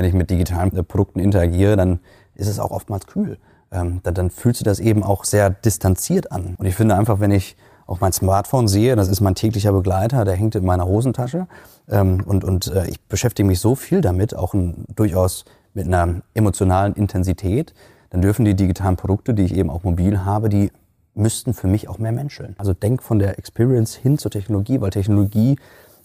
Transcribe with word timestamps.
wenn 0.00 0.06
ich 0.06 0.14
mit 0.14 0.30
digitalen 0.30 0.74
äh, 0.74 0.82
Produkten 0.82 1.20
interagiere, 1.20 1.76
dann 1.76 2.00
ist 2.34 2.48
es 2.48 2.58
auch 2.58 2.70
oftmals 2.70 3.06
kühl. 3.06 3.36
Ähm, 3.70 4.00
dann, 4.02 4.14
dann 4.14 4.30
fühlt 4.30 4.56
sich 4.56 4.64
das 4.64 4.80
eben 4.80 5.02
auch 5.02 5.24
sehr 5.24 5.50
distanziert 5.50 6.32
an. 6.32 6.54
Und 6.56 6.64
ich 6.64 6.74
finde 6.74 6.96
einfach, 6.96 7.20
wenn 7.20 7.30
ich 7.30 7.54
auf 7.86 8.00
mein 8.00 8.12
Smartphone 8.12 8.66
sehe, 8.66 8.96
das 8.96 9.08
ist 9.08 9.20
mein 9.20 9.34
täglicher 9.34 9.72
Begleiter, 9.72 10.24
der 10.24 10.36
hängt 10.36 10.54
in 10.54 10.64
meiner 10.64 10.86
Hosentasche 10.86 11.48
ähm, 11.86 12.22
und, 12.24 12.44
und 12.44 12.68
äh, 12.68 12.86
ich 12.88 12.98
beschäftige 13.08 13.46
mich 13.46 13.60
so 13.60 13.74
viel 13.74 14.00
damit, 14.00 14.34
auch 14.34 14.54
ein, 14.54 14.86
durchaus 14.96 15.44
mit 15.74 15.86
einer 15.86 16.22
emotionalen 16.32 16.94
Intensität, 16.94 17.74
dann 18.08 18.22
dürfen 18.22 18.46
die 18.46 18.54
digitalen 18.54 18.96
Produkte, 18.96 19.34
die 19.34 19.42
ich 19.42 19.54
eben 19.54 19.68
auch 19.68 19.84
mobil 19.84 20.24
habe, 20.24 20.48
die 20.48 20.72
müssten 21.14 21.52
für 21.52 21.66
mich 21.66 21.90
auch 21.90 21.98
mehr 21.98 22.12
menscheln. 22.12 22.54
Also 22.56 22.72
denk 22.72 23.02
von 23.02 23.18
der 23.18 23.38
Experience 23.38 23.96
hin 23.96 24.16
zur 24.16 24.30
Technologie, 24.30 24.80
weil 24.80 24.88
Technologie 24.88 25.56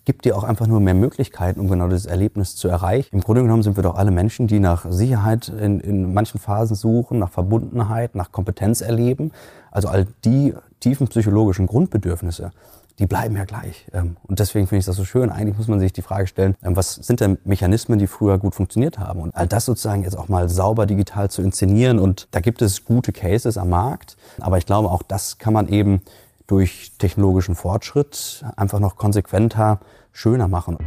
gibt 0.05 0.25
dir 0.25 0.37
auch 0.37 0.43
einfach 0.43 0.67
nur 0.67 0.79
mehr 0.79 0.93
Möglichkeiten, 0.93 1.59
um 1.59 1.67
genau 1.67 1.87
dieses 1.87 2.05
Erlebnis 2.05 2.55
zu 2.55 2.67
erreichen. 2.67 3.09
Im 3.11 3.21
Grunde 3.21 3.41
genommen 3.41 3.63
sind 3.63 3.75
wir 3.75 3.83
doch 3.83 3.95
alle 3.95 4.11
Menschen, 4.11 4.47
die 4.47 4.59
nach 4.59 4.85
Sicherheit 4.89 5.49
in, 5.49 5.79
in 5.79 6.13
manchen 6.13 6.39
Phasen 6.39 6.75
suchen, 6.75 7.19
nach 7.19 7.31
Verbundenheit, 7.31 8.15
nach 8.15 8.31
Kompetenz 8.31 8.81
erleben. 8.81 9.31
Also 9.71 9.87
all 9.87 10.05
die 10.23 10.53
tiefen 10.79 11.07
psychologischen 11.07 11.67
Grundbedürfnisse, 11.67 12.51
die 12.99 13.07
bleiben 13.07 13.35
ja 13.35 13.43
gleich. 13.43 13.87
Ähm, 13.93 14.17
und 14.23 14.39
deswegen 14.39 14.67
finde 14.67 14.79
ich 14.79 14.85
das 14.85 14.95
so 14.95 15.03
schön. 15.03 15.29
Eigentlich 15.29 15.57
muss 15.57 15.67
man 15.67 15.79
sich 15.79 15.91
die 15.91 16.01
Frage 16.01 16.27
stellen, 16.27 16.55
ähm, 16.63 16.75
was 16.75 16.93
sind 16.93 17.19
denn 17.19 17.37
Mechanismen, 17.43 17.99
die 17.99 18.07
früher 18.07 18.37
gut 18.37 18.55
funktioniert 18.55 18.99
haben? 18.99 19.19
Und 19.19 19.35
all 19.35 19.47
das 19.47 19.65
sozusagen 19.65 20.03
jetzt 20.03 20.17
auch 20.17 20.29
mal 20.29 20.47
sauber 20.47 20.85
digital 20.85 21.29
zu 21.29 21.41
inszenieren. 21.41 21.99
Und 21.99 22.27
da 22.31 22.39
gibt 22.39 22.61
es 22.61 22.85
gute 22.85 23.11
Cases 23.11 23.57
am 23.57 23.69
Markt. 23.69 24.15
Aber 24.39 24.57
ich 24.57 24.65
glaube, 24.65 24.89
auch 24.89 25.03
das 25.03 25.39
kann 25.39 25.53
man 25.53 25.67
eben 25.67 26.01
durch 26.47 26.91
technologischen 26.97 27.55
Fortschritt 27.55 28.45
einfach 28.55 28.79
noch 28.79 28.95
konsequenter 28.95 29.79
schöner 30.11 30.47
machen. 30.47 30.77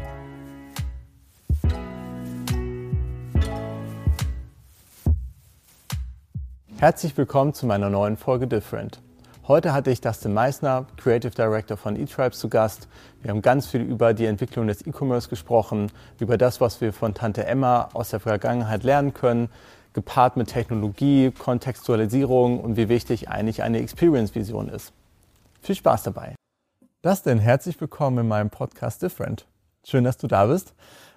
Herzlich 6.78 7.16
willkommen 7.16 7.54
zu 7.54 7.66
meiner 7.66 7.90
neuen 7.90 8.16
Folge 8.16 8.46
Different. 8.46 9.00
Heute 9.48 9.72
hatte 9.72 9.90
ich 9.90 10.00
Dustin 10.00 10.32
Meissner, 10.32 10.86
Creative 10.96 11.32
Director 11.32 11.76
von 11.76 11.96
eTribes, 11.96 12.38
zu 12.38 12.48
Gast. 12.48 12.86
Wir 13.22 13.30
haben 13.30 13.42
ganz 13.42 13.66
viel 13.66 13.80
über 13.80 14.14
die 14.14 14.26
Entwicklung 14.26 14.68
des 14.68 14.86
E-Commerce 14.86 15.28
gesprochen, 15.28 15.90
über 16.20 16.38
das, 16.38 16.60
was 16.60 16.80
wir 16.80 16.92
von 16.92 17.14
Tante 17.14 17.46
Emma 17.46 17.88
aus 17.94 18.10
der 18.10 18.20
Vergangenheit 18.20 18.84
lernen 18.84 19.14
können, 19.14 19.48
gepaart 19.92 20.36
mit 20.36 20.48
Technologie, 20.48 21.32
Kontextualisierung 21.32 22.60
und 22.60 22.76
wie 22.76 22.88
wichtig 22.88 23.28
eigentlich 23.28 23.62
eine 23.62 23.80
Experience-Vision 23.80 24.68
ist. 24.68 24.92
Viel 25.68 25.76
Spaß 25.76 26.04
dabei. 26.04 26.34
Dustin, 27.02 27.40
herzlich 27.40 27.78
willkommen 27.78 28.16
in 28.16 28.28
meinem 28.28 28.48
Podcast 28.48 29.02
Different. 29.02 29.46
Schön, 29.84 30.02
dass 30.02 30.16
du 30.16 30.26
da 30.26 30.46
bist. 30.46 30.72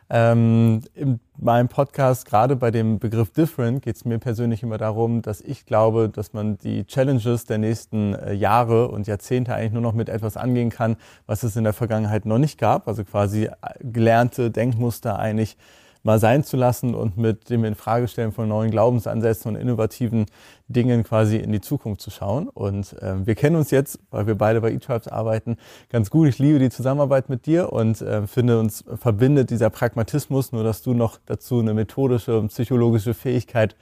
Ähm, 0.10 0.82
in 0.94 1.22
meinem 1.38 1.70
Podcast, 1.70 2.26
gerade 2.26 2.58
bei 2.58 2.70
dem 2.70 3.00
Begriff 3.00 3.32
Different, 3.32 3.82
geht 3.82 3.96
es 3.96 4.04
mir 4.04 4.20
persönlich 4.20 4.62
immer 4.62 4.78
darum, 4.78 5.22
dass 5.22 5.40
ich 5.40 5.66
glaube, 5.66 6.10
dass 6.10 6.34
man 6.34 6.58
die 6.58 6.84
Challenges 6.84 7.46
der 7.46 7.60
nächsten 7.60 8.14
äh, 8.14 8.34
Jahre 8.34 8.90
und 8.90 9.08
Jahrzehnte 9.08 9.56
eigentlich 9.56 9.72
nur 9.72 9.84
noch 9.84 9.94
mit 9.94 10.10
etwas 10.10 10.36
angehen 10.36 10.70
kann, 10.70 10.98
was 11.28 11.44
es 11.44 11.56
in 11.56 11.64
der 11.64 11.72
Vergangenheit 11.72 12.26
noch 12.26 12.38
nicht 12.38 12.60
gab. 12.60 12.90
Also 12.90 13.06
quasi 13.06 13.46
äh, 13.46 13.52
gelernte 13.80 14.52
Denkmuster 14.52 15.18
eigentlich 15.18 15.56
mal 16.04 16.20
sein 16.20 16.44
zu 16.44 16.58
lassen 16.58 16.96
und 16.96 17.18
mit 17.18 17.50
dem 17.50 17.64
Infragestellen 17.64 18.32
von 18.32 18.48
neuen 18.48 18.72
Glaubensansätzen 18.72 19.50
und 19.50 19.62
innovativen 19.62 20.26
Dingen 20.68 21.04
quasi 21.04 21.38
in 21.38 21.52
die 21.52 21.62
Zukunft 21.62 22.02
zu 22.02 22.10
schauen. 22.10 22.48
Und 22.48 22.94
äh, 23.02 23.26
wir 23.26 23.36
kennen 23.36 23.56
uns 23.56 23.72
jetzt, 23.72 24.00
weil 24.10 24.28
wir 24.28 24.36
beide 24.36 24.62
bei 24.62 24.72
eTribes 24.72 25.08
arbeiten, 25.08 25.58
ganz 25.90 26.10
gut. 26.10 26.28
Ich 26.28 26.40
liebe 26.40 26.60
die 26.60 26.70
Zusammenarbeit 26.70 27.30
mit 27.30 27.46
dir 27.46 27.72
und 27.72 28.02
äh, 28.02 28.26
finde 28.26 28.60
uns 28.60 28.84
verbindet 28.96 29.50
dieser 29.50 29.70
Pragmatismus, 29.70 30.52
nur 30.52 30.64
dass 30.64 30.82
du 30.82 30.94
noch 30.94 31.20
dazu 31.26 31.60
eine 31.60 31.74
methodische 31.74 32.40
und 32.40 32.48
psychologische 32.48 33.14
Fähigkeit 33.14 33.76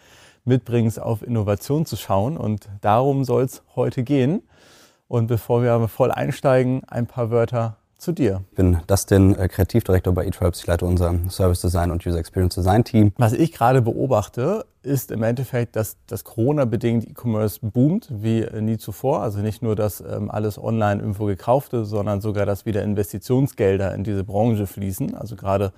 mitbringst, 0.45 1.01
auf 1.01 1.21
Innovation 1.21 1.85
zu 1.85 1.95
schauen. 1.95 2.37
Und 2.37 2.69
darum 2.81 3.23
soll 3.23 3.43
es 3.43 3.63
heute 3.75 4.03
gehen. 4.03 4.41
Und 5.07 5.27
bevor 5.27 5.63
wir 5.63 5.73
aber 5.73 5.87
voll 5.87 6.11
einsteigen, 6.11 6.83
ein 6.87 7.07
paar 7.07 7.31
Wörter 7.31 7.77
zu 7.99 8.13
dir. 8.13 8.43
Ich 8.51 8.55
bin 8.55 8.79
Dustin, 8.87 9.35
äh, 9.35 9.47
Kreativdirektor 9.47 10.13
bei 10.13 10.25
eTribes. 10.25 10.61
Ich 10.61 10.67
leite 10.67 10.85
unser 10.85 11.13
Service 11.29 11.61
Design 11.61 11.91
und 11.91 12.05
User 12.05 12.17
Experience 12.17 12.55
Design 12.55 12.83
Team. 12.83 13.11
Was 13.17 13.33
ich 13.33 13.51
gerade 13.51 13.81
beobachte, 13.81 14.65
ist 14.81 15.11
im 15.11 15.21
Endeffekt, 15.23 15.75
dass 15.75 15.97
das 16.07 16.23
Corona-bedingt 16.23 17.05
E-Commerce 17.07 17.59
boomt 17.61 18.07
wie 18.09 18.47
nie 18.61 18.77
zuvor. 18.77 19.21
Also 19.21 19.39
nicht 19.39 19.61
nur, 19.61 19.75
dass 19.75 20.01
ähm, 20.01 20.31
alles 20.31 20.57
online 20.57 21.01
irgendwo 21.01 21.25
gekauft 21.25 21.73
ist, 21.73 21.89
sondern 21.89 22.21
sogar, 22.21 22.45
dass 22.45 22.65
wieder 22.65 22.83
Investitionsgelder 22.83 23.93
in 23.93 24.03
diese 24.03 24.23
Branche 24.23 24.65
fließen. 24.65 25.15
Also 25.15 25.35
gerade 25.35 25.73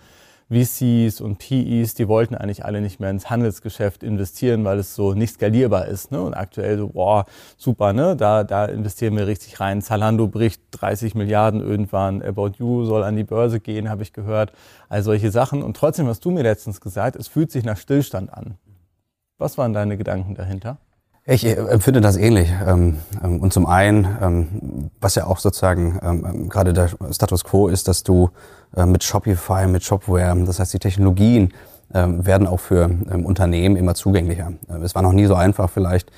VCs 0.51 1.21
und 1.21 1.37
PEs, 1.37 1.93
die 1.93 2.07
wollten 2.07 2.35
eigentlich 2.35 2.65
alle 2.65 2.81
nicht 2.81 2.99
mehr 2.99 3.09
ins 3.09 3.29
Handelsgeschäft 3.29 4.03
investieren, 4.03 4.65
weil 4.65 4.79
es 4.79 4.95
so 4.95 5.13
nicht 5.13 5.35
skalierbar 5.35 5.85
ist. 5.85 6.11
Ne? 6.11 6.21
Und 6.21 6.33
aktuell 6.33 6.77
so, 6.77 6.89
boah, 6.89 7.25
super, 7.57 7.93
ne? 7.93 8.15
da, 8.15 8.43
da 8.43 8.65
investieren 8.65 9.15
wir 9.15 9.27
richtig 9.27 9.59
rein. 9.59 9.81
Zalando 9.81 10.27
bricht 10.27 10.61
30 10.71 11.15
Milliarden 11.15 11.61
irgendwann, 11.61 12.21
About 12.21 12.51
You 12.57 12.83
soll 12.85 13.03
an 13.03 13.15
die 13.15 13.23
Börse 13.23 13.59
gehen, 13.61 13.89
habe 13.89 14.03
ich 14.03 14.11
gehört. 14.11 14.51
All 14.89 15.03
solche 15.03 15.31
Sachen. 15.31 15.63
Und 15.63 15.77
trotzdem 15.77 16.07
hast 16.07 16.25
du 16.25 16.31
mir 16.31 16.43
letztens 16.43 16.81
gesagt, 16.81 17.15
es 17.15 17.29
fühlt 17.29 17.51
sich 17.51 17.63
nach 17.63 17.77
Stillstand 17.77 18.33
an. 18.33 18.57
Was 19.37 19.57
waren 19.57 19.73
deine 19.73 19.97
Gedanken 19.97 20.35
dahinter? 20.35 20.77
Ich 21.31 21.45
äh, 21.45 21.53
empfinde 21.53 22.01
das 22.01 22.17
ähnlich. 22.17 22.51
Ähm, 22.67 22.97
ähm, 23.23 23.39
und 23.39 23.53
zum 23.53 23.65
einen, 23.65 24.05
ähm, 24.21 24.91
was 24.99 25.15
ja 25.15 25.25
auch 25.25 25.39
sozusagen 25.39 26.49
gerade 26.49 26.73
der 26.73 26.89
Status 27.11 27.45
quo 27.45 27.69
ist, 27.69 27.87
dass 27.87 28.03
du 28.03 28.31
äh, 28.75 28.85
mit 28.85 29.03
Shopify, 29.03 29.65
mit 29.67 29.83
Shopware, 29.83 30.35
das 30.45 30.59
heißt 30.59 30.73
die 30.73 30.79
Technologien 30.79 31.53
werden 31.93 32.47
auch 32.47 32.61
für 32.61 32.89
Unternehmen 33.25 33.75
immer 33.75 33.95
zugänglicher. 33.95 34.53
Äh, 34.69 34.77
es 34.77 34.95
war 34.95 35.01
noch 35.01 35.11
nie 35.11 35.25
so 35.25 35.35
einfach 35.35 35.69
vielleicht 35.69 36.09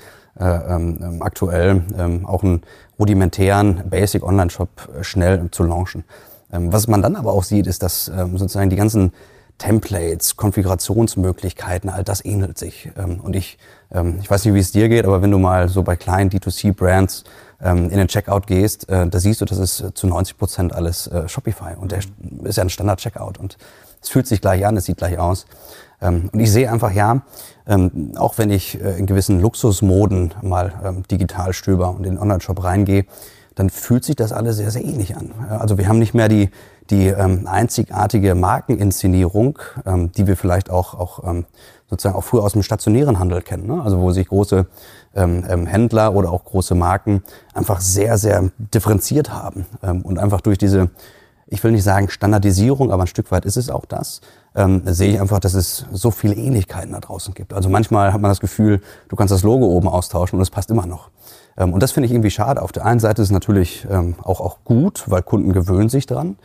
aktuell 1.20 1.82
auch 2.24 2.42
einen 2.42 2.62
rudimentären 2.98 3.88
Basic 3.88 4.24
Online-Shop 4.24 4.68
schnell 5.02 5.48
zu 5.52 5.62
launchen. 5.62 6.02
Was 6.48 6.88
man 6.88 7.02
dann 7.02 7.14
aber 7.14 7.32
auch 7.32 7.44
sieht, 7.44 7.68
ist, 7.68 7.84
dass 7.84 8.06
sozusagen 8.06 8.68
die 8.68 8.74
ganzen 8.74 9.12
Templates, 9.58 10.36
Konfigurationsmöglichkeiten, 10.36 11.88
all 11.88 12.04
das 12.04 12.24
ähnelt 12.24 12.58
sich. 12.58 12.90
Ähm, 12.96 13.20
und 13.20 13.36
ich, 13.36 13.58
ähm, 13.92 14.18
ich 14.20 14.30
weiß 14.30 14.44
nicht, 14.44 14.54
wie 14.54 14.58
es 14.58 14.72
dir 14.72 14.88
geht, 14.88 15.04
aber 15.04 15.22
wenn 15.22 15.30
du 15.30 15.38
mal 15.38 15.68
so 15.68 15.82
bei 15.82 15.96
kleinen 15.96 16.30
D2C-Brands 16.30 17.24
ähm, 17.62 17.88
in 17.90 17.98
den 17.98 18.08
Checkout 18.08 18.46
gehst, 18.46 18.88
äh, 18.88 19.06
da 19.06 19.18
siehst 19.18 19.40
du, 19.40 19.44
das 19.44 19.58
ist 19.58 19.92
zu 19.94 20.06
90 20.06 20.38
Prozent 20.38 20.72
alles 20.72 21.06
äh, 21.06 21.28
Shopify. 21.28 21.76
Und 21.78 21.92
der 21.92 22.00
ist 22.42 22.56
ja 22.56 22.64
ein 22.64 22.70
Standard-Checkout. 22.70 23.38
Und 23.38 23.56
es 24.02 24.08
fühlt 24.08 24.26
sich 24.26 24.40
gleich 24.40 24.66
an, 24.66 24.76
es 24.76 24.84
sieht 24.84 24.98
gleich 24.98 25.18
aus. 25.18 25.46
Und 26.00 26.38
ich 26.38 26.52
sehe 26.52 26.70
einfach, 26.70 26.92
ja, 26.92 27.22
auch 28.16 28.36
wenn 28.36 28.50
ich 28.50 28.78
äh, 28.78 28.98
in 28.98 29.06
gewissen 29.06 29.40
Luxusmoden 29.40 30.34
mal 30.42 31.02
digital 31.10 31.54
stöber 31.54 31.88
und 31.90 32.04
in 32.04 32.16
den 32.16 32.18
Online-Shop 32.18 32.62
reingehe, 32.62 33.06
dann 33.54 33.70
fühlt 33.70 34.04
sich 34.04 34.16
das 34.16 34.32
alles 34.32 34.56
sehr, 34.56 34.70
sehr 34.70 34.84
ähnlich 34.84 35.16
an. 35.16 35.32
Also 35.48 35.78
wir 35.78 35.88
haben 35.88 35.98
nicht 35.98 36.14
mehr 36.14 36.28
die, 36.28 36.50
die 36.90 37.06
ähm, 37.06 37.46
einzigartige 37.46 38.34
Markeninszenierung, 38.34 39.58
ähm, 39.86 40.12
die 40.12 40.26
wir 40.26 40.36
vielleicht 40.36 40.70
auch, 40.70 40.94
auch 40.94 41.24
ähm, 41.28 41.46
sozusagen 41.88 42.16
auch 42.16 42.24
früher 42.24 42.42
aus 42.42 42.52
dem 42.52 42.62
stationären 42.62 43.18
Handel 43.18 43.42
kennen. 43.42 43.66
Ne? 43.66 43.82
Also 43.82 44.00
wo 44.00 44.10
sich 44.10 44.28
große 44.28 44.66
ähm, 45.14 45.44
ähm, 45.48 45.66
Händler 45.66 46.14
oder 46.14 46.32
auch 46.32 46.44
große 46.44 46.74
Marken 46.74 47.22
einfach 47.54 47.80
sehr, 47.80 48.18
sehr 48.18 48.50
differenziert 48.58 49.30
haben 49.30 49.66
ähm, 49.82 50.02
und 50.02 50.18
einfach 50.18 50.40
durch 50.40 50.58
diese, 50.58 50.90
ich 51.46 51.62
will 51.62 51.72
nicht 51.72 51.84
sagen 51.84 52.08
Standardisierung, 52.08 52.90
aber 52.90 53.04
ein 53.04 53.08
Stück 53.08 53.30
weit 53.30 53.44
ist 53.44 53.56
es 53.56 53.70
auch 53.70 53.84
das, 53.84 54.20
ähm, 54.56 54.82
sehe 54.84 55.12
ich 55.12 55.20
einfach, 55.20 55.38
dass 55.38 55.54
es 55.54 55.86
so 55.92 56.10
viele 56.10 56.34
Ähnlichkeiten 56.34 56.92
da 56.92 57.00
draußen 57.00 57.34
gibt. 57.34 57.54
Also 57.54 57.68
manchmal 57.68 58.12
hat 58.12 58.20
man 58.20 58.30
das 58.30 58.40
Gefühl, 58.40 58.80
du 59.08 59.16
kannst 59.16 59.32
das 59.32 59.42
Logo 59.42 59.66
oben 59.66 59.88
austauschen 59.88 60.38
und 60.38 60.42
es 60.42 60.50
passt 60.50 60.70
immer 60.70 60.86
noch. 60.86 61.10
Ähm, 61.56 61.72
und 61.72 61.82
das 61.82 61.92
finde 61.92 62.06
ich 62.06 62.12
irgendwie 62.12 62.30
schade. 62.30 62.62
Auf 62.62 62.72
der 62.72 62.84
einen 62.84 63.00
Seite 63.00 63.22
ist 63.22 63.28
es 63.28 63.32
natürlich 63.32 63.86
ähm, 63.90 64.16
auch, 64.22 64.40
auch 64.40 64.58
gut, 64.64 65.04
weil 65.06 65.22
Kunden 65.22 65.52
gewöhnen 65.52 65.88
sich 65.88 66.06
dran, 66.06 66.36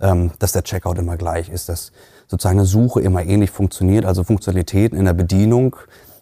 ähm, 0.00 0.32
dass 0.38 0.52
der 0.52 0.64
Checkout 0.64 0.98
immer 0.98 1.16
gleich 1.16 1.48
ist, 1.48 1.68
dass 1.68 1.92
sozusagen 2.28 2.58
eine 2.58 2.66
Suche 2.66 3.00
immer 3.00 3.24
ähnlich 3.24 3.50
funktioniert. 3.50 4.04
Also 4.04 4.24
Funktionalitäten 4.24 4.98
in 4.98 5.04
der 5.04 5.14
Bedienung 5.14 5.76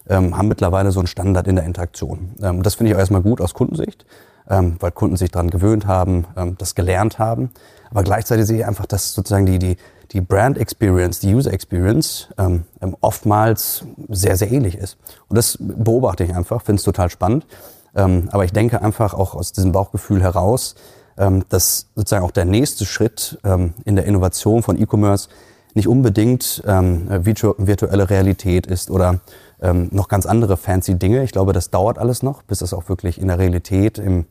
haben 0.09 0.49
mittlerweile 0.49 0.91
so 0.91 0.99
einen 0.99 1.07
Standard 1.07 1.47
in 1.47 1.55
der 1.55 1.65
Interaktion. 1.65 2.35
das 2.65 2.75
finde 2.75 2.91
ich 2.91 2.97
auch 2.97 2.99
erstmal 2.99 3.21
gut 3.23 3.41
aus 3.41 3.55
Kundensicht, 3.55 4.07
weil 4.47 4.91
Kunden 4.91 5.17
sich 5.17 5.31
daran 5.31 5.51
gewöhnt 5.51 5.87
haben, 5.87 6.25
das 6.59 6.75
gelernt 6.75 7.21
haben. 7.21 7.51
Aber 7.91 8.03
gleichzeitig 8.03 8.47
sehe 8.47 8.59
ich 8.59 8.67
einfach, 8.67 8.87
dass 8.87 9.15
sozusagen 9.15 9.47
die, 9.47 9.61
die, 9.61 9.77
die 10.11 10.21
Brand 10.21 10.59
Experience, 10.59 11.21
die 11.21 11.33
User 11.33 11.53
Experience 11.53 12.29
ähm, 12.39 12.65
oftmals 13.01 13.85
sehr, 14.09 14.37
sehr 14.37 14.51
ähnlich 14.51 14.77
ist. 14.77 14.97
Und 15.29 15.37
das 15.37 15.59
beobachte 15.61 16.25
ich 16.25 16.35
einfach, 16.35 16.63
finde 16.63 16.81
es 16.81 16.85
total 16.85 17.11
spannend. 17.11 17.47
Ähm, 17.95 18.29
aber 18.33 18.45
ich 18.45 18.53
denke 18.53 18.83
einfach 18.83 19.15
auch 19.15 19.35
aus 19.35 19.53
diesem 19.53 19.73
Bauchgefühl 19.73 20.23
heraus, 20.23 20.75
ähm, 21.21 21.45
dass 21.49 21.89
sozusagen 21.95 22.25
auch 22.25 22.31
der 22.31 22.47
nächste 22.47 22.87
Schritt 22.87 23.39
ähm, 23.45 23.75
in 23.85 23.97
der 23.97 24.07
Innovation 24.07 24.63
von 24.63 24.81
E-Commerce 24.81 25.29
nicht 25.75 25.87
unbedingt 25.87 26.63
ähm, 26.67 27.07
virtu 27.25 27.55
virtuelle 27.59 28.09
Realität 28.09 28.67
ist 28.67 28.91
oder 28.91 29.21
ähm, 29.61 29.89
noch 29.93 30.09
ganz 30.09 30.25
andere 30.25 30.57
fancy 30.57 30.99
Dinge. 30.99 31.23
Ich 31.23 31.33
glaube, 31.33 31.53
das 31.53 31.71
dauert 31.71 31.99
alles 31.99 32.23
noch, 32.23 32.43
bis 32.43 32.61
das 32.61 32.73
auch 32.73 32.89
wirklich 32.89 33.21
in 33.21 33.29
der 33.29 33.39
Realität, 33.39 33.99
im, 33.99 34.25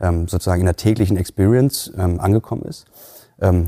ähm, 0.00 0.28
sozusagen 0.28 0.60
in 0.60 0.66
der 0.66 0.76
täglichen 0.76 1.16
Experience 1.16 1.92
angekommen 1.96 2.62
ist. 2.62 2.86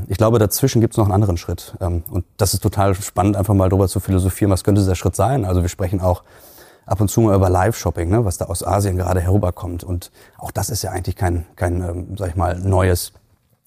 Ich 0.07 0.17
glaube, 0.17 0.39
dazwischen 0.39 0.81
gibt 0.81 0.95
es 0.95 0.97
noch 0.97 1.05
einen 1.05 1.13
anderen 1.13 1.37
Schritt. 1.37 1.75
Und 1.79 2.25
das 2.37 2.55
ist 2.55 2.63
total 2.63 2.95
spannend, 2.95 3.35
einfach 3.37 3.53
mal 3.53 3.69
darüber 3.69 3.87
zu 3.87 3.99
philosophieren, 3.99 4.51
was 4.51 4.63
könnte 4.63 4.81
dieser 4.81 4.95
Schritt 4.95 5.15
sein. 5.15 5.45
Also 5.45 5.61
wir 5.61 5.69
sprechen 5.69 6.01
auch 6.01 6.23
ab 6.89 7.01
und 7.01 7.09
zu 7.09 7.21
mal 7.21 7.35
über 7.35 7.49
Live-Shopping, 7.49 8.09
ne, 8.09 8.25
was 8.25 8.37
da 8.37 8.45
aus 8.45 8.63
Asien 8.63 8.97
gerade 8.97 9.21
herüberkommt. 9.21 9.83
Und 9.83 10.11
auch 10.37 10.51
das 10.51 10.69
ist 10.69 10.81
ja 10.83 10.91
eigentlich 10.91 11.15
kein, 11.15 11.45
kein 11.55 11.81
ähm, 11.81 12.17
sag 12.17 12.29
ich 12.29 12.35
mal, 12.35 12.57
neues, 12.57 13.13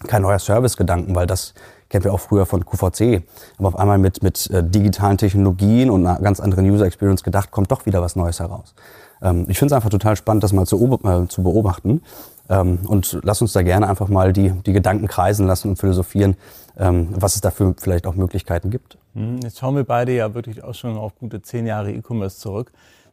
kein 0.07 0.23
neuer 0.23 0.39
Service-Gedanken, 0.39 1.15
weil 1.15 1.27
das 1.27 1.55
kennen 1.89 2.05
wir 2.05 2.13
auch 2.13 2.21
früher 2.21 2.47
von 2.47 2.65
QVC. 2.65 3.23
Aber 3.59 3.69
auf 3.69 3.79
einmal 3.79 3.99
mit, 3.99 4.23
mit 4.23 4.51
äh, 4.51 4.65
digitalen 4.65 5.19
Technologien 5.19 5.91
und 5.91 6.07
einer 6.07 6.21
ganz 6.21 6.41
anderen 6.41 6.69
User 6.69 6.87
Experience 6.87 7.23
gedacht, 7.23 7.51
kommt 7.51 7.71
doch 7.71 7.87
wieder 7.87 8.03
was 8.03 8.17
Neues 8.17 8.41
heraus. 8.41 8.75
Ähm, 9.23 9.47
ich 9.49 9.59
finde 9.59 9.73
es 9.73 9.77
einfach 9.77 9.91
total 9.91 10.17
spannend, 10.17 10.43
das 10.43 10.53
mal 10.53 10.67
zu, 10.67 11.01
äh, 11.05 11.29
zu 11.29 11.43
beobachten. 11.43 12.03
Ähm, 12.49 12.81
und 12.87 13.21
lass 13.23 13.41
uns 13.41 13.53
da 13.53 13.63
gerne 13.63 13.89
einfach 13.89 14.09
mal 14.09 14.33
die, 14.33 14.51
die 14.51 14.73
Gedanken 14.73 15.07
kreisen 15.07 15.47
lassen 15.47 15.69
und 15.69 15.77
philosophieren, 15.77 16.37
ähm, 16.77 17.09
was 17.13 17.37
es 17.37 17.41
dafür 17.41 17.75
vielleicht 17.79 18.07
auch 18.07 18.15
Möglichkeiten 18.15 18.71
gibt. 18.71 18.99
Hm, 19.15 19.39
jetzt 19.43 19.59
schauen 19.59 19.77
wir 19.77 19.85
beide 19.85 20.13
ja 20.13 20.35
wirklich 20.35 20.65
auch 20.65 20.75
schon 20.75 20.97
auf 20.97 21.17
gute 21.19 21.41
zehn 21.43 21.67
Jahre 21.67 21.93
E-Commerce 21.93 22.39
zurück. 22.39 22.73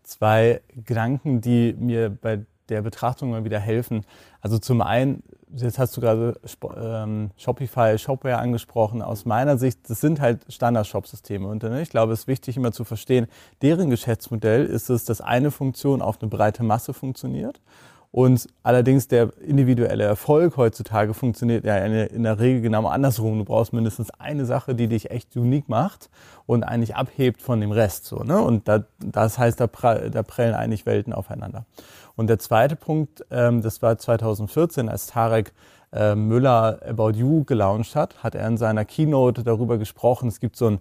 Zwei 0.10 0.62
Gedanken, 0.76 1.40
die 1.40 1.76
mir 1.78 2.10
bei 2.10 2.40
der 2.70 2.82
Betrachtung 2.82 3.30
mal 3.30 3.46
wieder 3.46 3.60
helfen. 3.60 4.06
Also 4.42 4.58
zum 4.58 4.82
einen, 4.82 5.22
jetzt 5.56 5.78
hast 5.78 5.96
du 5.96 6.02
gerade 6.02 6.40
ähm, 6.76 7.30
Shopify, 7.38 7.96
Shopware 8.00 8.40
angesprochen. 8.40 9.04
Aus 9.04 9.26
meiner 9.26 9.60
Sicht, 9.60 9.88
das 9.88 10.02
sind 10.02 10.20
halt 10.20 10.52
Standard-Shop-Systeme. 10.52 11.48
Und 11.48 11.62
ne, 11.62 11.84
ich 11.84 11.92
glaube, 11.92 12.14
es 12.14 12.22
ist 12.22 12.28
wichtig 12.28 12.58
immer 12.58 12.72
zu 12.72 12.86
verstehen, 12.86 13.28
deren 13.62 13.92
Geschäftsmodell 13.92 14.66
ist 14.66 14.90
es, 14.90 15.06
dass 15.06 15.22
eine 15.22 15.52
Funktion 15.52 16.02
auf 16.02 16.20
eine 16.20 16.30
breite 16.30 16.64
Masse 16.64 16.96
funktioniert 16.96 17.62
und 18.12 18.48
allerdings 18.64 19.08
der 19.08 19.32
individuelle 19.40 20.04
Erfolg 20.04 20.58
heutzutage 20.58 21.14
funktioniert 21.14 21.64
ja 21.64 21.78
in 21.78 22.24
der 22.24 22.40
Regel 22.40 22.62
genau 22.62 22.88
andersrum. 22.88 23.38
Du 23.38 23.46
brauchst 23.46 23.72
mindestens 23.72 24.10
eine 24.10 24.46
Sache, 24.46 24.74
die 24.74 24.88
dich 24.88 25.12
echt 25.12 25.36
unique 25.38 25.70
macht 25.70 26.10
und 26.48 26.64
eigentlich 26.64 26.96
abhebt 26.96 27.40
von 27.42 27.62
dem 27.62 27.72
Rest. 27.72 28.06
So, 28.06 28.24
ne? 28.24 28.42
Und 28.42 28.68
da, 28.68 28.84
das 29.00 29.38
heißt, 29.38 29.60
da, 29.60 29.68
prellen 29.68 30.56
eigentlich 30.56 30.88
Welten 30.88 31.14
aufeinander. 31.14 31.66
Und 32.16 32.28
der 32.28 32.40
zweite 32.40 32.76
Punkt, 32.76 33.24
ähm, 33.30 33.62
das 33.62 33.84
war 33.84 33.98
2014, 34.00 34.90
als 34.90 35.06
Tarek 35.06 35.54
äh, 35.94 36.16
Müller 36.16 36.80
About 36.88 37.12
You 37.12 37.44
gelauncht 37.44 37.96
hat, 37.96 38.24
hat 38.24 38.34
er 38.34 38.48
in 38.48 38.58
seiner 38.58 38.86
Keynote 38.86 39.44
darüber 39.44 39.78
gesprochen, 39.78 40.30
es 40.30 40.40
gibt 40.40 40.56
so 40.56 40.68
ein 40.68 40.80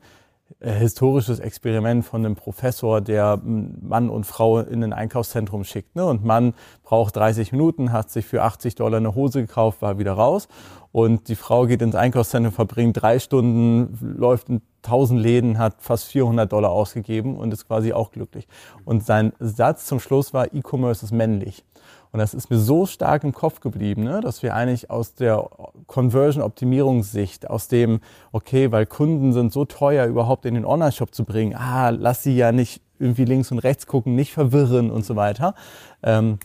historisches 0.61 1.39
Experiment 1.39 2.05
von 2.05 2.25
einem 2.25 2.35
Professor, 2.35 3.01
der 3.01 3.41
Mann 3.45 4.11
und 4.11 4.25
Frau 4.25 4.61
in 4.61 4.83
ein 4.83 4.93
Einkaufszentrum 4.93 5.65
schickt. 5.65 5.95
Ne? 5.95 6.05
Und 6.05 6.25
Mann 6.25 6.55
braucht 6.83 7.17
30 7.17 7.53
Minuten, 7.53 7.93
hat 7.93 8.11
sich 8.11 8.27
für 8.27 8.43
80 8.43 8.75
Dollar 8.75 8.97
eine 8.97 9.15
Hose 9.15 9.41
gekauft, 9.43 9.83
war 9.83 9.99
wieder 9.99 10.13
raus. 10.13 10.49
Und 10.91 11.29
die 11.29 11.37
Frau 11.37 11.67
geht 11.67 11.83
ins 11.83 11.95
Einkaufszentrum, 11.95 12.53
verbringt 12.53 13.01
drei 13.01 13.19
Stunden, 13.19 14.17
läuft 14.19 14.49
in 14.49 14.63
1000 14.83 15.21
Läden, 15.21 15.59
hat 15.59 15.77
fast 15.81 16.07
400 16.07 16.51
Dollar 16.51 16.71
ausgegeben 16.71 17.37
und 17.37 17.53
ist 17.53 17.67
quasi 17.67 17.93
auch 17.93 18.11
glücklich. 18.11 18.49
Und 18.85 19.05
sein 19.05 19.33
Satz 19.39 19.87
zum 19.87 20.01
Schluss 20.01 20.33
war, 20.33 20.53
E-Commerce 20.55 21.05
ist 21.05 21.13
männlich. 21.13 21.65
Und 22.13 22.19
das 22.19 22.35
ist 22.35 22.51
mir 22.51 22.59
so 22.59 22.87
stark 22.87 23.25
im 23.25 23.33
Kopf 23.33 23.61
geblieben, 23.61 24.05
ne, 24.05 24.21
dass 24.21 24.43
wir 24.43 24.55
eigentlich 24.55 24.91
aus 24.91 25.15
der 25.15 25.49
Conversion-Optimierungssicht, 25.87 27.49
aus 27.51 27.69
dem, 27.69 28.01
okay, 28.33 28.73
weil 28.73 28.87
Kunden 28.87 29.33
sind 29.33 29.53
so 29.53 29.65
teuer, 29.65 30.07
überhaupt 30.07 30.47
in 30.47 30.55
den 30.55 30.65
Online-Shop 30.65 31.15
zu 31.15 31.25
bringen, 31.25 31.55
ah, 31.55 31.91
lass 31.91 32.23
sie 32.23 32.37
ja 32.37 32.53
nicht 32.53 32.83
irgendwie 32.99 33.25
links 33.25 33.53
und 33.53 33.59
rechts 33.59 33.87
gucken, 33.87 34.15
nicht 34.15 34.33
verwirren 34.33 34.91
und 34.91 35.05
so 35.05 35.17
weiter. 35.17 35.55
Ähm, 36.03 36.39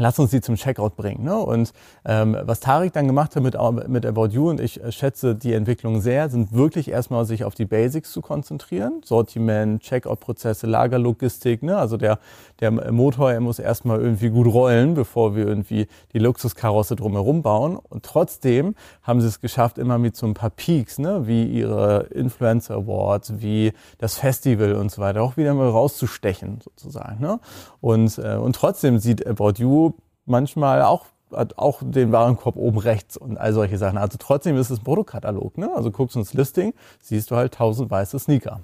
lass 0.00 0.18
uns 0.18 0.30
die 0.30 0.40
zum 0.40 0.56
Checkout 0.56 0.96
bringen. 0.96 1.24
Ne? 1.24 1.36
Und 1.36 1.72
ähm, 2.04 2.36
was 2.42 2.60
Tarek 2.60 2.92
dann 2.92 3.06
gemacht 3.06 3.36
hat 3.36 3.42
mit, 3.42 3.56
mit 3.88 4.06
About 4.06 4.28
You, 4.28 4.48
und 4.48 4.60
ich 4.60 4.82
äh, 4.82 4.90
schätze 4.90 5.34
die 5.34 5.52
Entwicklung 5.52 6.00
sehr, 6.00 6.28
sind 6.30 6.52
wirklich 6.52 6.90
erstmal 6.90 7.24
sich 7.24 7.44
auf 7.44 7.54
die 7.54 7.66
Basics 7.66 8.10
zu 8.12 8.22
konzentrieren. 8.22 9.02
Sortiment, 9.04 9.82
Checkout-Prozesse, 9.82 10.66
Lagerlogistik. 10.66 11.62
Ne? 11.62 11.76
Also 11.76 11.96
der, 11.96 12.18
der 12.60 12.70
Motor, 12.70 13.32
er 13.32 13.40
muss 13.40 13.58
erstmal 13.58 14.00
irgendwie 14.00 14.30
gut 14.30 14.46
rollen, 14.46 14.94
bevor 14.94 15.34
wir 15.34 15.46
irgendwie 15.46 15.86
die 16.12 16.18
Luxuskarosse 16.18 16.96
drumherum 16.96 17.42
bauen. 17.42 17.76
Und 17.76 18.04
trotzdem 18.04 18.74
haben 19.02 19.20
sie 19.20 19.28
es 19.28 19.40
geschafft, 19.40 19.78
immer 19.78 19.98
mit 19.98 20.16
so 20.16 20.26
ein 20.26 20.34
paar 20.34 20.50
Peaks, 20.50 20.98
ne? 20.98 21.26
wie 21.26 21.44
ihre 21.44 22.08
Influencer 22.10 22.74
Awards, 22.74 23.40
wie 23.40 23.72
das 23.98 24.16
Festival 24.16 24.74
und 24.74 24.90
so 24.90 25.00
weiter, 25.00 25.22
auch 25.22 25.36
wieder 25.36 25.54
mal 25.54 25.68
rauszustechen 25.68 26.60
sozusagen. 26.62 27.20
Ne? 27.20 27.40
Und, 27.80 28.18
äh, 28.18 28.36
und 28.36 28.54
trotzdem 28.56 28.98
sieht 28.98 29.26
About 29.26 29.54
You 29.56 29.92
manchmal 30.26 30.82
auch 30.82 31.06
hat 31.32 31.58
auch 31.58 31.80
den 31.84 32.10
Warenkorb 32.10 32.56
oben 32.56 32.78
rechts 32.78 33.16
und 33.16 33.38
all 33.38 33.52
solche 33.52 33.78
Sachen. 33.78 33.98
Also 33.98 34.18
trotzdem 34.18 34.56
ist 34.56 34.70
es 34.70 34.80
ein 34.80 34.84
Produktkatalog. 34.84 35.58
Ne? 35.58 35.70
Also 35.74 35.90
guckst 35.90 36.16
du 36.16 36.20
ins 36.20 36.34
Listing, 36.34 36.74
siehst 37.00 37.30
du 37.30 37.36
halt 37.36 37.54
tausend 37.54 37.90
weiße 37.90 38.18
Sneaker. 38.18 38.62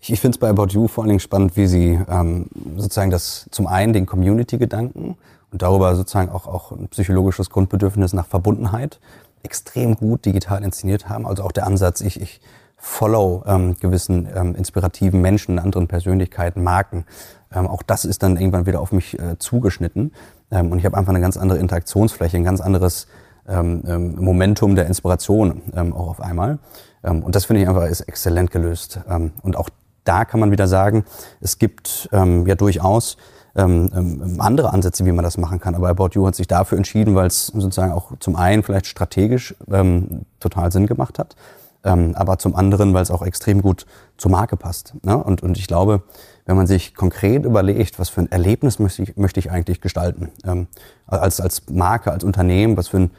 Ich, 0.00 0.12
ich 0.12 0.20
finde 0.20 0.36
es 0.36 0.38
bei 0.38 0.48
About 0.48 0.68
You 0.68 0.88
vor 0.88 1.04
allen 1.04 1.08
Dingen 1.08 1.20
spannend, 1.20 1.56
wie 1.56 1.66
sie 1.66 2.00
ähm, 2.08 2.46
sozusagen 2.76 3.10
das 3.10 3.46
zum 3.50 3.66
einen 3.66 3.92
den 3.92 4.06
Community-Gedanken 4.06 5.16
und 5.52 5.62
darüber 5.62 5.94
sozusagen 5.94 6.30
auch, 6.30 6.46
auch 6.46 6.72
ein 6.72 6.88
psychologisches 6.88 7.50
Grundbedürfnis 7.50 8.12
nach 8.12 8.26
Verbundenheit 8.26 9.00
extrem 9.42 9.96
gut 9.96 10.24
digital 10.24 10.62
inszeniert 10.62 11.08
haben. 11.08 11.26
Also 11.26 11.42
auch 11.44 11.52
der 11.52 11.66
Ansatz, 11.66 12.00
ich, 12.00 12.20
ich 12.20 12.40
follow 12.76 13.44
ähm, 13.46 13.76
gewissen 13.78 14.28
ähm, 14.34 14.54
inspirativen 14.54 15.20
Menschen, 15.20 15.58
anderen 15.58 15.86
Persönlichkeiten, 15.86 16.62
Marken. 16.62 17.04
Ähm, 17.52 17.66
auch 17.66 17.82
das 17.82 18.04
ist 18.04 18.22
dann 18.22 18.36
irgendwann 18.36 18.66
wieder 18.66 18.80
auf 18.80 18.92
mich 18.92 19.18
äh, 19.18 19.38
zugeschnitten. 19.38 20.12
Ähm, 20.50 20.72
und 20.72 20.78
ich 20.78 20.84
habe 20.86 20.96
einfach 20.96 21.10
eine 21.10 21.20
ganz 21.20 21.36
andere 21.36 21.58
Interaktionsfläche, 21.58 22.38
ein 22.38 22.44
ganz 22.44 22.60
anderes 22.60 23.06
ähm, 23.46 23.82
ähm, 23.86 24.16
Momentum 24.16 24.76
der 24.76 24.86
Inspiration 24.86 25.62
ähm, 25.74 25.92
auch 25.92 26.08
auf 26.08 26.20
einmal. 26.20 26.58
Ähm, 27.02 27.22
und 27.22 27.34
das 27.34 27.44
finde 27.44 27.62
ich 27.62 27.68
einfach 27.68 27.84
ist 27.86 28.02
exzellent 28.02 28.50
gelöst. 28.50 29.00
Ähm, 29.08 29.32
und 29.42 29.56
auch 29.56 29.68
da 30.04 30.24
kann 30.24 30.40
man 30.40 30.50
wieder 30.50 30.66
sagen, 30.68 31.04
es 31.40 31.58
gibt 31.58 32.08
ähm, 32.12 32.46
ja 32.46 32.54
durchaus 32.54 33.16
ähm, 33.56 33.90
ähm, 33.94 34.40
andere 34.40 34.72
Ansätze, 34.72 35.04
wie 35.04 35.12
man 35.12 35.24
das 35.24 35.36
machen 35.36 35.60
kann. 35.60 35.74
Aber 35.74 35.88
About 35.88 36.10
You 36.12 36.26
hat 36.26 36.34
sich 36.34 36.46
dafür 36.46 36.78
entschieden, 36.78 37.14
weil 37.14 37.26
es 37.26 37.48
sozusagen 37.48 37.92
auch 37.92 38.12
zum 38.20 38.36
einen 38.36 38.62
vielleicht 38.62 38.86
strategisch 38.86 39.54
ähm, 39.70 40.22
total 40.38 40.70
Sinn 40.72 40.86
gemacht 40.86 41.18
hat, 41.18 41.36
ähm, 41.84 42.14
aber 42.14 42.38
zum 42.38 42.54
anderen, 42.54 42.94
weil 42.94 43.02
es 43.02 43.10
auch 43.10 43.22
extrem 43.22 43.62
gut 43.62 43.86
zur 44.16 44.30
Marke 44.30 44.56
passt. 44.56 44.94
Ne? 45.02 45.16
Und, 45.16 45.42
und 45.42 45.58
ich 45.58 45.66
glaube, 45.66 46.02
wenn 46.46 46.56
man 46.56 46.66
sich 46.66 46.94
konkret 46.94 47.44
überlegt, 47.44 47.98
was 47.98 48.08
für 48.08 48.20
ein 48.20 48.30
Erlebnis 48.30 48.78
möchte 48.78 49.02
ich, 49.02 49.16
möchte 49.16 49.40
ich 49.40 49.50
eigentlich 49.50 49.80
gestalten, 49.80 50.30
ähm, 50.44 50.66
als, 51.06 51.40
als 51.40 51.68
Marke, 51.70 52.12
als 52.12 52.24
Unternehmen, 52.24 52.76
was 52.76 52.88
für 52.88 52.98
ein 52.98 53.10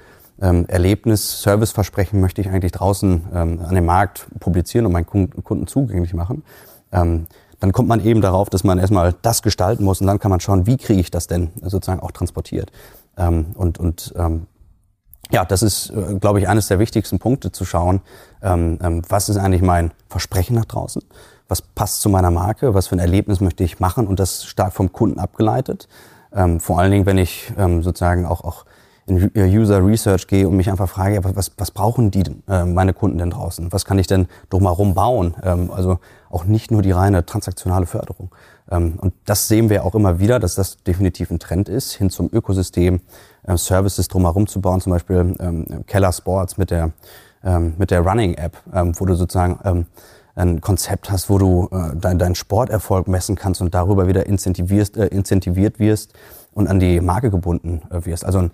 ähm, 0.41 0.65
Erlebnis, 0.67 1.41
Serviceversprechen 1.41 2.19
möchte 2.19 2.41
ich 2.41 2.49
eigentlich 2.49 2.71
draußen 2.71 3.27
ähm, 3.33 3.59
an 3.63 3.75
dem 3.75 3.85
Markt 3.85 4.27
publizieren 4.39 4.85
und 4.85 4.91
meinen 4.91 5.05
Kunden 5.05 5.67
zugänglich 5.67 6.13
machen, 6.13 6.43
ähm, 6.91 7.27
dann 7.59 7.73
kommt 7.73 7.87
man 7.87 8.03
eben 8.03 8.21
darauf, 8.21 8.49
dass 8.49 8.63
man 8.63 8.79
erstmal 8.79 9.13
das 9.21 9.43
gestalten 9.43 9.83
muss 9.83 10.01
und 10.01 10.07
dann 10.07 10.19
kann 10.19 10.31
man 10.31 10.39
schauen, 10.39 10.65
wie 10.65 10.77
kriege 10.77 10.99
ich 10.99 11.11
das 11.11 11.27
denn 11.27 11.51
sozusagen 11.61 12.01
auch 12.01 12.11
transportiert. 12.11 12.71
Ähm, 13.17 13.51
und 13.55 13.77
und 13.79 14.13
ähm, 14.17 14.47
ja, 15.31 15.45
das 15.45 15.61
ist, 15.61 15.91
äh, 15.91 16.17
glaube 16.19 16.39
ich, 16.39 16.47
eines 16.47 16.67
der 16.67 16.79
wichtigsten 16.79 17.19
Punkte 17.19 17.51
zu 17.51 17.63
schauen, 17.63 18.01
ähm, 18.41 18.79
ähm, 18.81 19.01
was 19.07 19.29
ist 19.29 19.37
eigentlich 19.37 19.61
mein 19.61 19.91
Versprechen 20.09 20.55
nach 20.55 20.65
draußen, 20.65 21.03
was 21.47 21.61
passt 21.61 22.01
zu 22.01 22.09
meiner 22.09 22.31
Marke, 22.31 22.73
was 22.73 22.87
für 22.87 22.95
ein 22.95 22.99
Erlebnis 22.99 23.41
möchte 23.41 23.63
ich 23.63 23.79
machen 23.79 24.07
und 24.07 24.19
das 24.19 24.43
stark 24.45 24.73
vom 24.73 24.91
Kunden 24.91 25.19
abgeleitet. 25.19 25.87
Ähm, 26.33 26.59
vor 26.59 26.79
allen 26.79 26.91
Dingen, 26.91 27.05
wenn 27.05 27.17
ich 27.17 27.53
ähm, 27.57 27.83
sozusagen 27.83 28.25
auch, 28.25 28.43
auch 28.43 28.65
in 29.07 29.35
äh, 29.35 29.45
User 29.45 29.85
Research 29.85 30.27
gehe 30.27 30.47
und 30.47 30.55
mich 30.55 30.69
einfach 30.69 30.89
frage, 30.89 31.23
was, 31.23 31.51
was 31.57 31.71
brauchen 31.71 32.11
die, 32.11 32.23
äh, 32.47 32.65
meine 32.65 32.93
Kunden 32.93 33.17
denn 33.17 33.31
draußen? 33.31 33.71
Was 33.71 33.85
kann 33.85 33.99
ich 33.99 34.07
denn 34.07 34.27
drumherum 34.49 34.93
bauen? 34.93 35.35
Ähm, 35.43 35.71
also 35.71 35.99
auch 36.29 36.45
nicht 36.45 36.71
nur 36.71 36.81
die 36.81 36.91
reine 36.91 37.25
transaktionale 37.25 37.85
Förderung. 37.85 38.29
Ähm, 38.69 38.93
und 38.97 39.13
das 39.25 39.47
sehen 39.47 39.69
wir 39.69 39.85
auch 39.85 39.95
immer 39.95 40.19
wieder, 40.19 40.39
dass 40.39 40.55
das 40.55 40.83
definitiv 40.83 41.31
ein 41.31 41.39
Trend 41.39 41.67
ist, 41.67 41.93
hin 41.93 42.09
zum 42.09 42.29
Ökosystem, 42.31 43.01
äh, 43.43 43.57
Services 43.57 44.07
drumherum 44.07 44.47
zu 44.47 44.61
bauen, 44.61 44.81
zum 44.81 44.91
Beispiel 44.91 45.35
ähm, 45.39 45.65
Keller 45.87 46.13
Sports 46.13 46.57
mit 46.57 46.71
der, 46.71 46.91
ähm, 47.43 47.73
mit 47.77 47.91
der 47.91 48.01
Running 48.01 48.35
App, 48.35 48.57
wo 48.71 49.05
du 49.05 49.15
sozusagen 49.15 49.87
ein 50.35 50.61
Konzept 50.61 51.11
hast, 51.11 51.29
wo 51.29 51.37
du 51.37 51.69
äh, 51.71 51.95
deinen 51.95 52.19
dein 52.19 52.35
Sporterfolg 52.35 53.07
messen 53.07 53.35
kannst 53.35 53.61
und 53.61 53.73
darüber 53.73 54.07
wieder 54.07 54.25
incentivierst, 54.25 54.97
äh, 54.97 55.07
incentiviert 55.07 55.79
wirst 55.79 56.13
und 56.53 56.67
an 56.67 56.79
die 56.79 57.01
Marke 57.01 57.29
gebunden 57.29 57.81
äh, 57.89 58.05
wirst. 58.05 58.25
Also 58.25 58.39
ein 58.39 58.51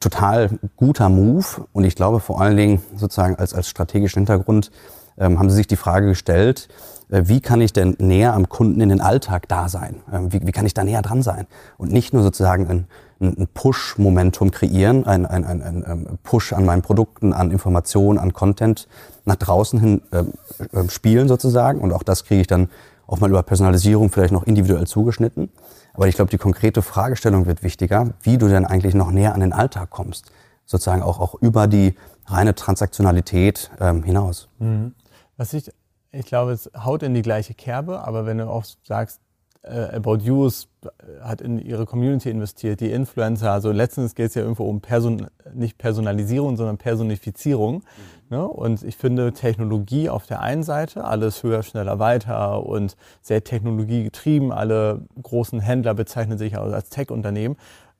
total 0.00 0.58
guter 0.76 1.08
Move 1.08 1.44
und 1.72 1.84
ich 1.84 1.94
glaube 1.94 2.20
vor 2.20 2.40
allen 2.40 2.56
Dingen 2.56 2.82
sozusagen 2.96 3.36
als, 3.36 3.54
als 3.54 3.68
strategischen 3.68 4.20
Hintergrund 4.20 4.70
ähm, 5.18 5.38
haben 5.38 5.50
sie 5.50 5.56
sich 5.56 5.66
die 5.66 5.76
Frage 5.76 6.08
gestellt, 6.08 6.68
äh, 7.10 7.22
wie 7.26 7.40
kann 7.40 7.60
ich 7.60 7.72
denn 7.72 7.96
näher 7.98 8.34
am 8.34 8.48
Kunden 8.48 8.80
in 8.80 8.88
den 8.88 9.00
Alltag 9.00 9.48
da 9.48 9.68
sein? 9.68 10.02
Ähm, 10.12 10.32
wie, 10.32 10.46
wie 10.46 10.52
kann 10.52 10.66
ich 10.66 10.74
da 10.74 10.84
näher 10.84 11.02
dran 11.02 11.22
sein? 11.22 11.46
Und 11.78 11.92
nicht 11.92 12.12
nur 12.12 12.22
sozusagen 12.22 12.68
ein, 12.68 12.86
ein 13.20 13.48
Push-Momentum 13.52 14.50
kreieren, 14.50 15.06
ein, 15.06 15.24
ein, 15.26 15.44
ein, 15.44 15.62
ein 15.62 16.18
Push 16.22 16.52
an 16.52 16.64
meinen 16.64 16.82
Produkten, 16.82 17.32
an 17.32 17.50
Informationen, 17.50 18.18
an 18.18 18.32
Content 18.32 18.88
nach 19.24 19.36
draußen 19.36 19.80
hin 19.80 20.02
äh, 20.10 20.24
äh, 20.78 20.88
spielen 20.88 21.28
sozusagen. 21.28 21.80
Und 21.80 21.92
auch 21.92 22.02
das 22.02 22.24
kriege 22.24 22.42
ich 22.42 22.46
dann 22.46 22.68
auch 23.06 23.20
mal 23.20 23.30
über 23.30 23.42
Personalisierung 23.42 24.10
vielleicht 24.10 24.32
noch 24.32 24.44
individuell 24.44 24.86
zugeschnitten. 24.86 25.50
Aber 25.94 26.08
ich 26.08 26.16
glaube, 26.16 26.30
die 26.30 26.38
konkrete 26.38 26.82
Fragestellung 26.82 27.46
wird 27.46 27.62
wichtiger, 27.62 28.14
wie 28.22 28.38
du 28.38 28.48
denn 28.48 28.66
eigentlich 28.66 28.94
noch 28.94 29.10
näher 29.10 29.34
an 29.34 29.40
den 29.40 29.52
Alltag 29.52 29.90
kommst. 29.90 30.30
Sozusagen 30.64 31.02
auch, 31.02 31.20
auch 31.20 31.34
über 31.34 31.66
die 31.66 31.94
reine 32.26 32.54
Transaktionalität 32.54 33.70
ähm, 33.80 34.02
hinaus. 34.02 34.48
Mhm. 34.58 34.94
Was 35.36 35.52
ich, 35.52 35.70
ich 36.10 36.26
glaube, 36.26 36.52
es 36.52 36.70
haut 36.76 37.02
in 37.02 37.14
die 37.14 37.22
gleiche 37.22 37.54
Kerbe, 37.54 38.00
aber 38.00 38.26
wenn 38.26 38.38
du 38.38 38.48
auch 38.48 38.64
sagst, 38.82 39.20
About 39.66 40.18
You 40.18 40.48
hat 41.20 41.40
in 41.40 41.58
ihre 41.58 41.86
Community 41.86 42.30
investiert, 42.30 42.80
die 42.80 42.92
Influencer. 42.92 43.50
Also 43.50 43.72
letztens 43.72 44.14
geht 44.14 44.28
es 44.28 44.34
ja 44.34 44.42
irgendwo 44.42 44.64
um 44.64 44.80
Person, 44.80 45.26
nicht 45.54 45.76
Personalisierung, 45.76 46.56
sondern 46.56 46.78
Personifizierung. 46.78 47.76
Mhm. 47.76 48.36
Ne? 48.36 48.46
Und 48.46 48.84
ich 48.84 48.96
finde 48.96 49.32
Technologie 49.32 50.08
auf 50.08 50.26
der 50.26 50.40
einen 50.40 50.62
Seite, 50.62 51.04
alles 51.04 51.42
höher, 51.42 51.62
schneller, 51.62 51.98
weiter 51.98 52.64
und 52.64 52.96
sehr 53.22 53.42
technologiegetrieben. 53.42 54.52
Alle 54.52 55.02
großen 55.20 55.60
Händler 55.60 55.94
bezeichnen 55.94 56.38
sich 56.38 56.56
als 56.56 56.90
Tech-Unternehmen 56.90 57.56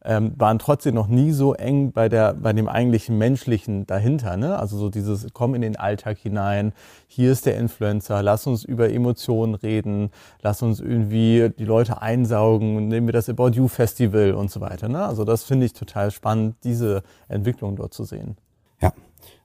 ähm, 0.06 0.32
waren 0.36 0.58
trotzdem 0.58 0.94
noch 0.94 1.08
nie 1.08 1.32
so 1.32 1.54
eng 1.54 1.92
bei, 1.92 2.08
der, 2.08 2.34
bei 2.34 2.52
dem 2.52 2.68
eigentlichen 2.68 3.18
Menschlichen 3.18 3.86
dahinter. 3.86 4.36
Ne? 4.36 4.58
Also 4.58 4.78
so 4.78 4.88
dieses, 4.88 5.26
komm 5.32 5.54
in 5.54 5.62
den 5.62 5.76
Alltag 5.76 6.18
hinein, 6.18 6.72
hier 7.08 7.32
ist 7.32 7.46
der 7.46 7.58
Influencer, 7.58 8.22
lass 8.22 8.46
uns 8.46 8.64
über 8.64 8.90
Emotionen 8.90 9.54
reden, 9.54 10.10
lass 10.42 10.62
uns 10.62 10.80
irgendwie 10.80 11.50
die 11.58 11.64
Leute 11.64 12.00
einsaugen, 12.00 12.88
nehmen 12.88 13.08
wir 13.08 13.12
das 13.12 13.28
About 13.28 13.50
You 13.50 13.68
Festival 13.68 14.32
und 14.32 14.50
so 14.50 14.60
weiter. 14.60 14.88
Ne? 14.88 15.04
Also 15.04 15.25
das 15.25 15.44
finde 15.44 15.66
ich 15.66 15.72
total 15.72 16.10
spannend, 16.10 16.56
diese 16.64 17.02
Entwicklung 17.28 17.76
dort 17.76 17.92
zu 17.92 18.04
sehen. 18.04 18.36
Ja, 18.80 18.92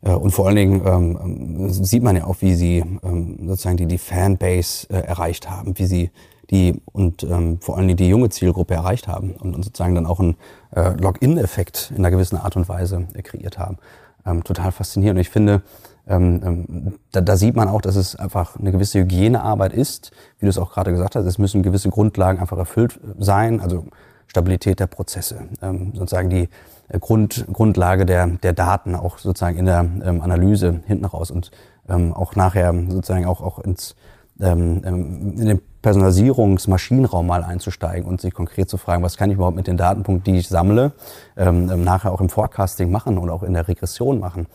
äh, 0.01 0.13
und 0.13 0.31
vor 0.31 0.47
allen 0.47 0.55
Dingen 0.55 0.81
ähm, 0.85 1.69
sieht 1.69 2.03
man 2.03 2.15
ja 2.15 2.25
auch, 2.25 2.37
wie 2.39 2.53
sie 2.53 2.83
ähm, 3.03 3.37
sozusagen 3.47 3.77
die, 3.77 3.87
die 3.87 3.97
Fanbase 3.97 4.87
äh, 4.89 4.99
erreicht 4.99 5.49
haben, 5.49 5.77
wie 5.77 5.85
sie 5.85 6.11
die 6.51 6.81
und 6.91 7.23
ähm, 7.23 7.59
vor 7.61 7.77
allem 7.77 7.95
die 7.95 8.09
junge 8.09 8.29
Zielgruppe 8.29 8.73
erreicht 8.73 9.07
haben 9.07 9.33
und, 9.33 9.55
und 9.55 9.63
sozusagen 9.63 9.95
dann 9.95 10.05
auch 10.05 10.19
einen 10.19 10.35
äh, 10.75 10.91
Login-Effekt 10.91 11.91
in 11.91 11.97
einer 11.99 12.11
gewissen 12.11 12.37
Art 12.37 12.55
und 12.57 12.67
Weise 12.67 13.07
äh, 13.13 13.21
kreiert 13.21 13.57
haben. 13.57 13.77
Ähm, 14.25 14.43
total 14.43 14.71
faszinierend. 14.71 15.17
Und 15.17 15.21
ich 15.21 15.29
finde, 15.29 15.61
ähm, 16.07 16.41
ähm, 16.43 16.93
da, 17.11 17.21
da 17.21 17.37
sieht 17.37 17.55
man 17.55 17.69
auch, 17.69 17.81
dass 17.81 17.95
es 17.95 18.15
einfach 18.15 18.59
eine 18.59 18.71
gewisse 18.71 18.99
Hygienearbeit 18.99 19.73
ist, 19.73 20.11
wie 20.39 20.45
du 20.45 20.49
es 20.49 20.57
auch 20.57 20.73
gerade 20.73 20.91
gesagt 20.91 21.15
hast. 21.15 21.25
Es 21.25 21.37
müssen 21.37 21.63
gewisse 21.63 21.89
Grundlagen 21.89 22.39
einfach 22.39 22.57
erfüllt 22.57 22.99
sein, 23.17 23.61
also 23.61 23.85
Stabilität 24.27 24.79
der 24.79 24.87
Prozesse, 24.87 25.43
ähm, 25.61 25.93
sozusagen 25.93 26.29
die 26.29 26.49
äh, 26.89 26.99
Grund, 26.99 27.45
Grundlage 27.51 28.05
der, 28.05 28.27
der 28.27 28.53
Daten 28.53 28.95
auch 28.95 29.17
sozusagen 29.17 29.57
in 29.57 29.65
der 29.65 29.79
ähm, 30.03 30.21
Analyse 30.21 30.81
hinten 30.85 31.05
raus 31.05 31.31
und 31.31 31.51
ähm, 31.89 32.13
auch 32.13 32.35
nachher 32.35 32.73
sozusagen 32.89 33.25
auch, 33.25 33.41
auch 33.41 33.59
ins 33.59 33.95
ähm, 34.41 34.81
ähm, 34.85 35.35
in 35.37 35.45
den 35.45 35.61
Personalisierungsmaschinenraum 35.81 37.25
mal 37.25 37.43
einzusteigen 37.43 38.07
und 38.07 38.21
sich 38.21 38.33
konkret 38.33 38.69
zu 38.69 38.77
fragen, 38.77 39.03
was 39.03 39.17
kann 39.17 39.29
ich 39.29 39.35
überhaupt 39.35 39.55
mit 39.55 39.67
den 39.67 39.77
Datenpunkten, 39.77 40.33
die 40.33 40.39
ich 40.39 40.47
sammle, 40.47 40.91
ähm, 41.37 41.69
ähm, 41.71 41.83
nachher 41.83 42.11
auch 42.11 42.21
im 42.21 42.29
Forecasting 42.29 42.91
machen 42.91 43.17
und 43.17 43.29
auch 43.29 43.43
in 43.43 43.53
der 43.53 43.67
Regression 43.67 44.19
machen, 44.19 44.47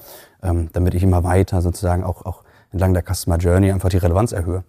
ähm, 0.43 0.69
damit 0.73 0.95
ich 0.95 1.03
immer 1.03 1.25
weiter 1.25 1.63
sozusagen 1.63 2.05
auch, 2.05 2.25
auch 2.27 2.43
entlang 2.73 2.95
der 2.95 3.03
Customer 3.03 3.39
Journey 3.39 3.73
einfach 3.73 3.89
die 3.89 3.97
Relevanz 3.97 4.33
erhöhe. 4.33 4.65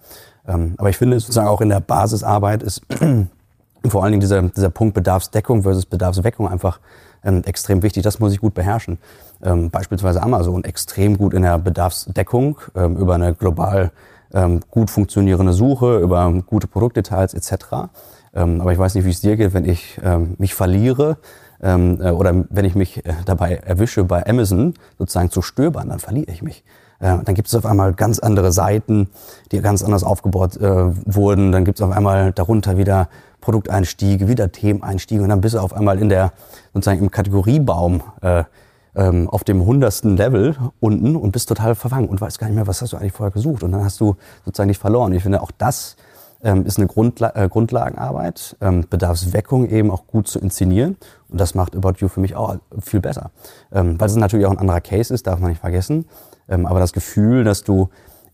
Ähm, 0.47 0.75
aber 0.77 0.89
ich 0.89 0.97
finde 0.97 1.19
sozusagen 1.19 1.47
auch 1.47 1.61
in 1.61 1.69
der 1.69 1.79
Basisarbeit 1.79 2.63
ist 2.63 2.81
vor 3.87 4.03
allen 4.03 4.11
Dingen 4.11 4.21
dieser, 4.21 4.41
dieser 4.41 4.69
Punkt 4.69 4.93
Bedarfsdeckung 4.93 5.63
versus 5.63 5.85
Bedarfsweckung 5.85 6.47
einfach 6.47 6.79
ähm, 7.23 7.43
extrem 7.43 7.83
wichtig. 7.83 8.03
Das 8.03 8.19
muss 8.19 8.33
ich 8.33 8.39
gut 8.39 8.53
beherrschen. 8.53 8.97
Ähm, 9.43 9.69
beispielsweise 9.69 10.21
Amazon 10.21 10.63
extrem 10.63 11.17
gut 11.17 11.33
in 11.33 11.43
der 11.43 11.57
Bedarfsdeckung 11.57 12.59
ähm, 12.75 12.97
über 12.97 13.15
eine 13.15 13.33
global 13.33 13.91
ähm, 14.33 14.61
gut 14.69 14.89
funktionierende 14.89 15.53
Suche, 15.53 15.99
über 15.99 16.31
gute 16.45 16.67
Produktdetails 16.67 17.33
etc. 17.33 17.89
Ähm, 18.33 18.61
aber 18.61 18.71
ich 18.71 18.77
weiß 18.77 18.95
nicht, 18.95 19.05
wie 19.05 19.11
es 19.11 19.21
dir 19.21 19.35
geht, 19.35 19.53
wenn 19.53 19.65
ich 19.65 19.99
ähm, 20.03 20.35
mich 20.37 20.53
verliere 20.53 21.17
ähm, 21.61 21.99
äh, 22.01 22.11
oder 22.11 22.45
wenn 22.49 22.65
ich 22.65 22.75
mich 22.75 23.05
äh, 23.05 23.13
dabei 23.25 23.55
erwische, 23.55 24.03
bei 24.03 24.25
Amazon 24.27 24.73
sozusagen 24.97 25.31
zu 25.31 25.41
stöbern, 25.41 25.89
dann 25.89 25.99
verliere 25.99 26.31
ich 26.31 26.41
mich. 26.41 26.63
Äh, 26.99 27.17
dann 27.23 27.35
gibt 27.35 27.47
es 27.47 27.55
auf 27.55 27.65
einmal 27.65 27.93
ganz 27.93 28.19
andere 28.19 28.51
Seiten, 28.51 29.09
die 29.51 29.61
ganz 29.61 29.83
anders 29.83 30.03
aufgebaut 30.03 30.57
äh, 30.57 30.85
wurden. 31.05 31.51
Dann 31.51 31.65
gibt 31.65 31.79
es 31.79 31.85
auf 31.85 31.91
einmal 31.91 32.31
darunter 32.31 32.77
wieder 32.77 33.09
Produkteinstiege, 33.41 34.27
wieder 34.27 34.51
Themeneinstiege 34.51 35.21
und 35.21 35.29
dann 35.29 35.41
bist 35.41 35.55
du 35.55 35.59
auf 35.59 35.73
einmal 35.73 35.99
in 35.99 36.09
der 36.09 36.33
sozusagen 36.73 36.99
im 36.99 37.11
Kategoriebaum 37.11 38.01
äh, 38.21 38.43
ähm, 38.97 39.29
auf 39.29 39.43
dem 39.43 39.65
hundertsten 39.65 40.17
Level 40.17 40.55
unten 40.79 41.15
und 41.15 41.31
bist 41.31 41.47
total 41.47 41.75
verfangen 41.75 42.09
und 42.09 42.19
weißt 42.19 42.39
gar 42.39 42.47
nicht 42.47 42.55
mehr, 42.55 42.67
was 42.67 42.81
hast 42.81 42.93
du 42.93 42.97
eigentlich 42.97 43.13
vorher 43.13 43.31
gesucht. 43.31 43.63
Und 43.63 43.71
dann 43.71 43.83
hast 43.83 44.01
du 44.01 44.15
sozusagen 44.43 44.67
nicht 44.67 44.81
verloren. 44.81 45.13
Ich 45.13 45.23
finde, 45.23 45.41
auch 45.41 45.51
das 45.55 45.95
ähm, 46.43 46.65
ist 46.65 46.77
eine 46.77 46.87
Grundla 46.87 47.31
äh, 47.35 47.47
Grundlagenarbeit, 47.47 48.57
ähm, 48.59 48.85
Bedarfsweckung 48.89 49.69
eben 49.69 49.91
auch 49.91 50.07
gut 50.07 50.27
zu 50.27 50.39
inszenieren. 50.39 50.97
Und 51.29 51.39
das 51.39 51.53
macht 51.53 51.75
About 51.75 51.93
You 51.99 52.07
für 52.07 52.19
mich 52.19 52.35
auch 52.35 52.57
viel 52.79 52.99
besser. 52.99 53.29
Ähm, 53.71 53.99
weil 53.99 54.07
es 54.07 54.15
natürlich 54.15 54.47
auch 54.47 54.51
ein 54.51 54.59
anderer 54.59 54.81
Case 54.81 55.13
ist, 55.13 55.27
darf 55.27 55.39
man 55.39 55.51
nicht 55.51 55.61
vergessen. 55.61 56.05
Ähm, 56.49 56.65
aber 56.65 56.79
das 56.79 56.91
Gefühl, 56.91 57.43
dass 57.43 57.63
du 57.63 57.89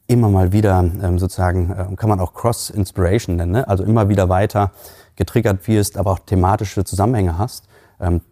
immer 0.08 0.30
mal 0.30 0.54
wieder 0.54 0.80
ähm, 0.80 1.20
sozusagen, 1.20 1.72
äh, 1.72 1.96
kann 1.96 2.10
man 2.10 2.22
auch 2.22 2.34
Cross-Inspiration 2.34 3.36
nennen, 3.36 3.52
ne? 3.52 3.68
also 3.68 3.84
immer 3.84 4.08
wieder 4.08 4.30
weiter 4.30 4.72
getriggert 5.16 5.68
wirst, 5.68 5.98
aber 5.98 6.12
auch 6.12 6.20
thematische 6.20 6.84
Zusammenhänge 6.86 7.38
hast 7.38 7.68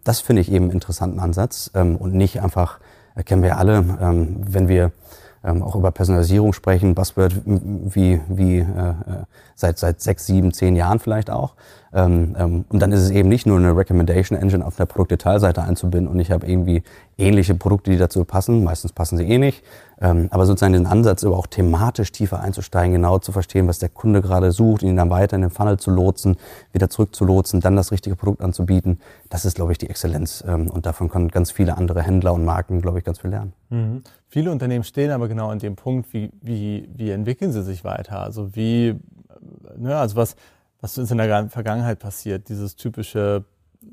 das 0.04 0.20
finde 0.20 0.42
ich 0.42 0.50
eben 0.50 0.66
einen 0.66 0.74
interessanten 0.74 1.20
Ansatz 1.20 1.70
ähm, 1.74 1.96
und 1.96 2.14
nicht 2.14 2.40
einfach, 2.40 2.78
äh, 3.14 3.22
kennen 3.22 3.42
wir 3.42 3.58
alle, 3.58 3.84
ähm, 4.00 4.36
wenn 4.46 4.68
wir 4.68 4.92
ähm, 5.44 5.62
auch 5.62 5.74
über 5.74 5.90
Personalisierung 5.90 6.52
sprechen, 6.52 6.94
Buzzword 6.94 7.34
wie, 7.44 8.20
wie 8.28 8.58
äh, 8.58 8.62
äh, 8.62 8.94
seit, 9.54 9.78
seit 9.78 10.00
sechs, 10.00 10.26
sieben, 10.26 10.52
zehn 10.52 10.76
Jahren 10.76 10.98
vielleicht 10.98 11.30
auch. 11.30 11.54
Ähm, 11.94 12.34
ähm, 12.38 12.64
und 12.68 12.80
dann 12.80 12.90
ist 12.90 13.00
es 13.00 13.10
eben 13.10 13.28
nicht 13.28 13.46
nur 13.46 13.58
eine 13.58 13.76
Recommendation 13.76 14.38
Engine 14.38 14.64
auf 14.64 14.76
der 14.76 14.86
Produktdetailseite 14.86 15.62
einzubinden 15.62 16.08
und 16.08 16.18
ich 16.20 16.30
habe 16.30 16.46
irgendwie 16.46 16.82
ähnliche 17.18 17.54
Produkte, 17.54 17.90
die 17.90 17.98
dazu 17.98 18.24
passen. 18.24 18.64
Meistens 18.64 18.92
passen 18.92 19.18
sie 19.18 19.24
eh 19.24 19.38
nicht. 19.38 19.62
Ähm, 20.00 20.28
aber 20.30 20.46
sozusagen 20.46 20.72
den 20.72 20.86
Ansatz, 20.86 21.22
aber 21.22 21.36
auch 21.36 21.46
thematisch 21.46 22.10
tiefer 22.10 22.40
einzusteigen, 22.40 22.94
genau 22.94 23.18
zu 23.18 23.30
verstehen, 23.30 23.68
was 23.68 23.78
der 23.78 23.90
Kunde 23.90 24.22
gerade 24.22 24.50
sucht, 24.50 24.82
ihn 24.82 24.96
dann 24.96 25.10
weiter 25.10 25.36
in 25.36 25.42
den 25.42 25.50
Funnel 25.50 25.78
zu 25.78 25.90
lotsen, 25.90 26.36
wieder 26.72 26.88
zurück 26.88 27.14
zu 27.14 27.24
lotsen, 27.24 27.60
dann 27.60 27.76
das 27.76 27.92
richtige 27.92 28.16
Produkt 28.16 28.40
anzubieten. 28.40 28.98
Das 29.28 29.44
ist, 29.44 29.54
glaube 29.54 29.72
ich, 29.72 29.78
die 29.78 29.88
Exzellenz. 29.88 30.42
Und 30.42 30.86
davon 30.86 31.08
können 31.08 31.28
ganz 31.28 31.52
viele 31.52 31.76
andere 31.76 32.02
Händler 32.02 32.32
und 32.32 32.44
Marken, 32.44 32.80
glaube 32.80 32.98
ich, 32.98 33.04
ganz 33.04 33.20
viel 33.20 33.30
lernen. 33.30 33.52
Mhm. 33.70 34.02
Viele 34.28 34.50
Unternehmen 34.50 34.82
stehen 34.82 35.12
aber 35.12 35.28
genau 35.28 35.50
an 35.50 35.60
dem 35.60 35.76
Punkt, 35.76 36.12
wie, 36.12 36.32
wie, 36.40 36.88
wie 36.96 37.10
entwickeln 37.10 37.52
sie 37.52 37.62
sich 37.62 37.84
weiter? 37.84 38.20
Also 38.20 38.56
wie, 38.56 38.96
ne, 39.76 39.96
also 39.96 40.16
was, 40.16 40.34
was 40.82 40.98
ist 40.98 41.10
in 41.10 41.18
der 41.18 41.48
Vergangenheit 41.48 42.00
passiert? 42.00 42.48
Dieses 42.48 42.76
typische 42.76 43.44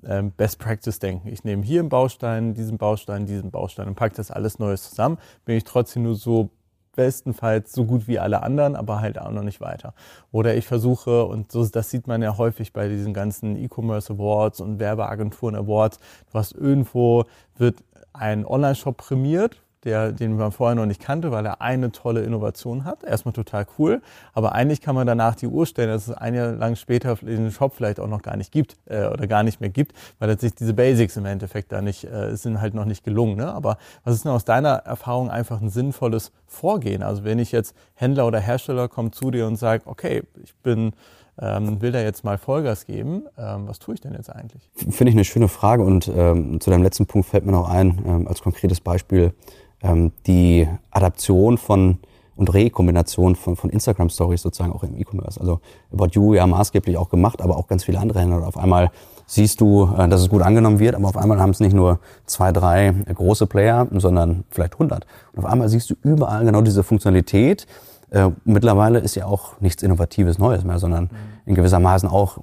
ähm, 0.04 0.32
Best 0.32 0.60
Practice 0.60 1.00
denken. 1.00 1.30
Ich 1.30 1.44
nehme 1.44 1.64
hier 1.64 1.80
einen 1.80 1.90
Baustein, 1.90 2.56
diesen 2.56 2.78
Baustein, 2.78 3.26
diesen 3.26 3.52
Baustein 3.52 3.88
und 3.88 3.96
packe 3.96 4.16
das 4.16 4.32
alles 4.32 4.60
Neues 4.60 4.90
zusammen. 4.90 5.20
Bin 5.46 5.56
ich 5.56 5.64
trotzdem 5.64 6.04
nur 6.04 6.16
so 6.16 6.50
bestenfalls 6.96 7.72
so 7.72 7.86
gut 7.86 8.08
wie 8.08 8.20
alle 8.20 8.42
anderen, 8.42 8.76
aber 8.76 9.00
halt 9.00 9.20
auch 9.20 9.32
noch 9.32 9.44
nicht 9.44 9.62
weiter. 9.62 9.94
Oder 10.32 10.56
ich 10.56 10.66
versuche, 10.66 11.26
und 11.26 11.52
so, 11.52 11.66
das 11.66 11.92
sieht 11.92 12.08
man 12.08 12.22
ja 12.22 12.38
häufig 12.38 12.74
bei 12.74 12.90
diesen 12.90 13.14
ganzen 13.14 13.56
E-Commerce 13.56 14.12
Awards 14.12 14.60
und 14.60 14.80
Werbeagenturen 14.80 15.56
Awards, 15.56 16.00
du 16.32 16.40
hast 16.40 16.54
irgendwo, 16.54 17.26
wird 17.58 17.84
ein 18.12 18.46
Online-Shop 18.46 18.98
prämiert, 18.98 19.62
der, 19.84 20.12
den 20.12 20.36
man 20.36 20.52
vorher 20.52 20.76
noch 20.76 20.86
nicht 20.86 21.02
kannte, 21.02 21.32
weil 21.32 21.46
er 21.46 21.62
eine 21.62 21.92
tolle 21.92 22.22
Innovation 22.22 22.86
hat. 22.86 23.04
Erstmal 23.04 23.34
total 23.34 23.66
cool, 23.78 24.02
aber 24.34 24.54
eigentlich 24.54 24.82
kann 24.82 24.96
man 24.96 25.08
danach 25.08 25.36
die 25.36 25.48
Uhr 25.48 25.66
stellen, 25.66 25.90
dass 25.90 26.08
es 26.08 26.14
ein 26.14 26.36
Jahr 26.36 26.52
lang 26.52 26.76
später 26.76 27.16
den 27.16 27.52
Shop 27.52 27.74
vielleicht 27.76 28.00
auch 28.00 28.08
noch 28.08 28.22
gar 28.22 28.36
nicht 28.36 28.52
gibt 28.52 28.78
äh, 28.86 29.08
oder 29.08 29.28
gar 29.28 29.44
nicht 29.44 29.62
mehr 29.62 29.70
gibt, 29.70 29.94
weil 30.20 30.38
sich 30.40 30.54
diese 30.56 30.74
Basics 30.74 31.18
im 31.18 31.26
Endeffekt 31.26 31.72
da 31.72 31.82
nicht, 31.82 32.04
äh, 32.04 32.36
sind 32.36 32.62
halt 32.62 32.74
noch 32.74 32.86
nicht 32.86 33.04
gelungen. 33.04 33.38
Ne? 33.38 33.52
Aber 33.52 33.78
was 34.04 34.16
ist 34.16 34.26
denn 34.26 34.32
aus 34.32 34.46
deiner 34.46 34.70
Erfahrung 34.70 35.30
einfach 35.30 35.62
ein 35.62 35.70
sinnvolles 35.70 36.32
Vorgehen? 36.46 37.04
Also 37.04 37.24
wenn 37.24 37.40
ich 37.40 37.52
jetzt 37.52 37.76
Händler 37.94 38.28
oder 38.28 38.40
Hersteller 38.40 38.88
kommt 38.88 39.16
zu 39.16 39.32
dir 39.32 39.48
und 39.48 39.56
sagt, 39.56 39.88
okay, 39.88 40.24
ich 40.44 40.56
bin 40.56 40.94
ähm, 41.42 41.82
will 41.82 41.92
da 41.92 42.02
jetzt 42.02 42.24
mal 42.24 42.38
Vollgas 42.38 42.86
geben. 42.86 43.24
Ähm, 43.38 43.68
was 43.68 43.80
tue 43.80 43.94
ich 43.94 44.02
denn 44.02 44.14
jetzt 44.14 44.30
eigentlich? 44.30 44.70
Finde 44.76 45.10
ich 45.10 45.16
eine 45.16 45.24
schöne 45.24 45.48
Frage 45.48 45.84
und 45.84 46.12
ähm, 46.14 46.60
zu 46.60 46.70
deinem 46.70 46.84
letzten 46.84 47.06
Punkt 47.06 47.28
fällt 47.28 47.46
mir 47.46 47.52
noch 47.52 47.70
ein, 47.70 48.00
ähm, 48.06 48.28
als 48.28 48.42
konkretes 48.42 48.82
Beispiel, 48.82 49.34
ähm, 49.82 50.12
die 50.26 50.68
Adaption 50.92 51.58
von 51.58 52.00
und 52.40 52.54
Rekombination 52.54 53.36
von, 53.36 53.58
von 53.58 53.70
Instagram 53.70 54.10
Stories 54.10 54.42
sozusagen 54.42 54.72
auch 54.72 54.84
im 54.84 54.96
E-Commerce. 54.98 55.40
Also 55.42 55.60
About 55.92 56.12
You 56.14 56.36
ja 56.36 56.48
maßgeblich 56.48 56.96
auch 56.96 57.10
gemacht, 57.10 57.42
aber 57.42 57.58
auch 57.58 57.68
ganz 57.68 57.84
viele 57.84 58.00
andere 58.00 58.22
Händler. 58.22 58.48
Auf 58.48 58.58
einmal 58.58 58.92
siehst 59.26 59.60
du, 59.60 59.94
äh, 59.98 60.08
dass 60.08 60.22
es 60.22 60.30
gut 60.30 60.42
angenommen 60.42 60.80
wird, 60.80 60.96
aber 60.96 61.10
auf 61.10 61.18
einmal 61.18 61.42
haben 61.42 61.50
es 61.50 61.60
nicht 61.60 61.74
nur 61.74 62.00
zwei, 62.26 62.54
drei 62.54 62.94
große 63.14 63.46
Player, 63.46 63.88
sondern 63.92 64.46
vielleicht 64.52 64.74
100. 64.74 65.06
Und 65.34 65.40
auf 65.40 65.52
einmal 65.52 65.68
siehst 65.68 65.90
du 65.90 65.96
überall 66.02 66.46
genau 66.46 66.62
diese 66.62 66.84
Funktionalität. 66.84 67.68
Äh, 68.10 68.30
mittlerweile 68.46 69.00
ist 69.00 69.16
ja 69.16 69.26
auch 69.26 69.60
nichts 69.60 69.84
Innovatives 69.84 70.38
Neues 70.40 70.64
mehr, 70.64 70.80
sondern 70.80 71.10
in 71.46 71.56
gewisser 71.56 71.80
Maßen 71.82 72.08
auch, 72.08 72.38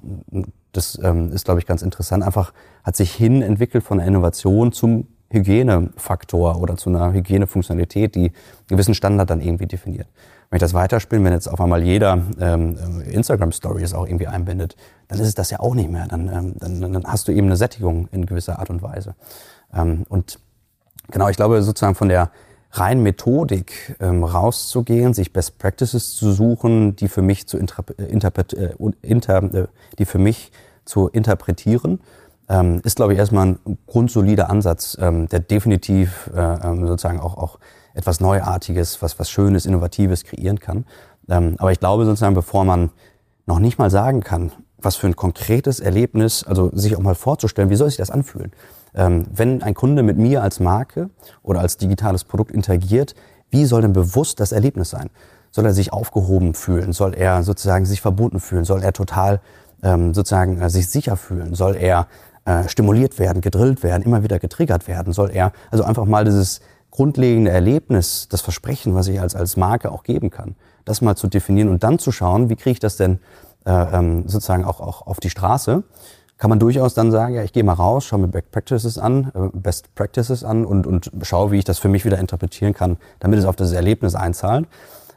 das 0.73 0.99
ähm, 1.01 1.31
ist 1.31 1.45
glaube 1.45 1.59
ich 1.59 1.65
ganz 1.65 1.81
interessant, 1.81 2.23
einfach 2.23 2.53
hat 2.83 2.95
sich 2.95 3.13
hin 3.13 3.41
entwickelt 3.41 3.83
von 3.83 3.97
der 3.97 4.05
Innovation 4.05 4.71
zum 4.71 5.07
Hygienefaktor 5.29 6.61
oder 6.61 6.77
zu 6.77 6.89
einer 6.89 7.11
Hygienefunktionalität, 7.13 8.15
die 8.15 8.25
einen 8.25 8.33
gewissen 8.67 8.93
Standard 8.93 9.29
dann 9.29 9.41
irgendwie 9.41 9.67
definiert. 9.67 10.07
Wenn 10.49 10.57
ich 10.57 10.61
das 10.61 10.73
weiterspiele, 10.73 11.23
wenn 11.23 11.33
jetzt 11.33 11.47
auf 11.47 11.59
einmal 11.59 11.83
jeder 11.83 12.21
ähm, 12.39 13.01
Instagram 13.05 13.51
Stories 13.51 13.93
auch 13.93 14.05
irgendwie 14.05 14.27
einbindet, 14.27 14.77
dann 15.09 15.19
ist 15.19 15.27
es 15.27 15.35
das 15.35 15.49
ja 15.49 15.59
auch 15.59 15.75
nicht 15.75 15.89
mehr. 15.89 16.07
Dann, 16.07 16.29
ähm, 16.33 16.53
dann, 16.57 16.93
dann 16.93 17.05
hast 17.05 17.27
du 17.27 17.33
eben 17.33 17.47
eine 17.47 17.57
Sättigung 17.57 18.07
in 18.11 18.25
gewisser 18.25 18.59
Art 18.59 18.69
und 18.69 18.81
Weise. 18.81 19.15
Ähm, 19.73 20.05
und 20.07 20.39
genau, 21.11 21.27
ich 21.27 21.35
glaube 21.35 21.61
sozusagen 21.61 21.95
von 21.95 22.07
der 22.07 22.31
rein 22.71 23.01
Methodik 23.01 23.97
ähm, 23.99 24.23
rauszugehen, 24.23 25.13
sich 25.13 25.33
Best 25.33 25.57
Practices 25.57 26.15
zu 26.15 26.31
suchen, 26.31 26.95
die 26.95 27.07
für 27.07 27.21
mich 27.21 27.47
zu 27.47 27.57
interpret, 27.57 28.53
äh, 28.53 28.75
äh, 28.77 29.67
die 29.99 30.05
für 30.05 30.19
mich 30.19 30.51
zu 30.85 31.09
interpretieren, 31.09 31.99
ähm, 32.49 32.81
ist, 32.83 32.95
glaube 32.95 33.13
ich, 33.13 33.19
erstmal 33.19 33.47
ein 33.47 33.77
grundsolider 33.87 34.49
Ansatz, 34.49 34.97
ähm, 34.99 35.27
der 35.27 35.39
definitiv 35.39 36.29
äh, 36.35 36.39
ähm, 36.39 36.87
sozusagen 36.87 37.19
auch, 37.19 37.37
auch 37.37 37.59
etwas 37.93 38.19
Neuartiges, 38.19 39.01
was, 39.01 39.19
was 39.19 39.29
Schönes, 39.29 39.65
Innovatives 39.65 40.23
kreieren 40.23 40.59
kann. 40.59 40.85
Ähm, 41.29 41.55
aber 41.57 41.71
ich 41.71 41.79
glaube 41.79 42.05
sozusagen, 42.05 42.35
bevor 42.35 42.63
man 42.63 42.91
noch 43.45 43.59
nicht 43.59 43.79
mal 43.79 43.89
sagen 43.89 44.21
kann, 44.21 44.51
was 44.77 44.95
für 44.95 45.07
ein 45.07 45.15
konkretes 45.15 45.79
Erlebnis, 45.79 46.43
also 46.43 46.69
sich 46.73 46.95
auch 46.95 47.01
mal 47.01 47.15
vorzustellen, 47.15 47.69
wie 47.69 47.75
soll 47.75 47.89
sich 47.89 47.97
das 47.97 48.11
anfühlen? 48.11 48.51
Ähm, 48.93 49.25
wenn 49.33 49.63
ein 49.63 49.73
Kunde 49.73 50.03
mit 50.03 50.17
mir 50.17 50.43
als 50.43 50.59
Marke 50.59 51.09
oder 51.43 51.61
als 51.61 51.77
digitales 51.77 52.23
Produkt 52.23 52.51
interagiert, 52.51 53.15
wie 53.49 53.65
soll 53.65 53.81
denn 53.81 53.93
bewusst 53.93 54.39
das 54.39 54.51
Erlebnis 54.51 54.89
sein? 54.89 55.09
Soll 55.51 55.65
er 55.65 55.73
sich 55.73 55.93
aufgehoben 55.93 56.53
fühlen? 56.53 56.93
Soll 56.93 57.13
er 57.13 57.43
sozusagen 57.43 57.85
sich 57.85 58.01
verbunden 58.01 58.39
fühlen? 58.39 58.65
Soll 58.65 58.83
er 58.83 58.93
total 58.93 59.41
ähm, 59.81 60.13
sozusagen 60.13 60.61
äh, 60.61 60.69
sich 60.69 60.89
sicher 60.89 61.17
fühlen? 61.17 61.55
Soll 61.55 61.75
er 61.75 62.07
äh, 62.47 62.67
stimuliert 62.67 63.19
werden, 63.19 63.41
gedrillt 63.41 63.83
werden, 63.83 64.01
immer 64.03 64.23
wieder 64.23 64.39
getriggert 64.39 64.87
werden? 64.87 65.13
Soll 65.13 65.29
er 65.31 65.51
also 65.69 65.83
einfach 65.83 66.05
mal 66.05 66.25
dieses 66.25 66.61
grundlegende 66.89 67.51
Erlebnis, 67.51 68.27
das 68.29 68.41
Versprechen, 68.41 68.95
was 68.95 69.07
ich 69.07 69.21
als, 69.21 69.35
als 69.35 69.57
Marke 69.57 69.91
auch 69.91 70.03
geben 70.03 70.31
kann, 70.31 70.55
das 70.85 71.01
mal 71.01 71.15
zu 71.15 71.27
definieren 71.27 71.69
und 71.69 71.83
dann 71.83 71.99
zu 71.99 72.11
schauen, 72.11 72.49
wie 72.49 72.55
kriege 72.55 72.71
ich 72.71 72.79
das 72.79 72.97
denn 72.97 73.19
äh, 73.65 73.71
ähm, 73.71 74.23
sozusagen 74.27 74.65
auch, 74.65 74.79
auch 74.79 75.05
auf 75.05 75.19
die 75.19 75.29
Straße? 75.29 75.83
kann 76.37 76.49
man 76.49 76.59
durchaus 76.59 76.93
dann 76.93 77.11
sagen, 77.11 77.33
ja, 77.33 77.43
ich 77.43 77.51
gehe 77.51 77.63
mal 77.63 77.73
raus, 77.73 78.05
schaue 78.05 78.19
mir 78.19 78.27
Best 78.27 78.51
Practices 78.51 78.97
an, 78.97 79.31
äh, 79.33 79.49
Best 79.57 79.93
Practices 79.95 80.43
an 80.43 80.65
und, 80.65 80.85
und 80.85 81.11
schaue, 81.23 81.51
wie 81.51 81.57
ich 81.57 81.65
das 81.65 81.79
für 81.79 81.89
mich 81.89 82.05
wieder 82.05 82.19
interpretieren 82.19 82.73
kann, 82.73 82.97
damit 83.19 83.39
es 83.39 83.45
auf 83.45 83.55
das 83.55 83.71
Erlebnis 83.71 84.15
einzahlt. 84.15 84.67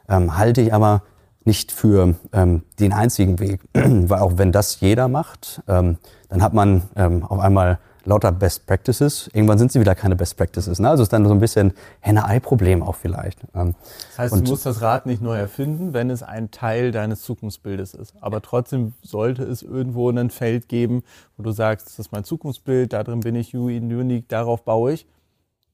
Ähm, 0.09 0.37
halte 0.37 0.61
ich 0.61 0.73
aber 0.73 1.03
nicht 1.43 1.71
für 1.71 2.15
ähm, 2.33 2.63
den 2.79 2.93
einzigen 2.93 3.39
Weg, 3.39 3.61
weil 3.73 4.19
auch 4.19 4.37
wenn 4.37 4.51
das 4.51 4.79
jeder 4.79 5.07
macht, 5.07 5.61
ähm, 5.67 5.97
dann 6.29 6.41
hat 6.41 6.53
man 6.53 6.83
ähm, 6.95 7.23
auf 7.23 7.39
einmal 7.39 7.79
lauter 8.05 8.31
Best 8.31 8.65
Practices. 8.65 9.29
Irgendwann 9.33 9.57
sind 9.57 9.71
sie 9.71 9.79
wieder 9.79 9.95
keine 9.95 10.15
Best 10.15 10.37
Practices. 10.37 10.79
Ne? 10.79 10.89
Also 10.89 11.03
ist 11.03 11.13
dann 11.13 11.25
so 11.25 11.33
ein 11.33 11.39
bisschen 11.39 11.73
Henne-Ei-Problem 11.99 12.83
auch 12.83 12.95
vielleicht. 12.95 13.39
Ähm, 13.53 13.75
das 14.09 14.19
heißt, 14.19 14.33
und 14.33 14.47
du 14.47 14.51
musst 14.51 14.65
das 14.65 14.81
Rad 14.81 15.05
nicht 15.05 15.21
neu 15.21 15.37
erfinden, 15.37 15.93
wenn 15.93 16.09
es 16.09 16.23
ein 16.23 16.51
Teil 16.51 16.91
deines 16.91 17.21
Zukunftsbildes 17.21 17.93
ist. 17.93 18.15
Aber 18.21 18.41
trotzdem 18.41 18.93
sollte 19.01 19.43
es 19.43 19.61
irgendwo 19.61 20.09
ein 20.09 20.29
Feld 20.29 20.67
geben, 20.67 21.03
wo 21.37 21.43
du 21.43 21.51
sagst, 21.51 21.87
das 21.87 21.99
ist 21.99 22.11
mein 22.11 22.23
Zukunftsbild, 22.23 22.93
da 22.93 23.03
drin 23.03 23.19
bin 23.19 23.35
ich 23.35 23.55
unique, 23.55 24.27
darauf 24.29 24.63
baue 24.63 24.93
ich. 24.93 25.05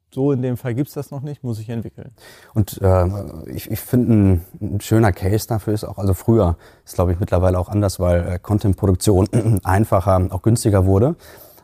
So 0.10 0.32
in 0.32 0.42
dem 0.42 0.58
Fall 0.58 0.74
gibt 0.74 0.88
es 0.88 0.94
das 0.94 1.12
noch 1.12 1.22
nicht, 1.22 1.44
muss 1.44 1.60
ich 1.60 1.70
entwickeln. 1.70 2.12
Und 2.54 2.82
äh, 2.82 3.06
ich, 3.48 3.70
ich 3.70 3.80
finde, 3.80 4.14
ein, 4.14 4.46
ein, 4.62 4.82
schöner 4.82 5.12
Case 5.12 5.48
dafür 5.48 5.74
ist 5.74 5.84
auch, 5.84 5.98
also 5.98 6.14
früher 6.14 6.56
ist 6.86 6.96
glaube 6.96 7.12
ich 7.12 7.20
mittlerweile 7.20 7.60
auch 7.60 7.70
anders, 7.70 8.00
weil 8.00 8.28
äh, 8.28 8.40
Content-Produktion 8.40 9.28
einfacher, 9.64 10.28
auch 10.30 10.42
günstiger 10.42 10.86
wurde. 10.86 11.16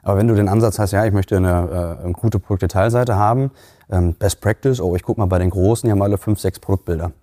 Aber 0.04 0.18
wenn 0.18 0.28
du 0.28 0.36
den 0.36 0.50
Ansatz 0.50 0.80
hast, 0.80 0.92
ja, 0.92 1.06
ich 1.06 1.14
möchte 1.14 1.38
eine, 1.38 1.98
äh, 2.02 2.04
eine 2.04 2.14
gute 2.14 2.38
Produktdetailseite 2.38 3.16
haben, 3.16 3.52
ähm, 3.90 4.14
Best 4.14 4.42
Practice, 4.42 4.82
oh, 4.82 4.96
ich 4.96 5.04
guck 5.04 5.18
mal 5.18 5.28
bei 5.28 5.40
den 5.40 5.50
Großen, 5.50 5.88
die 5.88 5.92
haben 5.92 6.02
alle 6.02 6.18
fünf, 6.18 6.40
sechs 6.40 6.60
Produktbilder. 6.60 7.14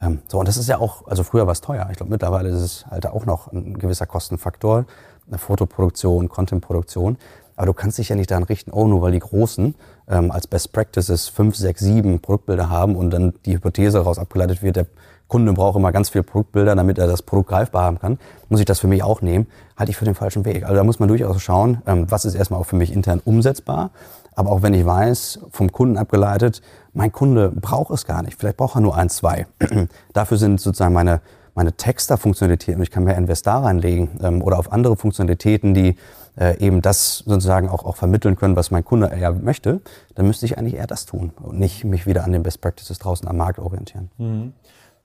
Ähm, 0.00 0.20
so, 0.26 0.38
und 0.38 0.48
das 0.48 0.56
ist 0.56 0.68
ja 0.68 0.78
auch, 0.78 1.06
also 1.06 1.22
früher 1.22 1.46
war 1.46 1.52
es 1.52 1.60
teuer. 1.60 1.86
Ich 1.90 1.98
glaube, 1.98 2.10
mittlerweile 2.10 2.48
ist 2.48 2.60
es 2.60 2.86
halt 2.90 3.06
auch 3.06 3.26
noch 3.26 3.52
ein 3.52 3.78
gewisser 3.78 4.06
Kostenfaktor. 4.06 4.86
Eine 5.28 5.38
Fotoproduktion, 5.38 6.28
Contentproduktion. 6.28 7.16
Aber 7.56 7.66
du 7.66 7.72
kannst 7.72 7.98
dich 7.98 8.08
ja 8.08 8.16
nicht 8.16 8.30
daran 8.30 8.44
richten, 8.44 8.70
oh, 8.72 8.86
nur 8.86 9.02
weil 9.02 9.12
die 9.12 9.18
Großen 9.18 9.74
ähm, 10.08 10.30
als 10.30 10.46
Best 10.46 10.72
Practices 10.72 11.28
fünf, 11.28 11.56
sechs, 11.56 11.80
sieben 11.80 12.20
Produktbilder 12.20 12.70
haben 12.70 12.96
und 12.96 13.10
dann 13.10 13.34
die 13.44 13.54
Hypothese 13.54 13.98
daraus 13.98 14.18
abgeleitet 14.18 14.62
wird, 14.62 14.76
der 14.76 14.86
Kunde 15.32 15.52
braucht 15.54 15.76
immer 15.76 15.92
ganz 15.92 16.10
viele 16.10 16.24
Produktbilder, 16.24 16.74
damit 16.74 16.98
er 16.98 17.06
das 17.06 17.22
Produkt 17.22 17.48
greifbar 17.48 17.84
haben 17.84 17.98
kann, 17.98 18.18
muss 18.50 18.60
ich 18.60 18.66
das 18.66 18.80
für 18.80 18.86
mich 18.86 19.02
auch 19.02 19.22
nehmen, 19.22 19.46
halte 19.78 19.90
ich 19.90 19.96
für 19.96 20.04
den 20.04 20.14
falschen 20.14 20.44
Weg. 20.44 20.64
Also 20.64 20.74
da 20.74 20.84
muss 20.84 20.98
man 20.98 21.08
durchaus 21.08 21.40
schauen, 21.40 21.80
ähm, 21.86 22.04
was 22.10 22.26
ist 22.26 22.34
erstmal 22.34 22.60
auch 22.60 22.66
für 22.66 22.76
mich 22.76 22.92
intern 22.92 23.22
umsetzbar, 23.24 23.92
aber 24.34 24.50
auch 24.50 24.60
wenn 24.60 24.74
ich 24.74 24.84
weiß, 24.84 25.40
vom 25.50 25.72
Kunden 25.72 25.96
abgeleitet, 25.96 26.60
mein 26.92 27.12
Kunde 27.12 27.50
braucht 27.50 27.90
es 27.92 28.04
gar 28.04 28.22
nicht, 28.22 28.38
vielleicht 28.38 28.58
braucht 28.58 28.76
er 28.76 28.82
nur 28.82 28.94
ein, 28.94 29.08
zwei. 29.08 29.46
Dafür 30.12 30.36
sind 30.36 30.60
sozusagen 30.60 30.92
meine, 30.92 31.22
meine 31.54 31.72
Texter-Funktionalitäten, 31.72 32.76
und 32.76 32.82
ich 32.82 32.90
kann 32.90 33.04
mehr 33.04 33.16
Invest 33.16 33.46
da 33.46 33.60
reinlegen 33.60 34.10
ähm, 34.22 34.42
oder 34.42 34.58
auf 34.58 34.72
andere 34.72 34.96
Funktionalitäten, 34.96 35.74
die 35.74 35.96
äh, 36.38 36.58
eben 36.58 36.82
das 36.82 37.18
sozusagen 37.18 37.68
auch, 37.68 37.84
auch 37.84 37.96
vermitteln 37.96 38.36
können, 38.36 38.56
was 38.56 38.70
mein 38.70 38.84
Kunde 38.84 39.08
eher 39.08 39.32
möchte, 39.32 39.80
dann 40.14 40.26
müsste 40.26 40.46
ich 40.46 40.56
eigentlich 40.58 40.74
eher 40.74 40.86
das 40.86 41.06
tun 41.06 41.32
und 41.42 41.58
nicht 41.58 41.84
mich 41.84 42.06
wieder 42.06 42.24
an 42.24 42.32
den 42.32 42.42
Best 42.42 42.60
Practices 42.60 42.98
draußen 42.98 43.28
am 43.28 43.36
Markt 43.36 43.58
orientieren. 43.58 44.10
Mhm. 44.18 44.52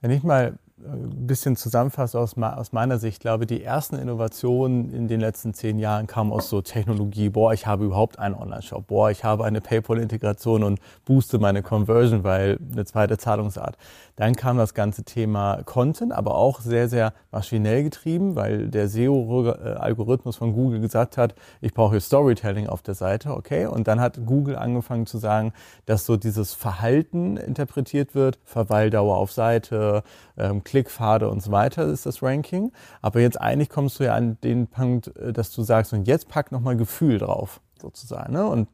Wenn 0.00 0.10
ich 0.10 0.22
mal 0.22 0.54
ein 0.80 1.26
bisschen 1.26 1.56
zusammenfasse 1.56 2.18
aus, 2.18 2.36
aus 2.38 2.72
meiner 2.72 2.98
Sicht, 2.98 3.20
glaube 3.20 3.46
die 3.46 3.62
ersten 3.62 3.96
Innovationen 3.96 4.92
in 4.92 5.08
den 5.08 5.20
letzten 5.20 5.52
zehn 5.52 5.78
Jahren 5.78 6.06
kamen 6.06 6.32
aus 6.32 6.48
so 6.48 6.60
Technologie, 6.62 7.30
boah, 7.30 7.52
ich 7.52 7.66
habe 7.66 7.84
überhaupt 7.84 8.18
einen 8.18 8.34
Online-Shop, 8.34 8.86
boah, 8.86 9.10
ich 9.10 9.24
habe 9.24 9.44
eine 9.44 9.60
PayPal-Integration 9.60 10.62
und 10.62 10.80
booste 11.04 11.38
meine 11.38 11.62
Conversion, 11.62 12.22
weil 12.22 12.58
eine 12.72 12.84
zweite 12.84 13.18
Zahlungsart. 13.18 13.76
Dann 14.18 14.34
kam 14.34 14.58
das 14.58 14.74
ganze 14.74 15.04
Thema 15.04 15.62
Content, 15.64 16.12
aber 16.12 16.34
auch 16.34 16.60
sehr, 16.60 16.88
sehr 16.88 17.12
maschinell 17.30 17.84
getrieben, 17.84 18.34
weil 18.34 18.66
der 18.66 18.88
SEO-Algorithmus 18.88 20.34
von 20.34 20.54
Google 20.54 20.80
gesagt 20.80 21.16
hat, 21.16 21.36
ich 21.60 21.72
brauche 21.72 22.00
Storytelling 22.00 22.66
auf 22.66 22.82
der 22.82 22.94
Seite, 22.94 23.30
okay. 23.30 23.66
Und 23.66 23.86
dann 23.86 24.00
hat 24.00 24.18
Google 24.26 24.56
angefangen 24.56 25.06
zu 25.06 25.18
sagen, 25.18 25.52
dass 25.86 26.04
so 26.04 26.16
dieses 26.16 26.52
Verhalten 26.52 27.36
interpretiert 27.36 28.16
wird, 28.16 28.40
Verweildauer 28.42 29.18
auf 29.18 29.30
Seite, 29.30 30.02
ähm, 30.36 30.64
Klickpfade 30.64 31.28
und 31.30 31.40
so 31.40 31.52
weiter 31.52 31.84
ist 31.84 32.04
das 32.04 32.20
Ranking. 32.20 32.72
Aber 33.00 33.20
jetzt 33.20 33.40
eigentlich 33.40 33.68
kommst 33.68 34.00
du 34.00 34.04
ja 34.04 34.14
an 34.16 34.36
den 34.42 34.66
Punkt, 34.66 35.16
äh, 35.16 35.32
dass 35.32 35.52
du 35.52 35.62
sagst, 35.62 35.92
und 35.92 36.08
jetzt 36.08 36.28
pack 36.28 36.50
nochmal 36.50 36.76
Gefühl 36.76 37.18
drauf, 37.18 37.60
sozusagen. 37.80 38.32
Ne? 38.32 38.44
Und 38.44 38.66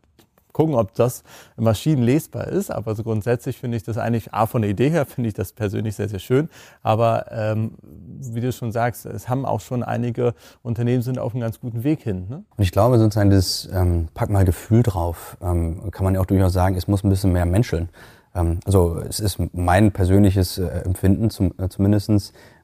gucken, 0.55 0.75
ob 0.75 0.95
das 0.95 1.23
maschinenlesbar 1.57 2.49
ist. 2.49 2.71
Aber 2.71 2.95
so 2.95 3.03
grundsätzlich 3.03 3.59
finde 3.59 3.77
ich 3.77 3.83
das 3.83 3.99
eigentlich, 3.99 4.33
A, 4.33 4.47
von 4.47 4.63
der 4.63 4.71
Idee 4.71 4.89
her 4.89 5.05
finde 5.07 5.29
ich 5.29 5.35
das 5.35 5.53
persönlich 5.53 5.97
sehr, 5.97 6.09
sehr 6.09 6.21
schön. 6.21 6.49
Aber 6.83 7.27
ähm, 7.31 7.73
wie 7.83 8.41
du 8.41 8.51
schon 8.53 8.73
sagst, 8.73 9.05
es 9.05 9.29
haben 9.29 9.45
auch 9.45 9.61
schon 9.61 9.83
einige 9.83 10.35
Unternehmen 10.63 11.03
sind 11.03 11.19
auf 11.19 11.35
einem 11.35 11.43
ganz 11.43 11.61
guten 11.61 11.85
Weg 11.85 12.03
hin. 12.03 12.27
Ne? 12.31 12.45
Und 12.57 12.65
ich 12.65 12.73
glaube 12.73 12.99
sozusagen, 12.99 13.29
das 13.29 13.69
ähm, 13.73 14.09
pack 14.15 14.31
mal 14.31 14.47
Gefühl 14.47 14.83
drauf, 14.83 15.37
ähm, 15.43 15.91
kann 15.91 16.05
man 16.05 16.15
ja 16.15 16.21
auch 16.21 16.27
durchaus 16.27 16.55
sagen, 16.55 16.77
es 16.77 16.89
muss 16.89 17.05
ein 17.05 17.11
bisschen 17.11 17.33
mehr 17.33 17.45
menscheln. 17.45 17.91
Ähm, 18.35 18.61
also 18.65 18.99
es 18.99 19.21
ist 19.21 19.39
mein 19.53 19.93
persönliches 19.93 20.59
äh, 20.59 20.67
Empfinden 20.85 21.31
zum, 21.31 21.53
äh, 21.59 21.69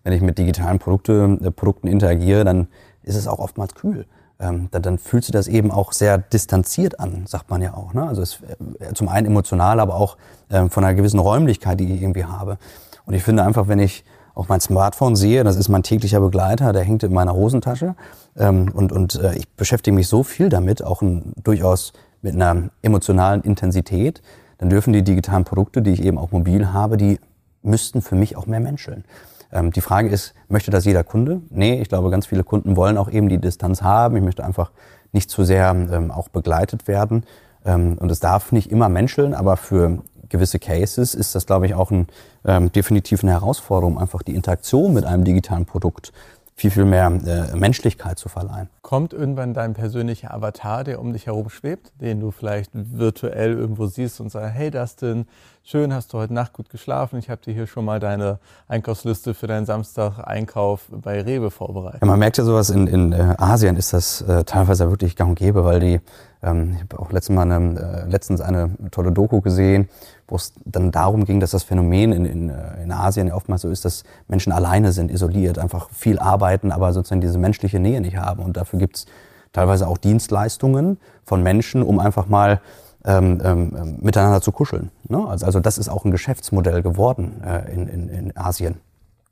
wenn 0.03 0.13
ich 0.13 0.23
mit 0.23 0.39
digitalen 0.39 0.79
Produkte, 0.79 1.39
äh, 1.43 1.51
Produkten 1.51 1.89
interagiere, 1.89 2.45
dann 2.45 2.69
ist 3.03 3.17
es 3.17 3.27
auch 3.27 3.41
oftmals 3.41 3.75
kühl 3.75 4.07
ähm, 4.41 4.69
dann, 4.71 4.83
dann 4.83 4.99
fühlt 4.99 5.25
sich 5.25 5.33
das 5.33 5.47
eben 5.49 5.71
auch 5.71 5.93
sehr 5.93 6.19
distanziert 6.19 6.99
an, 6.99 7.25
sagt 7.27 7.51
man 7.51 7.63
ja 7.63 7.75
auch. 7.75 7.95
Ne? 7.95 8.07
Also 8.07 8.23
es, 8.23 8.41
äh, 8.79 8.95
zum 8.95 9.09
einen 9.09 9.27
emotional, 9.27 9.81
aber 9.81 9.95
auch 9.95 10.17
ähm, 10.51 10.71
von 10.71 10.85
einer 10.85 10.95
gewissen 10.95 11.21
Räumlichkeit, 11.21 11.79
die 11.79 11.95
ich 11.95 12.03
irgendwie 12.03 12.25
habe. 12.25 12.59
Und 13.07 13.15
ich 13.15 13.23
finde 13.23 13.45
einfach, 13.45 13.69
wenn 13.69 13.79
ich 13.79 14.05
auch 14.35 14.49
mein 14.49 14.61
Smartphone 14.61 15.17
sehe, 15.17 15.45
das 15.45 15.57
ist 15.57 15.69
mein 15.69 15.83
täglicher 15.83 16.21
Begleiter, 16.21 16.73
der 16.73 16.83
hängt 16.83 17.03
in 17.03 17.13
meiner 17.13 17.35
Hosentasche 17.35 17.95
ähm, 18.37 18.71
und, 18.73 18.93
und 18.93 19.17
äh, 19.17 19.35
ich 19.37 19.49
beschäftige 19.49 19.95
mich 19.95 20.09
so 20.09 20.23
viel 20.23 20.49
damit, 20.49 20.83
auch 20.83 21.03
ein, 21.03 21.35
durchaus 21.43 21.93
mit 22.23 22.35
einer 22.35 22.71
emotionalen 22.83 23.43
Intensität, 23.43 24.23
dann 24.59 24.71
dürfen 24.71 24.93
die 24.93 25.03
digitalen 25.03 25.45
Produkte, 25.45 25.83
die 25.83 25.91
ich 25.91 26.03
eben 26.03 26.19
auch 26.19 26.33
mobil 26.33 26.73
habe, 26.73 26.97
die 26.97 27.19
müssten 27.63 28.03
für 28.03 28.15
mich 28.15 28.37
auch 28.37 28.47
mehr 28.47 28.61
menscheln. 28.61 29.05
Ähm, 29.53 29.73
die 29.73 29.81
Frage 29.81 30.09
ist, 30.09 30.35
möchte 30.49 30.71
das 30.71 30.85
jeder 30.85 31.05
Kunde? 31.05 31.43
Nee, 31.51 31.81
ich 31.81 31.89
glaube, 31.89 32.11
ganz 32.11 32.27
viele 32.27 32.45
Kunden 32.45 32.77
wollen 32.77 32.97
auch 32.97 33.11
eben 33.11 33.29
die 33.29 33.39
Distanz 33.39 33.83
haben. 33.83 34.17
Ich 34.17 34.23
möchte 34.23 34.45
einfach 34.45 34.71
nicht 35.13 35.31
zu 35.31 35.45
sehr 35.45 35.71
ähm, 35.71 36.11
auch 36.11 36.29
begleitet 36.29 36.89
werden. 36.89 37.25
Ähm, 37.65 37.99
und 37.99 38.11
es 38.11 38.21
darf 38.21 38.53
nicht 38.53 38.71
immer 38.71 38.89
menscheln, 38.89 39.35
aber 39.35 39.57
für 39.57 39.99
gewisse 40.29 40.59
Cases 40.59 41.15
ist 41.15 41.35
das, 41.35 41.47
glaube 41.47 41.67
ich, 41.67 41.75
auch 41.75 41.91
ein, 41.91 42.07
ähm, 42.45 42.73
definitiv 42.73 43.23
eine 43.23 43.33
Herausforderung, 43.33 43.99
einfach 43.99 44.23
die 44.23 44.35
Interaktion 44.35 44.95
mit 44.95 45.05
einem 45.05 45.25
digitalen 45.25 45.67
Produkt 45.67 46.13
viel, 46.61 46.71
viel 46.71 46.85
mehr 46.85 47.07
äh, 47.07 47.57
Menschlichkeit 47.57 48.19
zu 48.19 48.29
verleihen. 48.29 48.69
Kommt 48.83 49.15
irgendwann 49.15 49.55
dein 49.55 49.73
persönlicher 49.73 50.35
Avatar, 50.35 50.85
der 50.85 51.01
um 51.01 51.15
dich 51.15 51.25
herum 51.25 51.49
schwebt, 51.49 51.91
den 52.03 52.21
du 52.21 52.33
vielleicht 52.33 52.73
virtuell 52.75 53.53
irgendwo 53.53 53.87
siehst 53.87 54.21
und 54.21 54.31
sagst, 54.31 54.53
hey 54.53 54.71
Dustin, 54.71 55.27
schön, 55.63 55.95
hast 55.95 56.13
du 56.13 56.19
heute 56.19 56.35
Nacht 56.35 56.53
gut 56.53 56.69
geschlafen. 56.69 57.19
Ich 57.19 57.31
habe 57.31 57.41
dir 57.41 57.55
hier 57.55 57.67
schon 57.67 57.87
mal 57.87 57.99
deine 57.99 58.41
Einkaufsliste 58.69 59.33
für 59.33 59.47
deinen 59.47 59.65
Samstag-Einkauf 59.65 60.89
bei 60.91 61.23
Rewe 61.23 61.51
vorbereitet. 61.51 62.03
Ja, 62.03 62.07
man 62.07 62.19
merkt 62.19 62.37
ja 62.37 62.45
sowas, 62.45 62.69
in, 62.69 62.87
in 62.89 63.13
äh, 63.13 63.37
Asien 63.39 63.77
ist 63.77 63.95
das 63.95 64.21
äh, 64.21 64.45
teilweise 64.45 64.91
wirklich 64.91 65.17
gang 65.17 65.31
und 65.31 65.39
gäbe, 65.39 65.65
weil 65.65 65.81
die, 65.81 66.01
ähm, 66.43 66.73
ich 66.75 66.83
habe 66.83 66.99
auch 66.99 67.11
letztens, 67.11 67.37
mal 67.37 67.51
eine, 67.51 67.81
äh, 67.81 68.11
letztens 68.11 68.43
eine 68.43 68.77
tolle 68.91 69.13
Doku 69.13 69.41
gesehen, 69.41 69.89
wo 70.31 70.37
es 70.37 70.53
dann 70.65 70.91
darum 70.91 71.25
ging, 71.25 71.41
dass 71.41 71.51
das 71.51 71.63
Phänomen 71.63 72.13
in, 72.13 72.25
in, 72.25 72.51
äh, 72.51 72.83
in 72.83 72.93
Asien 72.93 73.31
oftmals 73.33 73.63
so 73.63 73.69
ist, 73.69 73.85
dass 73.85 74.05
Menschen 74.29 74.53
alleine 74.53 74.93
sind, 74.93 75.11
isoliert, 75.11 75.59
einfach 75.59 75.91
viel 75.91 76.19
arbeiten, 76.19 76.73
aber 76.73 76.93
sozusagen 76.93 77.21
diese 77.21 77.39
menschliche 77.39 77.79
Nähe 77.81 78.01
nicht 78.01 78.17
haben. 78.17 78.43
Und 78.43 78.57
dafür 78.57 78.79
gibt's 78.79 79.07
teilweise 79.53 79.89
auch 79.89 79.99
Dienstleistungen 79.99 80.99
von 81.25 81.43
Menschen, 81.43 81.83
um 81.83 81.99
einfach 81.99 82.29
mal 82.29 82.61
ähm, 83.05 83.41
ähm, 83.43 83.99
miteinander 84.01 84.41
zu 84.41 84.53
kuscheln. 84.53 84.91
Ne? 85.09 85.27
Also, 85.27 85.47
also 85.47 85.61
das 85.61 85.79
ist 85.79 85.89
auch 85.89 86.05
ein 86.05 86.11
Geschäftsmodell 86.11 86.83
geworden 86.83 87.43
äh, 87.43 87.73
in, 87.73 87.87
in, 87.89 88.09
in 88.09 88.37
Asien. 88.37 88.77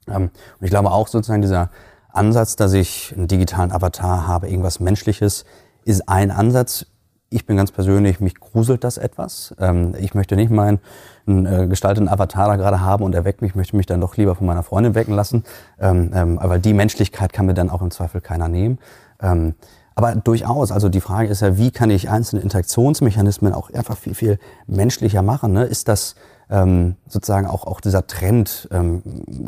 Ähm, 0.08 0.30
und 0.58 0.64
ich 0.64 0.70
glaube 0.70 0.90
auch 0.90 1.08
sozusagen 1.08 1.42
dieser 1.42 1.70
Ansatz, 2.10 2.56
dass 2.56 2.72
ich 2.72 3.14
einen 3.16 3.28
digitalen 3.28 3.72
Avatar 3.72 4.26
habe, 4.26 4.48
irgendwas 4.48 4.80
Menschliches, 4.80 5.44
ist 5.84 6.08
ein 6.08 6.30
Ansatz. 6.30 6.86
Ich 7.30 7.44
bin 7.44 7.58
ganz 7.58 7.72
persönlich, 7.72 8.20
mich 8.20 8.36
gruselt 8.40 8.84
das 8.84 8.96
etwas. 8.96 9.54
Ähm, 9.60 9.94
ich 9.98 10.14
möchte 10.14 10.34
nicht 10.34 10.50
meinen 10.50 10.80
äh, 11.26 11.66
gestalteten 11.66 12.08
Avatar 12.08 12.48
da 12.48 12.56
gerade 12.56 12.80
haben 12.80 13.04
und 13.04 13.14
er 13.14 13.26
weckt 13.26 13.42
mich, 13.42 13.54
möchte 13.54 13.76
mich 13.76 13.84
dann 13.84 14.00
doch 14.00 14.16
lieber 14.16 14.34
von 14.34 14.46
meiner 14.46 14.62
Freundin 14.62 14.94
wecken 14.94 15.14
lassen. 15.14 15.44
Ähm, 15.78 16.10
ähm, 16.14 16.38
aber 16.38 16.58
die 16.58 16.72
Menschlichkeit 16.72 17.34
kann 17.34 17.44
mir 17.44 17.52
dann 17.52 17.68
auch 17.68 17.82
im 17.82 17.90
Zweifel 17.90 18.20
keiner 18.20 18.48
nehmen. 18.48 18.78
Aber 19.96 20.14
durchaus, 20.14 20.70
also 20.70 20.88
die 20.88 21.00
Frage 21.00 21.28
ist 21.28 21.42
ja, 21.42 21.58
wie 21.58 21.72
kann 21.72 21.90
ich 21.90 22.08
einzelne 22.08 22.40
Interaktionsmechanismen 22.40 23.52
auch 23.52 23.72
einfach 23.72 23.96
viel, 23.96 24.14
viel 24.14 24.38
menschlicher 24.68 25.22
machen? 25.22 25.52
Ne? 25.52 25.64
Ist 25.64 25.88
das 25.88 26.14
sozusagen 26.48 27.48
auch, 27.48 27.66
auch 27.66 27.80
dieser 27.80 28.06
Trend, 28.06 28.68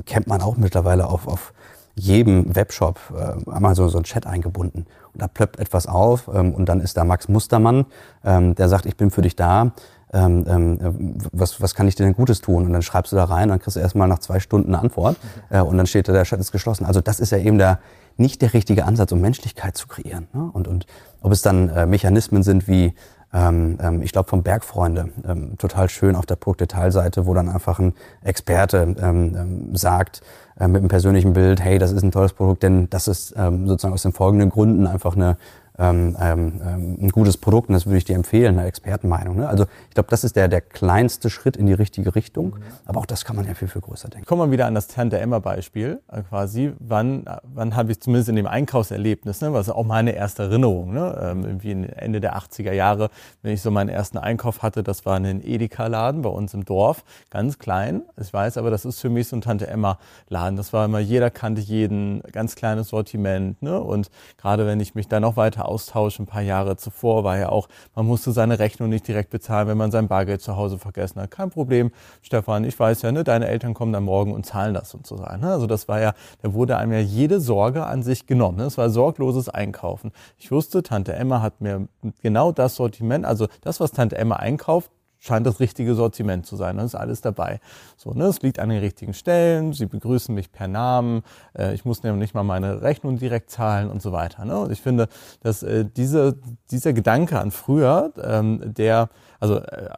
kennt 0.07 0.27
man 0.27 0.43
auch 0.43 0.57
mittlerweile 0.57 1.07
auf, 1.07 1.29
auf 1.29 1.53
jedem 2.01 2.55
Webshop 2.55 2.99
äh, 3.15 3.51
einmal 3.51 3.75
so, 3.75 3.89
so 3.89 3.99
ein 3.99 4.05
Chat 4.05 4.27
eingebunden. 4.27 4.87
Und 5.13 5.23
da 5.23 5.29
plöppt 5.29 5.59
etwas 5.59 5.87
auf 5.87 6.29
ähm, 6.33 6.55
und 6.55 6.69
dann 6.69 6.81
ist 6.81 6.97
da 6.97 7.05
Max 7.05 7.29
Mustermann, 7.29 7.87
ähm, 8.25 8.55
der 8.55 8.69
sagt, 8.69 8.87
ich 8.87 8.97
bin 8.97 9.11
für 9.11 9.23
dich 9.23 9.37
da. 9.37 9.73
Ähm, 10.13 10.45
ähm, 10.49 11.19
was, 11.31 11.61
was 11.61 11.75
kann 11.75 11.87
ich 11.87 11.95
dir 11.95 12.05
denn 12.05 12.15
Gutes 12.15 12.41
tun? 12.41 12.67
Und 12.67 12.73
dann 12.73 12.83
schreibst 12.83 13.13
du 13.13 13.17
da 13.17 13.25
rein 13.25 13.49
dann 13.49 13.61
kriegst 13.61 13.77
du 13.77 13.81
erstmal 13.81 14.09
nach 14.09 14.19
zwei 14.19 14.41
Stunden 14.41 14.75
eine 14.75 14.83
Antwort 14.83 15.17
äh, 15.51 15.61
und 15.61 15.77
dann 15.77 15.87
steht 15.87 16.09
da, 16.09 16.13
der 16.13 16.25
Chat 16.25 16.41
ist 16.41 16.51
geschlossen. 16.51 16.85
Also 16.85 17.01
das 17.01 17.21
ist 17.21 17.31
ja 17.31 17.39
eben 17.39 17.59
der, 17.59 17.79
nicht 18.17 18.43
der 18.43 18.53
richtige 18.53 18.87
Ansatz, 18.87 19.13
um 19.13 19.21
Menschlichkeit 19.21 19.77
zu 19.77 19.87
kreieren. 19.87 20.27
Ne? 20.33 20.51
Und, 20.53 20.67
und 20.67 20.87
ob 21.21 21.31
es 21.31 21.43
dann 21.43 21.69
äh, 21.69 21.87
Mechanismen 21.87 22.43
sind 22.43 22.67
wie, 22.67 22.95
ähm, 23.33 23.79
ähm, 23.81 24.03
ich 24.03 24.13
glaube 24.13 24.29
vom 24.29 24.43
Bergfreunde, 24.43 25.11
ähm, 25.27 25.57
total 25.59 25.89
schön 25.89 26.17
auf 26.17 26.27
der 26.27 26.37
Produktdetailseite, 26.37 27.27
wo 27.27 27.35
dann 27.35 27.49
einfach 27.49 27.79
ein 27.79 27.95
Experte 28.23 28.97
ähm, 29.01 29.37
ähm, 29.37 29.77
sagt, 29.77 30.23
äh, 30.59 30.67
mit 30.67 30.79
einem 30.79 30.89
persönlichen 30.89 31.33
Bild, 31.33 31.61
hey, 31.61 31.79
das 31.79 31.93
ist 31.93 32.03
ein 32.03 32.11
tolles 32.11 32.33
Produkt, 32.33 32.63
denn 32.63 32.91
das 32.91 33.09
ist 33.09 33.35
ähm, 33.37 33.69
sozusagen 33.69 33.95
aus 33.95 34.03
den 34.03 34.13
folgenden 34.13 34.51
Gründen 34.51 34.87
einfach 34.87 35.15
eine 35.15 35.37
ähm, 35.81 36.17
ähm, 36.21 36.61
ähm, 36.63 36.99
ein 37.01 37.09
gutes 37.09 37.39
Produkt 37.39 37.71
und 37.71 37.73
das 37.73 37.87
würde 37.87 37.97
ich 37.97 38.05
dir 38.05 38.15
empfehlen, 38.15 38.59
eine 38.59 38.69
Expertenmeinung. 38.69 39.37
Ne? 39.37 39.49
Also 39.49 39.65
ich 39.89 39.95
glaube, 39.95 40.11
das 40.11 40.25
ist 40.25 40.37
der, 40.37 40.47
der 40.47 40.61
kleinste 40.61 41.31
Schritt 41.31 41.57
in 41.57 41.67
die 41.67 41.73
richtige 41.73 42.15
Richtung, 42.15 42.57
aber 42.85 43.01
auch 43.01 43.07
das 43.07 43.25
kann 43.25 43.35
man 43.35 43.47
ja 43.47 43.55
viel, 43.55 43.69
viel 43.69 43.81
größer 43.81 44.09
denken. 44.09 44.27
Kommen 44.27 44.43
wir 44.43 44.53
wieder 44.53 44.67
an 44.67 44.75
das 44.75 44.89
Tante-Emma-Beispiel 44.89 46.01
äh, 46.13 46.23
quasi. 46.23 46.73
Wann, 46.79 47.25
wann 47.45 47.77
habe 47.77 47.93
ich 47.93 48.01
zumindest 48.01 48.29
in 48.29 48.37
dem 48.37 48.47
Einkaufserlebnis, 48.47 49.41
ne, 49.41 49.55
was 49.55 49.71
auch 49.71 49.87
meine 49.87 50.13
erste 50.13 50.43
Erinnerung, 50.43 50.93
ne, 50.93 51.19
ähm, 51.23 51.45
irgendwie 51.45 51.73
Ende 51.97 52.21
der 52.21 52.37
80er 52.37 52.73
Jahre, 52.73 53.09
wenn 53.41 53.55
ich 53.55 53.63
so 53.63 53.71
meinen 53.71 53.89
ersten 53.89 54.19
Einkauf 54.19 54.63
hatte, 54.63 54.83
das 54.83 55.07
war 55.07 55.17
ein 55.17 55.43
Edeka-Laden 55.43 56.21
bei 56.21 56.31
uns 56.31 56.53
im 56.53 56.67
Dorf, 56.67 57.05
ganz 57.31 57.59
klein. 57.59 58.03
Ich 58.21 58.31
weiß 58.31 58.59
aber, 58.59 58.71
das 58.71 58.85
ist 58.85 59.01
für 59.01 59.09
mich 59.09 59.29
so 59.29 59.37
ein 59.37 59.41
Tante-Emma-Laden. 59.41 60.57
Das 60.57 60.75
war 60.75 60.85
immer, 60.85 60.99
jeder 60.99 61.31
kannte 61.31 61.63
jeden, 61.63 62.21
ganz 62.33 62.55
kleines 62.55 62.89
Sortiment. 62.89 63.63
Ne? 63.63 63.81
Und 63.81 64.11
gerade 64.37 64.67
wenn 64.67 64.79
ich 64.81 64.95
mich 64.95 65.09
da 65.09 65.21
noch 65.21 65.37
weiter 65.37 65.70
Austausch 65.71 66.19
ein 66.19 66.27
paar 66.27 66.43
Jahre 66.43 66.77
zuvor 66.77 67.25
war 67.25 67.39
ja 67.39 67.49
auch, 67.49 67.69
man 67.95 68.07
musste 68.07 68.33
seine 68.33 68.59
Rechnung 68.59 68.89
nicht 68.89 69.07
direkt 69.07 69.31
bezahlen, 69.31 69.69
wenn 69.69 69.79
man 69.79 69.91
sein 69.91 70.09
Bargeld 70.09 70.43
zu 70.43 70.57
Hause 70.57 70.79
vergessen 70.79 71.21
hat. 71.21 71.31
Kein 71.31 71.51
Problem, 71.51 71.93
Stefan, 72.23 72.65
ich 72.65 72.79
weiß 72.79 73.03
ja, 73.03 73.13
ne, 73.13 73.25
deine 73.25 73.47
Eltern 73.47 73.75
kommen 73.75 73.93
dann 73.93 74.05
morgen 74.05 74.33
und 74.33 74.45
zahlen 74.45 74.75
das 74.75 74.91
sozusagen. 74.91 75.41
Ne? 75.41 75.53
Also 75.53 75.67
das 75.67 75.89
war 75.89 76.01
ja, 76.01 76.15
da 76.43 76.53
wurde 76.53 76.77
einem 76.77 76.93
ja 76.93 76.99
jede 76.99 77.41
Sorge 77.41 77.87
an 77.87 78.03
sich 78.03 78.27
genommen. 78.27 78.59
Ne? 78.59 78.65
Es 78.65 78.79
war 78.79 78.91
sorgloses 78.91 79.49
Einkaufen. 79.49 80.13
Ich 80.37 80.51
wusste, 80.51 80.83
Tante 80.83 81.13
Emma 81.13 81.43
hat 81.43 81.61
mir 81.61 81.89
genau 82.23 82.53
das 82.53 82.77
Sortiment, 82.77 83.25
also 83.25 83.47
das, 83.61 83.81
was 83.81 83.93
Tante 83.93 84.19
Emma 84.19 84.37
einkauft, 84.37 84.91
scheint 85.21 85.47
das 85.47 85.61
richtige 85.61 85.95
Sortiment 85.95 86.47
zu 86.47 86.57
sein. 86.57 86.79
Da 86.79 86.83
ist 86.83 86.95
alles 86.95 87.21
dabei. 87.21 87.61
So, 87.97 88.13
ne, 88.13 88.25
es 88.25 88.43
liegt 88.43 88.59
an 88.59 88.71
den 88.71 88.81
richtigen 88.81 89.15
Stellen. 89.15 89.73
Sie 89.73 89.87
begrüßen 89.87 90.35
mich 90.35 90.51
per 90.51 90.67
Namen. 90.67 91.23
Äh, 91.57 91.75
ich 91.75 91.85
muss 91.85 92.03
nämlich 92.03 92.21
nicht 92.21 92.35
mal 92.35 92.43
meine 92.43 92.83
Rechnung 92.83 93.19
direkt 93.19 93.51
zahlen 93.51 93.91
und 93.91 94.03
so 94.03 94.13
weiter. 94.13 94.45
Ne? 94.45 94.59
Und 94.59 94.73
ich 94.73 94.81
finde, 94.81 95.09
dass 95.43 95.63
äh, 95.63 95.85
diese, 95.85 96.39
dieser 96.71 96.93
Gedanke 96.93 97.39
an 97.39 97.51
früher, 97.51 98.13
ähm, 98.23 98.61
der, 98.65 99.11
also 99.39 99.59
äh, 99.59 99.91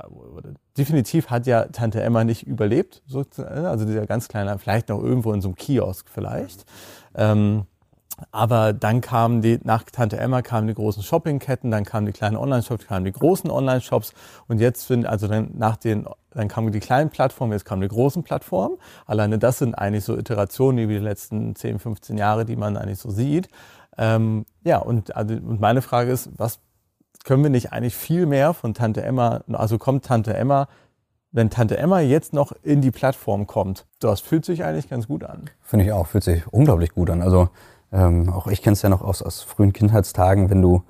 definitiv 0.77 1.31
hat 1.31 1.47
ja 1.47 1.65
Tante 1.67 2.03
Emma 2.03 2.25
nicht 2.25 2.43
überlebt. 2.43 3.03
So, 3.07 3.25
also 3.37 3.85
dieser 3.85 4.07
ganz 4.07 4.29
kleine, 4.29 4.59
vielleicht 4.59 4.89
noch 4.89 5.03
irgendwo 5.03 5.33
in 5.33 5.41
so 5.41 5.49
einem 5.49 5.55
Kiosk 5.55 6.09
vielleicht. 6.11 6.67
Ähm, 7.15 7.67
aber 8.31 8.73
dann 8.73 9.01
kamen 9.01 9.43
die, 9.43 9.59
nach 9.65 9.85
Tante 9.85 10.19
Emma 10.19 10.43
kamen 10.43 10.67
die 10.67 10.75
großen 10.75 11.03
Shoppingketten, 11.03 11.71
dann 11.71 11.85
kamen 11.85 12.07
die 12.07 12.13
kleinen 12.13 12.37
Online-Shops, 12.37 12.87
kamen 12.87 13.05
die 13.05 13.13
großen 13.13 13.51
Online-Shops 13.51 14.15
und 14.49 14.61
jetzt 14.61 14.87
sind, 14.87 15.07
also 15.07 15.29
dann 15.29 15.51
nach 15.55 15.77
den, 15.77 16.07
dann 16.31 16.49
kamen 16.49 16.73
die 16.73 16.81
kleinen 16.81 17.11
Plattformen, 17.11 17.53
jetzt 17.53 17.65
kamen 17.65 17.83
die 17.83 17.89
großen 17.89 18.23
Plattformen. 18.23 18.77
Alleine 19.07 19.39
das 19.39 19.59
sind 19.59 19.75
eigentlich 19.75 20.05
so 20.05 20.17
Iterationen 20.17 20.89
wie 20.89 20.95
die 20.95 21.01
letzten 21.01 21.55
10, 21.55 21.79
15 21.79 22.17
Jahre, 22.17 22.45
die 22.45 22.57
man 22.57 22.77
eigentlich 22.77 22.99
so 22.99 23.11
sieht. 23.11 23.49
Ähm, 23.99 24.47
ja, 24.65 24.79
und, 24.79 25.17
also, 25.17 25.35
und 25.35 25.61
meine 25.61 25.83
Frage 25.83 26.13
ist, 26.13 26.31
was 26.37 26.61
können 27.25 27.43
wir 27.43 27.51
nicht 27.51 27.73
eigentlich 27.73 27.95
viel 27.95 28.27
mehr 28.27 28.55
von 28.55 28.75
Tante 28.75 29.03
Emma, 29.03 29.43
also 29.53 29.79
kommt 29.79 30.05
Tante 30.05 30.35
Emma 30.35 30.69
wenn 31.33 31.51
Tante 31.51 31.79
Emma 31.79 32.01
jetzt 32.01 32.35
noch 32.35 32.53
in 32.63 32.81
die 32.83 32.91
Plattform 32.91 33.47
kommt, 33.47 33.87
das 33.99 34.21
fühlt 34.21 34.45
sich 34.45 34.65
eigentlich 34.65 34.89
ganz 34.89 35.09
gut 35.09 35.25
an. 35.25 35.47
Finde 35.63 35.87
ich 35.87 35.93
auch, 35.93 36.07
fühlt 36.07 36.25
sich 36.25 36.47
unglaublich 36.49 36.93
gut 36.93 37.11
an. 37.11 37.23
Also 37.23 37.49
ähm, 37.93 38.31
auch 38.31 38.47
ich 38.47 38.63
kenne 38.63 38.75
es 38.75 38.83
ja 38.83 38.89
noch 38.89 39.03
aus, 39.03 39.23
aus 39.23 39.43
frühen 39.43 39.73
Kindheitstagen, 39.73 40.51
wenn 40.51 40.63
du 40.63 40.83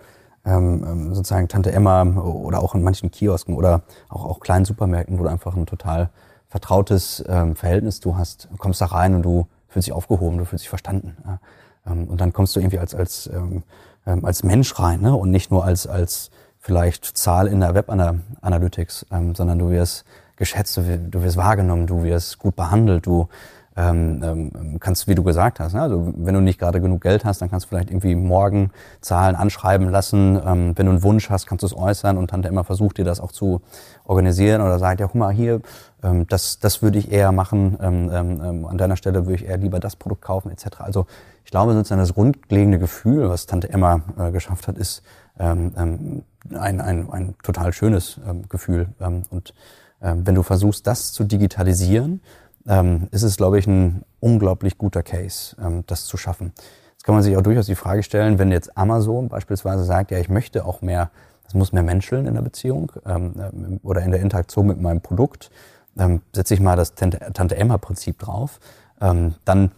ähm, 0.44 0.84
ähm, 0.86 1.14
sozusagen 1.14 1.48
Tante 1.48 1.72
Emma 1.72 2.02
oder 2.02 2.62
auch 2.62 2.74
in 2.74 2.82
manchen 2.82 3.10
Kiosken 3.10 3.54
oder 3.54 3.82
auch, 4.08 4.24
auch 4.24 4.40
kleinen 4.40 4.64
Supermärkten, 4.64 5.18
wo 5.18 5.22
du 5.22 5.28
einfach 5.28 5.54
ein 5.56 5.66
total 5.66 6.10
vertrautes 6.48 7.24
ähm, 7.28 7.56
Verhältnis 7.56 8.00
du 8.00 8.16
hast, 8.16 8.48
kommst 8.58 8.80
da 8.80 8.86
rein 8.86 9.14
und 9.14 9.22
du 9.22 9.46
fühlst 9.68 9.88
dich 9.88 9.94
aufgehoben, 9.94 10.38
du 10.38 10.44
fühlst 10.44 10.64
dich 10.64 10.68
verstanden. 10.68 11.16
Ja? 11.24 11.38
Ähm, 11.86 12.08
und 12.08 12.20
dann 12.20 12.32
kommst 12.32 12.54
du 12.54 12.60
irgendwie 12.60 12.78
als, 12.78 12.94
als, 12.94 13.30
ähm, 13.32 13.62
ähm, 14.06 14.24
als 14.24 14.42
Mensch 14.42 14.78
rein 14.78 15.00
ne? 15.00 15.14
und 15.14 15.30
nicht 15.30 15.50
nur 15.50 15.64
als, 15.64 15.86
als 15.86 16.30
vielleicht 16.58 17.04
Zahl 17.04 17.46
in 17.46 17.60
der 17.60 17.74
Web-Analytics, 17.74 19.06
ähm, 19.10 19.34
sondern 19.34 19.58
du 19.58 19.70
wirst 19.70 20.04
geschätzt, 20.36 20.76
du, 20.76 20.98
du 20.98 21.22
wirst 21.22 21.36
wahrgenommen, 21.36 21.86
du 21.86 22.02
wirst 22.02 22.38
gut 22.38 22.54
behandelt, 22.54 23.06
du 23.06 23.28
ähm, 23.76 24.22
ähm, 24.22 24.80
kannst, 24.80 25.08
wie 25.08 25.14
du 25.14 25.22
gesagt 25.22 25.58
hast, 25.60 25.72
ne? 25.72 25.80
also 25.80 26.12
wenn 26.16 26.34
du 26.34 26.40
nicht 26.40 26.58
gerade 26.58 26.80
genug 26.80 27.00
Geld 27.00 27.24
hast, 27.24 27.40
dann 27.40 27.50
kannst 27.50 27.66
du 27.66 27.68
vielleicht 27.68 27.90
irgendwie 27.90 28.14
morgen 28.14 28.70
Zahlen 29.00 29.34
anschreiben 29.34 29.88
lassen. 29.88 30.40
Ähm, 30.44 30.72
wenn 30.76 30.86
du 30.86 30.92
einen 30.92 31.02
Wunsch 31.02 31.30
hast, 31.30 31.46
kannst 31.46 31.62
du 31.62 31.66
es 31.66 31.76
äußern 31.76 32.18
und 32.18 32.28
Tante 32.28 32.48
immer 32.48 32.64
versucht 32.64 32.98
dir 32.98 33.04
das 33.04 33.20
auch 33.20 33.32
zu 33.32 33.62
organisieren 34.04 34.60
oder 34.60 34.78
sagt, 34.78 35.00
ja, 35.00 35.06
guck 35.06 35.14
mal 35.14 35.32
hier, 35.32 35.62
ähm, 36.02 36.26
das, 36.26 36.58
das 36.58 36.82
würde 36.82 36.98
ich 36.98 37.10
eher 37.10 37.32
machen, 37.32 37.78
ähm, 37.80 38.10
ähm, 38.12 38.42
ähm, 38.44 38.66
an 38.66 38.76
deiner 38.76 38.96
Stelle 38.96 39.24
würde 39.24 39.36
ich 39.36 39.46
eher 39.46 39.56
lieber 39.56 39.80
das 39.80 39.96
Produkt 39.96 40.22
kaufen 40.22 40.50
etc. 40.50 40.80
Also 40.80 41.06
ich 41.44 41.50
glaube, 41.50 41.72
sozusagen 41.72 42.00
das 42.00 42.14
grundlegende 42.14 42.78
Gefühl, 42.78 43.28
was 43.28 43.46
Tante 43.46 43.70
Emma 43.70 44.02
äh, 44.18 44.30
geschafft 44.32 44.68
hat, 44.68 44.76
ist 44.76 45.02
ähm, 45.38 45.72
ähm, 45.76 46.22
ein, 46.54 46.80
ein, 46.80 47.10
ein 47.10 47.34
total 47.42 47.72
schönes 47.72 48.20
ähm, 48.28 48.48
Gefühl. 48.48 48.88
Ähm, 49.00 49.22
und 49.30 49.54
ähm, 50.02 50.26
wenn 50.26 50.34
du 50.34 50.42
versuchst, 50.42 50.86
das 50.86 51.12
zu 51.12 51.24
digitalisieren, 51.24 52.20
ähm, 52.66 53.08
ist 53.10 53.22
es, 53.22 53.36
glaube 53.36 53.58
ich, 53.58 53.66
ein 53.66 54.02
unglaublich 54.20 54.78
guter 54.78 55.02
Case, 55.02 55.56
ähm, 55.60 55.84
das 55.86 56.04
zu 56.06 56.16
schaffen. 56.16 56.52
Jetzt 56.92 57.04
kann 57.04 57.14
man 57.14 57.22
sich 57.22 57.36
auch 57.36 57.42
durchaus 57.42 57.66
die 57.66 57.74
Frage 57.74 58.02
stellen, 58.02 58.38
wenn 58.38 58.52
jetzt 58.52 58.76
Amazon 58.76 59.28
beispielsweise 59.28 59.84
sagt, 59.84 60.10
ja, 60.10 60.18
ich 60.18 60.28
möchte 60.28 60.64
auch 60.64 60.82
mehr, 60.82 61.10
es 61.46 61.54
muss 61.54 61.72
mehr 61.72 61.82
menscheln 61.82 62.26
in 62.26 62.34
der 62.34 62.42
Beziehung 62.42 62.92
ähm, 63.04 63.34
ähm 63.36 63.80
oder 63.82 64.02
in 64.02 64.12
der 64.12 64.20
Interaktion 64.20 64.66
mit 64.66 64.80
meinem 64.80 65.00
Produkt, 65.00 65.50
ähm, 65.98 66.22
setze 66.32 66.54
ich 66.54 66.60
mal 66.60 66.76
das 66.76 66.94
Tante-Emma-Prinzip 66.94 68.18
drauf, 68.18 68.60
ähm, 69.00 69.34
dann 69.44 69.72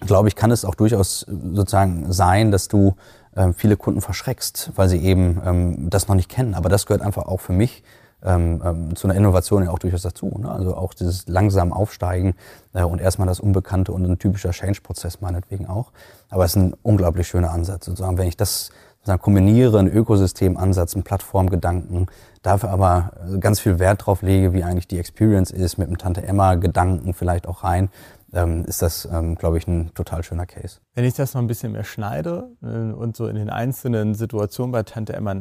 glaube 0.00 0.28
ich, 0.28 0.36
kann 0.36 0.50
es 0.50 0.64
auch 0.64 0.74
durchaus 0.74 1.20
sozusagen 1.20 2.12
sein, 2.12 2.50
dass 2.50 2.68
du 2.68 2.96
ähm, 3.34 3.54
viele 3.54 3.76
Kunden 3.76 4.00
verschreckst, 4.00 4.72
weil 4.76 4.88
sie 4.88 4.98
eben 4.98 5.40
ähm, 5.44 5.90
das 5.90 6.08
noch 6.08 6.14
nicht 6.14 6.28
kennen. 6.28 6.54
Aber 6.54 6.68
das 6.68 6.86
gehört 6.86 7.02
einfach 7.02 7.26
auch 7.26 7.40
für 7.40 7.52
mich 7.52 7.82
ähm, 8.26 8.60
ähm, 8.64 8.96
zu 8.96 9.06
einer 9.06 9.16
Innovation 9.16 9.64
ja 9.64 9.70
auch 9.70 9.78
durchaus 9.78 10.02
dazu. 10.02 10.26
Ne? 10.38 10.50
Also 10.50 10.76
auch 10.76 10.92
dieses 10.92 11.26
langsam 11.28 11.72
Aufsteigen 11.72 12.34
äh, 12.74 12.82
und 12.82 13.00
erstmal 13.00 13.28
das 13.28 13.40
Unbekannte 13.40 13.92
und 13.92 14.04
ein 14.04 14.18
typischer 14.18 14.50
Change-Prozess 14.50 15.20
meinetwegen 15.20 15.66
auch. 15.66 15.92
Aber 16.28 16.44
es 16.44 16.56
ist 16.56 16.62
ein 16.62 16.74
unglaublich 16.82 17.28
schöner 17.28 17.52
Ansatz. 17.52 17.86
Sozusagen, 17.86 18.18
wenn 18.18 18.28
ich 18.28 18.36
das 18.36 18.70
sozusagen 18.98 19.22
kombiniere, 19.22 19.78
einen 19.78 19.88
Ökosystemansatz, 19.88 20.94
einen 20.94 21.04
Plattformgedanken, 21.04 22.06
dafür 22.42 22.70
aber 22.70 23.12
ganz 23.38 23.60
viel 23.60 23.78
Wert 23.78 24.04
drauf 24.04 24.22
lege, 24.22 24.52
wie 24.52 24.64
eigentlich 24.64 24.88
die 24.88 24.98
Experience 24.98 25.52
ist, 25.52 25.78
mit 25.78 25.88
dem 25.88 25.96
Tante-Emma-Gedanken 25.96 27.14
vielleicht 27.14 27.46
auch 27.46 27.62
rein, 27.62 27.88
ähm, 28.32 28.64
ist 28.64 28.82
das, 28.82 29.08
ähm, 29.10 29.36
glaube 29.36 29.58
ich, 29.58 29.68
ein 29.68 29.92
total 29.94 30.24
schöner 30.24 30.46
Case. 30.46 30.78
Wenn 30.94 31.04
ich 31.04 31.14
das 31.14 31.34
noch 31.34 31.40
ein 31.40 31.46
bisschen 31.46 31.72
mehr 31.72 31.84
schneide 31.84 32.48
äh, 32.62 32.92
und 32.92 33.16
so 33.16 33.28
in 33.28 33.36
den 33.36 33.50
einzelnen 33.50 34.14
Situationen 34.14 34.72
bei 34.72 34.82
Tante 34.82 35.12
Emma 35.12 35.36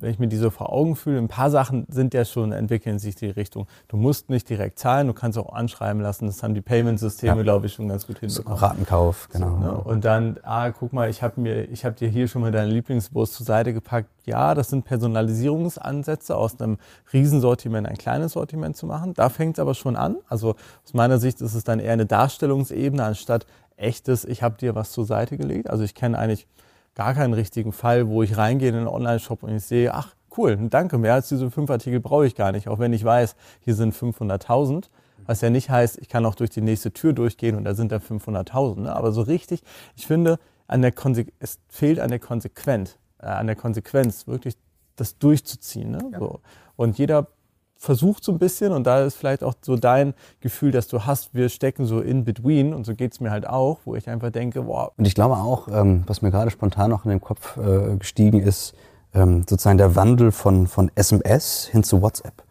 wenn 0.00 0.10
ich 0.10 0.18
mir 0.18 0.28
die 0.28 0.36
so 0.36 0.50
vor 0.50 0.72
Augen 0.72 0.96
fühle, 0.96 1.18
ein 1.18 1.28
paar 1.28 1.50
Sachen 1.50 1.86
sind 1.88 2.14
ja 2.14 2.24
schon, 2.24 2.52
entwickeln 2.52 2.98
sich 2.98 3.14
die 3.14 3.26
Richtung. 3.26 3.66
Du 3.88 3.96
musst 3.96 4.30
nicht 4.30 4.48
direkt 4.48 4.78
zahlen, 4.78 5.06
du 5.06 5.12
kannst 5.12 5.38
auch 5.38 5.52
anschreiben 5.52 6.02
lassen. 6.02 6.26
Das 6.26 6.42
haben 6.42 6.54
die 6.54 6.60
Payment-Systeme, 6.60 7.36
ja. 7.36 7.42
glaube 7.42 7.66
ich, 7.66 7.74
schon 7.74 7.88
ganz 7.88 8.06
gut 8.06 8.18
hinbekommen. 8.18 8.58
Ratenkauf, 8.58 9.28
genau. 9.30 9.50
So, 9.50 9.56
ne? 9.56 9.72
Und 9.72 10.04
dann, 10.04 10.38
ah, 10.42 10.70
guck 10.70 10.92
mal, 10.92 11.10
ich 11.10 11.22
habe 11.22 11.40
mir, 11.40 11.64
ich 11.70 11.84
habe 11.84 11.94
dir 11.94 12.08
hier 12.08 12.28
schon 12.28 12.42
mal 12.42 12.52
deine 12.52 12.70
Lieblingswurst 12.70 13.34
zur 13.34 13.46
Seite 13.46 13.72
gepackt. 13.72 14.08
Ja, 14.24 14.54
das 14.54 14.70
sind 14.70 14.84
Personalisierungsansätze, 14.84 16.36
aus 16.36 16.60
einem 16.60 16.78
Riesensortiment 17.12 17.86
ein 17.86 17.98
kleines 17.98 18.32
Sortiment 18.32 18.76
zu 18.76 18.86
machen. 18.86 19.14
Da 19.14 19.28
fängt 19.28 19.56
es 19.56 19.60
aber 19.60 19.74
schon 19.74 19.96
an. 19.96 20.16
Also 20.28 20.54
aus 20.84 20.94
meiner 20.94 21.18
Sicht 21.18 21.40
ist 21.40 21.54
es 21.54 21.64
dann 21.64 21.78
eher 21.78 21.92
eine 21.92 22.06
Darstellungsebene 22.06 23.04
anstatt 23.04 23.46
echtes, 23.76 24.24
ich 24.24 24.42
habe 24.42 24.56
dir 24.56 24.74
was 24.74 24.92
zur 24.92 25.04
Seite 25.04 25.36
gelegt. 25.36 25.68
Also 25.68 25.84
ich 25.84 25.94
kenne 25.94 26.18
eigentlich 26.18 26.46
gar 26.94 27.14
keinen 27.14 27.34
richtigen 27.34 27.72
Fall, 27.72 28.08
wo 28.08 28.22
ich 28.22 28.36
reingehe 28.36 28.68
in 28.68 28.74
einen 28.74 28.88
Online-Shop 28.88 29.42
und 29.42 29.54
ich 29.54 29.64
sehe, 29.64 29.92
ach 29.92 30.14
cool, 30.36 30.56
danke, 30.70 30.98
mehr 30.98 31.14
als 31.14 31.28
diese 31.28 31.50
fünf 31.50 31.70
Artikel 31.70 32.00
brauche 32.00 32.26
ich 32.26 32.34
gar 32.34 32.52
nicht, 32.52 32.68
auch 32.68 32.78
wenn 32.78 32.92
ich 32.92 33.04
weiß, 33.04 33.36
hier 33.60 33.74
sind 33.74 33.94
500.000. 33.94 34.86
Was 35.26 35.40
ja 35.40 35.48
nicht 35.48 35.70
heißt, 35.70 35.98
ich 35.98 36.08
kann 36.08 36.26
auch 36.26 36.34
durch 36.34 36.50
die 36.50 36.60
nächste 36.60 36.92
Tür 36.92 37.12
durchgehen 37.12 37.56
und 37.56 37.64
da 37.64 37.74
sind 37.74 37.92
da 37.92 37.96
500.000. 37.96 38.80
Ne? 38.80 38.94
Aber 38.94 39.12
so 39.12 39.22
richtig, 39.22 39.62
ich 39.96 40.06
finde, 40.06 40.38
an 40.66 40.82
der 40.82 40.92
es 41.38 41.60
fehlt 41.68 41.98
an 41.98 42.10
der 42.10 42.18
Konsequenz, 42.18 42.98
äh, 43.18 43.26
an 43.26 43.46
der 43.46 43.56
Konsequenz, 43.56 44.26
wirklich 44.26 44.56
das 44.96 45.18
durchzuziehen. 45.18 45.90
Ne? 45.92 46.10
Ja. 46.12 46.18
So. 46.18 46.40
Und 46.76 46.98
jeder 46.98 47.28
versucht 47.76 48.24
so 48.24 48.32
ein 48.32 48.38
bisschen 48.38 48.72
und 48.72 48.84
da 48.84 49.04
ist 49.04 49.16
vielleicht 49.16 49.44
auch 49.44 49.54
so 49.60 49.76
dein 49.76 50.14
Gefühl, 50.40 50.70
dass 50.70 50.88
du 50.88 51.04
hast, 51.04 51.34
wir 51.34 51.48
stecken 51.48 51.86
so 51.86 52.00
in 52.00 52.24
between 52.24 52.72
und 52.72 52.86
so 52.86 52.94
geht 52.94 53.12
es 53.12 53.20
mir 53.20 53.30
halt 53.30 53.46
auch, 53.46 53.80
wo 53.84 53.94
ich 53.94 54.08
einfach 54.08 54.30
denke, 54.30 54.66
wow. 54.66 54.92
Und 54.96 55.06
ich 55.06 55.14
glaube 55.14 55.36
auch, 55.36 55.68
ähm, 55.68 56.04
was 56.06 56.22
mir 56.22 56.30
gerade 56.30 56.50
spontan 56.50 56.90
noch 56.90 57.04
in 57.04 57.10
den 57.10 57.20
Kopf 57.20 57.56
äh, 57.56 57.96
gestiegen 57.96 58.40
ist, 58.40 58.74
ähm, 59.12 59.44
sozusagen 59.48 59.78
der 59.78 59.96
Wandel 59.96 60.32
von, 60.32 60.66
von 60.66 60.90
SMS 60.94 61.66
hin 61.70 61.84
zu 61.84 62.02
WhatsApp. 62.02 62.42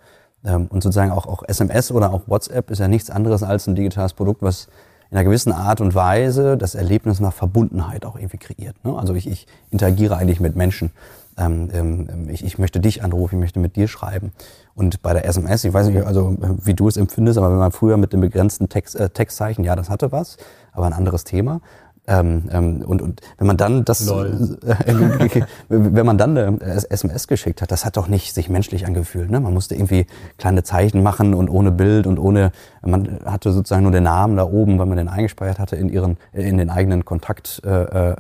Ähm, 0.46 0.68
und 0.68 0.84
sozusagen 0.84 1.12
auch, 1.12 1.26
auch 1.26 1.44
SMS 1.48 1.92
oder 1.92 2.14
auch 2.14 2.22
WhatsApp 2.28 2.70
ist 2.72 2.80
ja 2.80 2.88
nichts 2.88 3.10
anderes 3.10 3.44
als 3.44 3.68
ein 3.68 3.76
digitales 3.76 4.14
Produkt, 4.14 4.42
was 4.42 4.68
in 5.10 5.18
einer 5.18 5.26
gewissen 5.26 5.54
Art 5.54 5.80
und 5.80 5.94
Weise 5.94 6.58
das 6.58 6.76
Erlebnis 6.76 7.20
nach 7.20 7.34
Verbundenheit 7.34 8.06
auch 8.06 8.16
irgendwie 8.16 8.38
kreiert. 8.38 8.84
Ne? 8.84 8.98
Also 8.98 9.14
ich, 9.14 9.28
ich 9.28 9.48
interagiere 9.70 10.18
eigentlich 10.18 10.40
mit 10.40 10.56
Menschen. 10.56 10.92
Ähm, 11.38 11.70
ähm, 11.74 12.30
ich, 12.30 12.44
ich 12.44 12.58
möchte 12.58 12.80
dich 12.80 13.04
anrufen, 13.04 13.36
ich 13.36 13.42
möchte 13.42 13.60
mit 13.60 13.76
dir 13.76 13.88
schreiben. 13.88 14.32
Und 14.76 15.02
bei 15.02 15.14
der 15.14 15.26
SMS, 15.26 15.64
ich 15.64 15.74
weiß 15.74 15.88
nicht, 15.88 16.06
also 16.06 16.36
wie 16.64 16.74
du 16.74 16.88
es 16.88 16.98
empfindest, 16.98 17.38
aber 17.38 17.52
wenn 17.52 17.58
man 17.58 17.72
früher 17.72 17.98
mit 17.98 18.12
dem 18.12 18.22
begrenzten 18.22 18.70
Text, 18.70 18.96
äh, 18.96 19.10
Textzeichen, 19.10 19.64
ja, 19.64 19.76
das 19.76 19.90
hatte 19.90 20.12
was, 20.12 20.38
aber 20.72 20.88
ein 20.88 20.94
anderes 20.94 21.24
Thema. 21.24 21.62
Ähm, 22.06 22.50
ähm, 22.52 22.84
und, 22.86 23.02
und 23.02 23.22
wenn 23.38 23.48
man 23.48 23.56
dann 23.56 23.86
das, 23.86 24.06
äh, 24.10 24.12
wenn 25.70 26.06
man 26.06 26.18
dann 26.18 26.38
eine 26.38 26.60
SMS 26.62 27.28
geschickt 27.28 27.62
hat, 27.62 27.72
das 27.72 27.86
hat 27.86 27.96
doch 27.96 28.10
nicht 28.10 28.34
sich 28.34 28.50
menschlich 28.50 28.86
angefühlt. 28.86 29.32
Ne? 29.32 29.40
Man 29.40 29.54
musste 29.54 29.76
irgendwie 29.76 30.06
kleine 30.38 30.64
Zeichen 30.64 31.02
machen 31.02 31.34
und 31.34 31.50
ohne 31.50 31.72
Bild 31.72 32.06
und 32.06 32.20
ohne, 32.20 32.52
man 32.82 33.20
hatte 33.24 33.54
sozusagen 33.54 33.84
nur 33.84 33.94
den 33.94 34.04
Namen 34.04 34.36
da 34.36 34.44
oben, 34.44 34.80
weil 34.80 34.86
man 34.86 34.98
den 34.98 35.08
eingespeichert 35.08 35.60
hatte 35.60 35.78
in 35.78 35.88
ihren, 35.88 36.18
in 36.34 36.58
den 36.58 36.70
eigenen 36.70 37.06
Kontakt, 37.06 37.62
äh, 37.64 37.70
äh, 37.70 38.16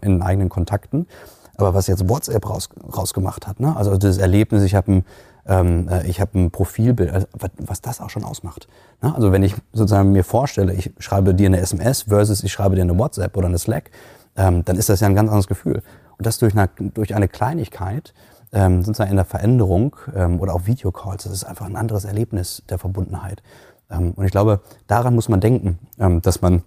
in 0.00 0.12
den 0.12 0.22
eigenen 0.22 0.48
Kontakten. 0.48 1.06
Aber 1.58 1.74
was 1.74 1.88
jetzt 1.88 2.08
WhatsApp 2.08 2.48
raus, 2.48 2.70
rausgemacht 2.96 3.46
hat, 3.46 3.60
ne? 3.60 3.76
also 3.76 3.96
das 3.98 4.16
Erlebnis, 4.16 4.62
ich 4.62 4.74
habe 4.74 4.92
ein 4.92 5.04
ähm, 5.48 5.88
äh, 5.88 6.06
ich 6.06 6.20
habe 6.20 6.38
ein 6.38 6.50
Profilbild, 6.50 7.12
also 7.12 7.26
was 7.58 7.80
das 7.80 8.00
auch 8.00 8.10
schon 8.10 8.24
ausmacht. 8.24 8.68
Ne? 9.02 9.14
Also 9.14 9.32
wenn 9.32 9.42
ich 9.42 9.54
sozusagen 9.72 10.12
mir 10.12 10.24
vorstelle, 10.24 10.72
ich 10.74 10.92
schreibe 10.98 11.34
dir 11.34 11.46
eine 11.46 11.60
SMS 11.60 12.02
versus 12.02 12.42
ich 12.42 12.52
schreibe 12.52 12.76
dir 12.76 12.82
eine 12.82 12.98
WhatsApp 12.98 13.36
oder 13.36 13.46
eine 13.46 13.58
Slack, 13.58 13.90
ähm, 14.36 14.64
dann 14.64 14.76
ist 14.76 14.88
das 14.88 15.00
ja 15.00 15.06
ein 15.06 15.14
ganz 15.14 15.28
anderes 15.28 15.46
Gefühl. 15.46 15.82
Und 16.18 16.26
das 16.26 16.38
durch 16.38 16.56
eine, 16.56 16.68
durch 16.94 17.14
eine 17.14 17.28
Kleinigkeit, 17.28 18.14
ähm, 18.52 18.82
sozusagen 18.82 19.10
in 19.10 19.16
der 19.16 19.24
Veränderung 19.24 19.96
ähm, 20.14 20.40
oder 20.40 20.54
auch 20.54 20.66
Videocalls, 20.66 21.24
das 21.24 21.32
ist 21.32 21.44
einfach 21.44 21.66
ein 21.66 21.76
anderes 21.76 22.04
Erlebnis 22.04 22.62
der 22.68 22.78
Verbundenheit. 22.78 23.42
Ähm, 23.90 24.12
und 24.16 24.24
ich 24.24 24.30
glaube, 24.30 24.60
daran 24.86 25.14
muss 25.14 25.28
man 25.28 25.40
denken, 25.40 25.78
ähm, 25.98 26.22
dass 26.22 26.42
man 26.42 26.62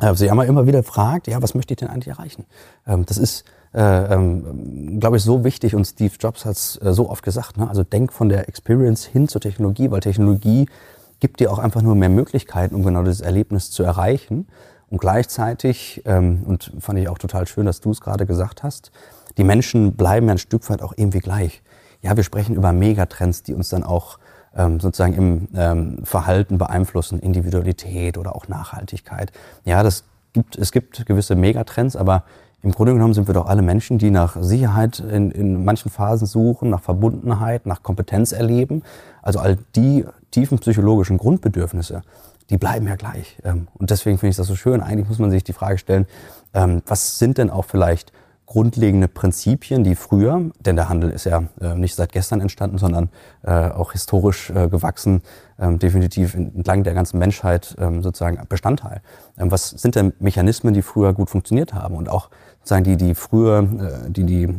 äh, 0.00 0.14
sich 0.14 0.30
einmal 0.30 0.46
immer 0.46 0.66
wieder 0.66 0.82
fragt, 0.82 1.26
ja, 1.26 1.42
was 1.42 1.54
möchte 1.54 1.74
ich 1.74 1.78
denn 1.78 1.88
eigentlich 1.88 2.08
erreichen? 2.08 2.44
Ähm, 2.86 3.04
das 3.06 3.18
ist 3.18 3.44
äh, 3.74 4.14
ähm, 4.14 4.98
glaube 5.00 5.16
ich, 5.16 5.22
so 5.22 5.44
wichtig 5.44 5.74
und 5.74 5.84
Steve 5.84 6.14
Jobs 6.18 6.44
hat 6.44 6.56
es 6.56 6.80
äh, 6.82 6.92
so 6.92 7.10
oft 7.10 7.22
gesagt. 7.22 7.56
Ne? 7.56 7.68
Also 7.68 7.82
denk 7.82 8.12
von 8.12 8.28
der 8.28 8.48
Experience 8.48 9.04
hin 9.04 9.28
zur 9.28 9.40
Technologie, 9.40 9.90
weil 9.90 10.00
Technologie 10.00 10.66
gibt 11.20 11.40
dir 11.40 11.50
auch 11.50 11.58
einfach 11.58 11.82
nur 11.82 11.94
mehr 11.94 12.08
Möglichkeiten, 12.08 12.74
um 12.74 12.84
genau 12.84 13.02
dieses 13.02 13.20
Erlebnis 13.20 13.70
zu 13.70 13.82
erreichen. 13.82 14.46
Und 14.88 15.00
gleichzeitig, 15.00 16.02
ähm, 16.04 16.42
und 16.44 16.72
fand 16.78 16.98
ich 16.98 17.08
auch 17.08 17.18
total 17.18 17.46
schön, 17.46 17.66
dass 17.66 17.80
du 17.80 17.90
es 17.90 18.00
gerade 18.00 18.26
gesagt 18.26 18.62
hast, 18.62 18.92
die 19.36 19.44
Menschen 19.44 19.96
bleiben 19.96 20.26
ja 20.26 20.32
ein 20.32 20.38
Stück 20.38 20.68
weit 20.70 20.82
auch 20.82 20.94
irgendwie 20.96 21.18
gleich. 21.18 21.62
Ja, 22.02 22.16
wir 22.16 22.22
sprechen 22.22 22.54
über 22.54 22.72
Megatrends, 22.72 23.42
die 23.42 23.54
uns 23.54 23.68
dann 23.68 23.82
auch 23.82 24.18
ähm, 24.54 24.80
sozusagen 24.80 25.14
im 25.14 25.48
ähm, 25.54 26.04
Verhalten 26.04 26.58
beeinflussen, 26.58 27.18
Individualität 27.18 28.16
oder 28.16 28.34
auch 28.34 28.48
Nachhaltigkeit. 28.48 29.32
Ja, 29.64 29.82
das 29.82 30.04
gibt, 30.32 30.56
es 30.56 30.72
gibt 30.72 31.04
gewisse 31.06 31.34
Megatrends, 31.34 31.96
aber 31.96 32.24
im 32.66 32.72
Grunde 32.72 32.94
genommen 32.94 33.14
sind 33.14 33.28
wir 33.28 33.34
doch 33.34 33.46
alle 33.46 33.62
Menschen, 33.62 33.96
die 33.96 34.10
nach 34.10 34.36
Sicherheit 34.40 34.98
in, 34.98 35.30
in 35.30 35.64
manchen 35.64 35.88
Phasen 35.88 36.26
suchen, 36.26 36.68
nach 36.68 36.80
Verbundenheit, 36.80 37.64
nach 37.64 37.84
Kompetenz 37.84 38.32
erleben. 38.32 38.82
Also 39.22 39.38
all 39.38 39.56
die 39.76 40.04
tiefen 40.32 40.58
psychologischen 40.58 41.16
Grundbedürfnisse, 41.16 42.02
die 42.50 42.58
bleiben 42.58 42.88
ja 42.88 42.96
gleich. 42.96 43.38
Ähm, 43.44 43.68
und 43.74 43.90
deswegen 43.90 44.18
finde 44.18 44.30
ich 44.30 44.36
das 44.36 44.48
so 44.48 44.56
schön. 44.56 44.80
Eigentlich 44.80 45.06
muss 45.06 45.20
man 45.20 45.30
sich 45.30 45.44
die 45.44 45.52
Frage 45.52 45.78
stellen, 45.78 46.06
ähm, 46.54 46.82
was 46.86 47.20
sind 47.20 47.38
denn 47.38 47.50
auch 47.50 47.66
vielleicht 47.66 48.12
grundlegende 48.46 49.08
Prinzipien, 49.08 49.82
die 49.82 49.96
früher, 49.96 50.50
denn 50.60 50.76
der 50.76 50.88
Handel 50.88 51.10
ist 51.10 51.24
ja 51.24 51.44
äh, 51.60 51.74
nicht 51.74 51.96
seit 51.96 52.12
gestern 52.12 52.40
entstanden, 52.40 52.78
sondern 52.78 53.10
äh, 53.42 53.50
auch 53.50 53.92
historisch 53.92 54.50
äh, 54.50 54.68
gewachsen, 54.68 55.22
ähm, 55.58 55.80
definitiv 55.80 56.34
entlang 56.34 56.84
der 56.84 56.94
ganzen 56.94 57.18
Menschheit 57.18 57.76
sozusagen 58.00 58.38
Bestandteil. 58.48 59.00
was 59.36 59.70
sind 59.70 59.96
denn 59.96 60.12
Mechanismen, 60.20 60.74
die 60.74 60.82
früher 60.82 61.12
gut 61.12 61.30
funktioniert 61.30 61.74
haben 61.74 61.96
und 61.96 62.08
auch 62.08 62.30
sagen 62.68 62.84
die, 62.84 62.96
die 62.96 63.14
früher, 63.14 63.60
äh, 63.60 64.10
die, 64.10 64.24
die 64.24 64.44
äh, 64.44 64.50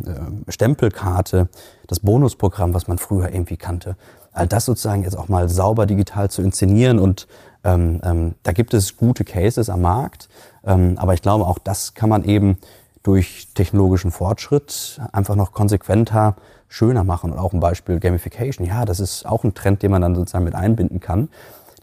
Stempelkarte, 0.48 1.50
das 1.88 2.00
Bonusprogramm, 2.00 2.74
was 2.74 2.88
man 2.88 2.98
früher 2.98 3.32
irgendwie 3.32 3.58
kannte, 3.58 3.96
all 4.32 4.48
das 4.48 4.65
sozusagen 4.65 5.04
jetzt 5.04 5.17
auch 5.17 5.30
mal 5.30 5.50
sauber 5.50 5.86
digital 5.86 6.30
zu 6.30 6.41
inszenieren 6.41 7.00
und 7.00 7.28
ähm, 7.63 8.00
ähm, 8.04 8.36
da 8.43 8.52
gibt 8.52 8.74
es 8.74 8.98
gute 8.98 9.24
Cases 9.24 9.70
am 9.70 9.82
Markt, 9.82 10.30
ähm, 10.63 10.96
aber 10.98 11.13
ich 11.13 11.22
glaube 11.22 11.46
auch 11.46 11.58
das 11.58 11.93
kann 11.93 12.10
man 12.10 12.24
eben 12.24 12.58
durch 13.04 13.48
technologischen 13.54 14.12
Fortschritt 14.12 15.00
einfach 15.12 15.36
noch 15.36 15.54
konsequenter 15.54 16.36
schöner 16.67 17.04
machen 17.04 17.32
und 17.32 17.39
auch 17.39 17.54
ein 17.54 17.60
Beispiel 17.60 18.00
Gamification. 18.00 18.67
Ja, 18.67 18.86
das 18.86 19.00
ist 19.00 19.26
auch 19.26 19.43
ein 19.43 19.54
Trend, 19.54 19.82
den 19.82 19.91
man 19.91 20.02
dann 20.02 20.15
sozusagen 20.15 20.43
mit 20.43 20.56
einbinden 20.56 21.00
kann. 21.00 21.30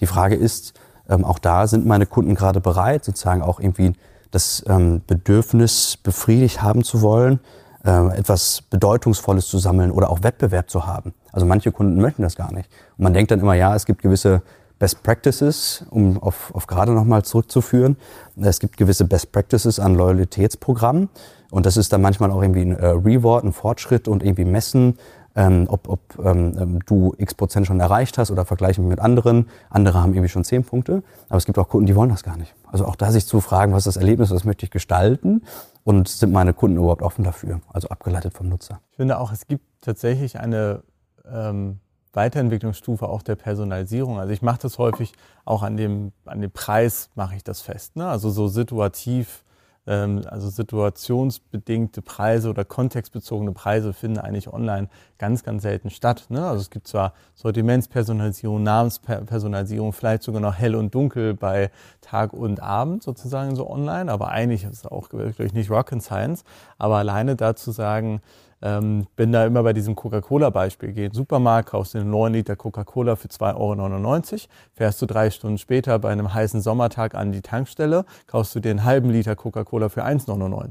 Die 0.00 0.06
Frage 0.06 0.34
ist, 0.34 0.74
ähm, 1.08 1.24
auch 1.24 1.38
da 1.38 1.66
sind 1.66 1.86
meine 1.86 2.06
Kunden 2.06 2.34
gerade 2.34 2.60
bereit, 2.60 3.04
sozusagen 3.04 3.42
auch 3.42 3.60
irgendwie 3.60 3.94
das 4.34 4.64
ähm, 4.68 5.02
Bedürfnis 5.06 5.96
befriedigt 5.96 6.62
haben 6.62 6.82
zu 6.82 7.02
wollen, 7.02 7.40
äh, 7.84 8.16
etwas 8.16 8.62
Bedeutungsvolles 8.62 9.46
zu 9.46 9.58
sammeln 9.58 9.90
oder 9.90 10.10
auch 10.10 10.22
Wettbewerb 10.22 10.68
zu 10.70 10.86
haben. 10.86 11.14
Also 11.32 11.46
manche 11.46 11.72
Kunden 11.72 12.00
möchten 12.00 12.22
das 12.22 12.36
gar 12.36 12.52
nicht. 12.52 12.68
Und 12.96 13.04
man 13.04 13.14
denkt 13.14 13.30
dann 13.30 13.40
immer, 13.40 13.54
ja, 13.54 13.74
es 13.74 13.86
gibt 13.86 14.02
gewisse 14.02 14.42
Best 14.78 15.02
Practices, 15.02 15.84
um 15.90 16.20
auf, 16.20 16.52
auf 16.54 16.66
gerade 16.66 16.92
nochmal 16.92 17.24
zurückzuführen. 17.24 17.96
Es 18.36 18.58
gibt 18.58 18.76
gewisse 18.76 19.04
Best 19.04 19.30
Practices 19.30 19.78
an 19.78 19.94
Loyalitätsprogrammen. 19.94 21.08
Und 21.50 21.66
das 21.66 21.76
ist 21.76 21.92
dann 21.92 22.02
manchmal 22.02 22.32
auch 22.32 22.42
irgendwie 22.42 22.62
ein 22.62 22.76
äh, 22.76 22.86
Reward, 22.86 23.44
ein 23.44 23.52
Fortschritt 23.52 24.08
und 24.08 24.24
irgendwie 24.24 24.44
messen, 24.44 24.98
ähm, 25.36 25.66
ob, 25.68 25.88
ob 25.88 26.00
ähm, 26.24 26.56
ähm, 26.58 26.78
du 26.86 27.14
x 27.18 27.34
Prozent 27.34 27.66
schon 27.66 27.80
erreicht 27.80 28.18
hast 28.18 28.30
oder 28.30 28.44
vergleichen 28.44 28.86
mit 28.86 29.00
anderen. 29.00 29.48
Andere 29.70 30.00
haben 30.00 30.14
irgendwie 30.14 30.28
schon 30.28 30.44
zehn 30.44 30.64
Punkte. 30.64 31.02
Aber 31.28 31.38
es 31.38 31.44
gibt 31.44 31.58
auch 31.58 31.68
Kunden, 31.68 31.86
die 31.86 31.96
wollen 31.96 32.10
das 32.10 32.22
gar 32.22 32.36
nicht. 32.36 32.54
Also 32.70 32.86
auch 32.86 32.96
da 32.96 33.10
sich 33.10 33.26
zu 33.26 33.40
fragen, 33.40 33.72
was 33.72 33.86
ist 33.86 33.96
das 33.96 33.96
Erlebnis, 33.96 34.30
was 34.30 34.44
möchte 34.44 34.64
ich 34.64 34.70
gestalten 34.70 35.42
und 35.82 36.08
sind 36.08 36.32
meine 36.32 36.54
Kunden 36.54 36.76
überhaupt 36.76 37.02
offen 37.02 37.24
dafür? 37.24 37.60
Also 37.72 37.88
abgeleitet 37.88 38.34
vom 38.34 38.48
Nutzer. 38.48 38.80
Ich 38.90 38.96
finde 38.96 39.18
auch, 39.18 39.32
es 39.32 39.46
gibt 39.46 39.64
tatsächlich 39.80 40.38
eine 40.38 40.82
ähm, 41.30 41.80
Weiterentwicklungsstufe 42.12 43.08
auch 43.08 43.22
der 43.22 43.36
Personalisierung. 43.36 44.18
Also 44.18 44.32
ich 44.32 44.42
mache 44.42 44.60
das 44.62 44.78
häufig 44.78 45.12
auch 45.44 45.62
an 45.62 45.76
dem, 45.76 46.12
an 46.24 46.40
dem 46.40 46.50
Preis 46.50 47.10
mache 47.14 47.36
ich 47.36 47.44
das 47.44 47.60
fest. 47.60 47.96
Ne? 47.96 48.06
Also 48.06 48.30
so 48.30 48.48
situativ 48.48 49.43
also 49.86 50.48
situationsbedingte 50.48 52.00
Preise 52.00 52.48
oder 52.48 52.64
kontextbezogene 52.64 53.52
Preise 53.52 53.92
finden 53.92 54.18
eigentlich 54.18 54.50
online 54.50 54.88
ganz, 55.18 55.42
ganz 55.42 55.62
selten 55.62 55.90
statt. 55.90 56.24
Ne? 56.30 56.46
Also 56.46 56.62
es 56.62 56.70
gibt 56.70 56.88
zwar 56.88 57.12
Sortimentspersonalisierung, 57.34 58.62
Namenspersonalisierung, 58.62 59.92
vielleicht 59.92 60.22
sogar 60.22 60.40
noch 60.40 60.54
hell 60.54 60.74
und 60.74 60.94
dunkel 60.94 61.34
bei 61.34 61.70
Tag 62.00 62.32
und 62.32 62.62
Abend 62.62 63.02
sozusagen 63.02 63.56
so 63.56 63.68
online, 63.68 64.10
aber 64.10 64.28
eigentlich 64.30 64.64
ist 64.64 64.72
es 64.72 64.86
auch 64.86 65.12
wirklich 65.12 65.52
nicht 65.52 65.70
Rocket 65.70 66.02
Science. 66.02 66.44
Aber 66.78 66.96
alleine 66.96 67.36
dazu 67.36 67.70
sagen, 67.70 68.22
Ähm, 68.64 69.06
bin 69.14 69.30
da 69.30 69.44
immer 69.44 69.62
bei 69.62 69.74
diesem 69.74 69.94
Coca-Cola-Beispiel. 69.94 70.92
Geh 70.92 71.10
Supermarkt, 71.12 71.68
kaufst 71.68 71.92
dir 71.92 72.00
einen 72.00 72.10
9 72.10 72.32
Liter 72.32 72.56
Coca-Cola 72.56 73.14
für 73.14 73.28
2,99 73.28 74.32
Euro, 74.32 74.40
fährst 74.72 75.02
du 75.02 75.06
drei 75.06 75.28
Stunden 75.28 75.58
später 75.58 75.98
bei 75.98 76.10
einem 76.10 76.32
heißen 76.32 76.62
Sommertag 76.62 77.14
an 77.14 77.30
die 77.30 77.42
Tankstelle, 77.42 78.06
kaufst 78.26 78.54
du 78.54 78.60
dir 78.60 78.70
einen 78.70 78.84
halben 78.84 79.10
Liter 79.10 79.36
Coca-Cola 79.36 79.90
für 79.90 80.02
1,99 80.02 80.30
Euro. 80.30 80.70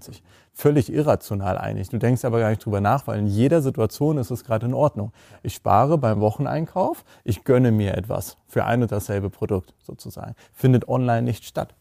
Völlig 0.55 0.91
irrational 0.91 1.59
eigentlich. 1.59 1.89
Du 1.89 1.99
denkst 1.99 2.25
aber 2.25 2.39
gar 2.39 2.49
nicht 2.49 2.65
drüber 2.65 2.81
nach, 2.81 3.05
weil 3.05 3.19
in 3.19 3.27
jeder 3.27 3.61
Situation 3.61 4.17
ist 4.17 4.31
es 4.31 4.43
gerade 4.43 4.65
in 4.65 4.73
Ordnung. 4.73 5.11
Ich 5.43 5.53
spare 5.53 5.99
beim 5.99 6.19
Wocheneinkauf, 6.19 7.05
ich 7.23 7.43
gönne 7.43 7.71
mir 7.71 7.95
etwas 7.95 8.37
für 8.47 8.65
ein 8.65 8.81
und 8.81 8.91
dasselbe 8.91 9.29
Produkt 9.29 9.75
sozusagen. 9.83 10.33
Findet 10.51 10.87
online 10.87 11.21
nicht 11.21 11.45
statt. 11.45 11.75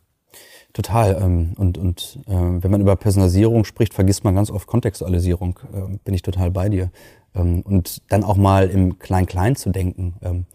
Total. 0.73 1.21
Ähm, 1.23 1.53
und, 1.57 1.79
und 1.79 2.19
äh, 2.27 2.33
wenn 2.33 2.71
man 2.71 2.81
über 2.81 2.97
Personalisierung 2.97 3.65
spricht, 3.65 3.95
vergisst 3.95 4.25
man 4.25 4.35
ganz 4.35 4.51
oft 4.51 4.67
Kontextualisierung. 4.67 5.59
Äh, 5.73 5.99
bin 6.05 6.15
ich 6.15 6.23
total 6.23 6.51
bei 6.51 6.69
dir. 6.69 6.91
Ähm, 7.35 7.63
und 7.63 8.03
dann 8.11 8.25
auch 8.25 8.37
mal 8.37 8.69
im 8.69 8.99
Klein-Klein 8.99 9.57
zu 9.57 9.71
denken. 9.71 10.15
Ähm, 10.23 10.47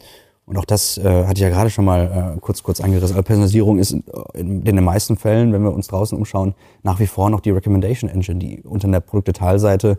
und 0.47 0.57
auch 0.57 0.65
das 0.65 0.97
äh, 0.97 1.03
hatte 1.03 1.33
ich 1.33 1.41
ja 1.41 1.49
gerade 1.49 1.69
schon 1.69 1.83
mal 1.83 2.35
äh, 2.35 2.39
kurz 2.39 2.63
kurz 2.63 2.79
angerissen. 2.79 3.15
Aber 3.15 3.23
Personalisierung 3.23 3.79
ist 3.79 3.91
in, 3.91 4.03
in, 4.33 4.63
den 4.63 4.83
meisten 4.83 5.17
Fällen, 5.17 5.51
wenn 5.51 5.61
wir 5.61 5.73
uns 5.73 5.87
draußen 5.87 6.17
umschauen, 6.17 6.55
nach 6.83 6.99
wie 6.99 7.07
vor 7.07 7.29
noch 7.29 7.41
die 7.41 7.51
Recommendation 7.51 8.09
Engine, 8.09 8.39
die 8.39 8.61
unter 8.61 8.87
der 8.87 9.01
Produktdetailseite 9.01 9.97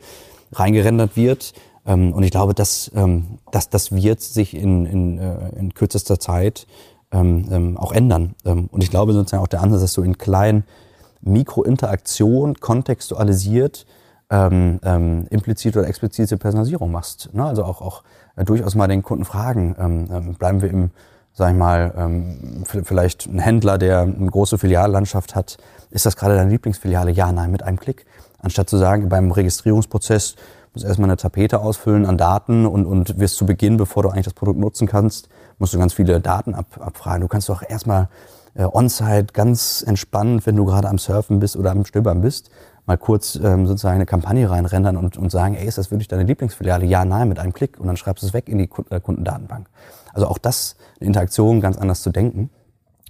reingerendert 0.52 1.16
wird. 1.16 1.52
Ähm, 1.86 2.12
und 2.12 2.22
ich 2.22 2.30
glaube, 2.30 2.54
dass, 2.54 2.90
ähm, 2.94 3.38
dass 3.52 3.68
das 3.68 3.92
wird 3.92 4.20
sich 4.20 4.56
in, 4.56 4.86
in, 4.86 5.18
äh, 5.18 5.50
in 5.58 5.74
kürzester 5.74 6.18
Zeit 6.18 6.66
ähm, 7.12 7.48
ähm, 7.50 7.76
auch 7.76 7.92
ändern. 7.92 8.34
Ähm, 8.44 8.68
und 8.70 8.82
ich 8.82 8.90
glaube 8.90 9.12
sozusagen 9.12 9.42
auch 9.42 9.48
der 9.48 9.62
Ansatz, 9.62 9.80
dass 9.80 9.92
du 9.94 10.02
in 10.02 10.18
kleinen 10.18 10.64
Mikrointeraktionen 11.20 12.56
kontextualisiert 12.60 13.86
ähm, 14.30 14.78
ähm, 14.84 15.26
implizite 15.30 15.78
oder 15.78 15.88
explizite 15.88 16.36
Personalisierung 16.36 16.90
machst. 16.90 17.30
Ne? 17.32 17.44
Also 17.44 17.64
auch, 17.64 17.80
auch 17.80 18.02
äh, 18.36 18.44
durchaus 18.44 18.74
mal 18.74 18.88
den 18.88 19.02
Kunden 19.02 19.24
fragen, 19.24 19.74
ähm, 19.78 20.08
ähm, 20.12 20.34
bleiben 20.34 20.60
wir 20.60 20.70
im, 20.70 20.90
sag 21.32 21.52
ich 21.52 21.56
mal, 21.56 21.94
ähm, 21.96 22.64
vielleicht 22.64 23.26
ein 23.26 23.38
Händler, 23.38 23.78
der 23.78 24.00
eine 24.00 24.30
große 24.30 24.58
Filiallandschaft 24.58 25.34
hat, 25.34 25.56
ist 25.90 26.04
das 26.04 26.16
gerade 26.16 26.34
deine 26.34 26.50
Lieblingsfiliale? 26.50 27.10
Ja, 27.10 27.32
nein, 27.32 27.50
mit 27.50 27.62
einem 27.62 27.80
Klick. 27.80 28.04
Anstatt 28.40 28.68
zu 28.68 28.76
sagen, 28.76 29.08
beim 29.08 29.30
Registrierungsprozess 29.30 30.36
musst 30.72 30.84
du 30.84 30.88
erstmal 30.88 31.08
eine 31.08 31.16
Tapete 31.16 31.60
ausfüllen 31.60 32.04
an 32.04 32.18
Daten 32.18 32.66
und, 32.66 32.84
und 32.84 33.18
wirst 33.18 33.36
zu 33.36 33.46
Beginn, 33.46 33.78
bevor 33.78 34.02
du 34.02 34.10
eigentlich 34.10 34.26
das 34.26 34.34
Produkt 34.34 34.58
nutzen 34.58 34.86
kannst, 34.86 35.28
musst 35.58 35.74
du 35.74 35.78
ganz 35.78 35.92
viele 35.92 36.20
Daten 36.20 36.54
ab, 36.54 36.78
abfragen. 36.80 37.20
Du 37.22 37.28
kannst 37.28 37.48
doch 37.48 37.62
erstmal 37.62 38.08
äh, 38.54 38.64
on-site 38.64 39.32
ganz 39.32 39.84
entspannt, 39.86 40.46
wenn 40.46 40.56
du 40.56 40.64
gerade 40.64 40.88
am 40.88 40.98
Surfen 40.98 41.38
bist 41.40 41.56
oder 41.56 41.70
am 41.70 41.84
Stöbern 41.84 42.20
bist, 42.20 42.50
mal 42.86 42.96
kurz 42.96 43.36
ähm, 43.36 43.66
sozusagen 43.66 43.96
eine 43.96 44.06
Kampagne 44.06 44.50
reinrendern 44.50 44.96
und, 44.96 45.16
und 45.16 45.30
sagen, 45.30 45.54
ey, 45.54 45.66
ist 45.66 45.78
das 45.78 45.90
wirklich 45.90 46.08
deine 46.08 46.24
Lieblingsfiliale? 46.24 46.86
Ja, 46.86 47.04
nein, 47.04 47.28
mit 47.28 47.38
einem 47.38 47.52
Klick. 47.52 47.78
Und 47.78 47.86
dann 47.86 47.96
schreibst 47.96 48.22
du 48.22 48.26
es 48.26 48.32
weg 48.32 48.48
in 48.48 48.58
die 48.58 48.70
äh, 48.90 49.00
Kundendatenbank. 49.00 49.68
Also 50.12 50.26
auch 50.26 50.38
das, 50.38 50.76
eine 50.98 51.08
Interaktion 51.08 51.60
ganz 51.60 51.76
anders 51.76 52.02
zu 52.02 52.10
denken, 52.10 52.50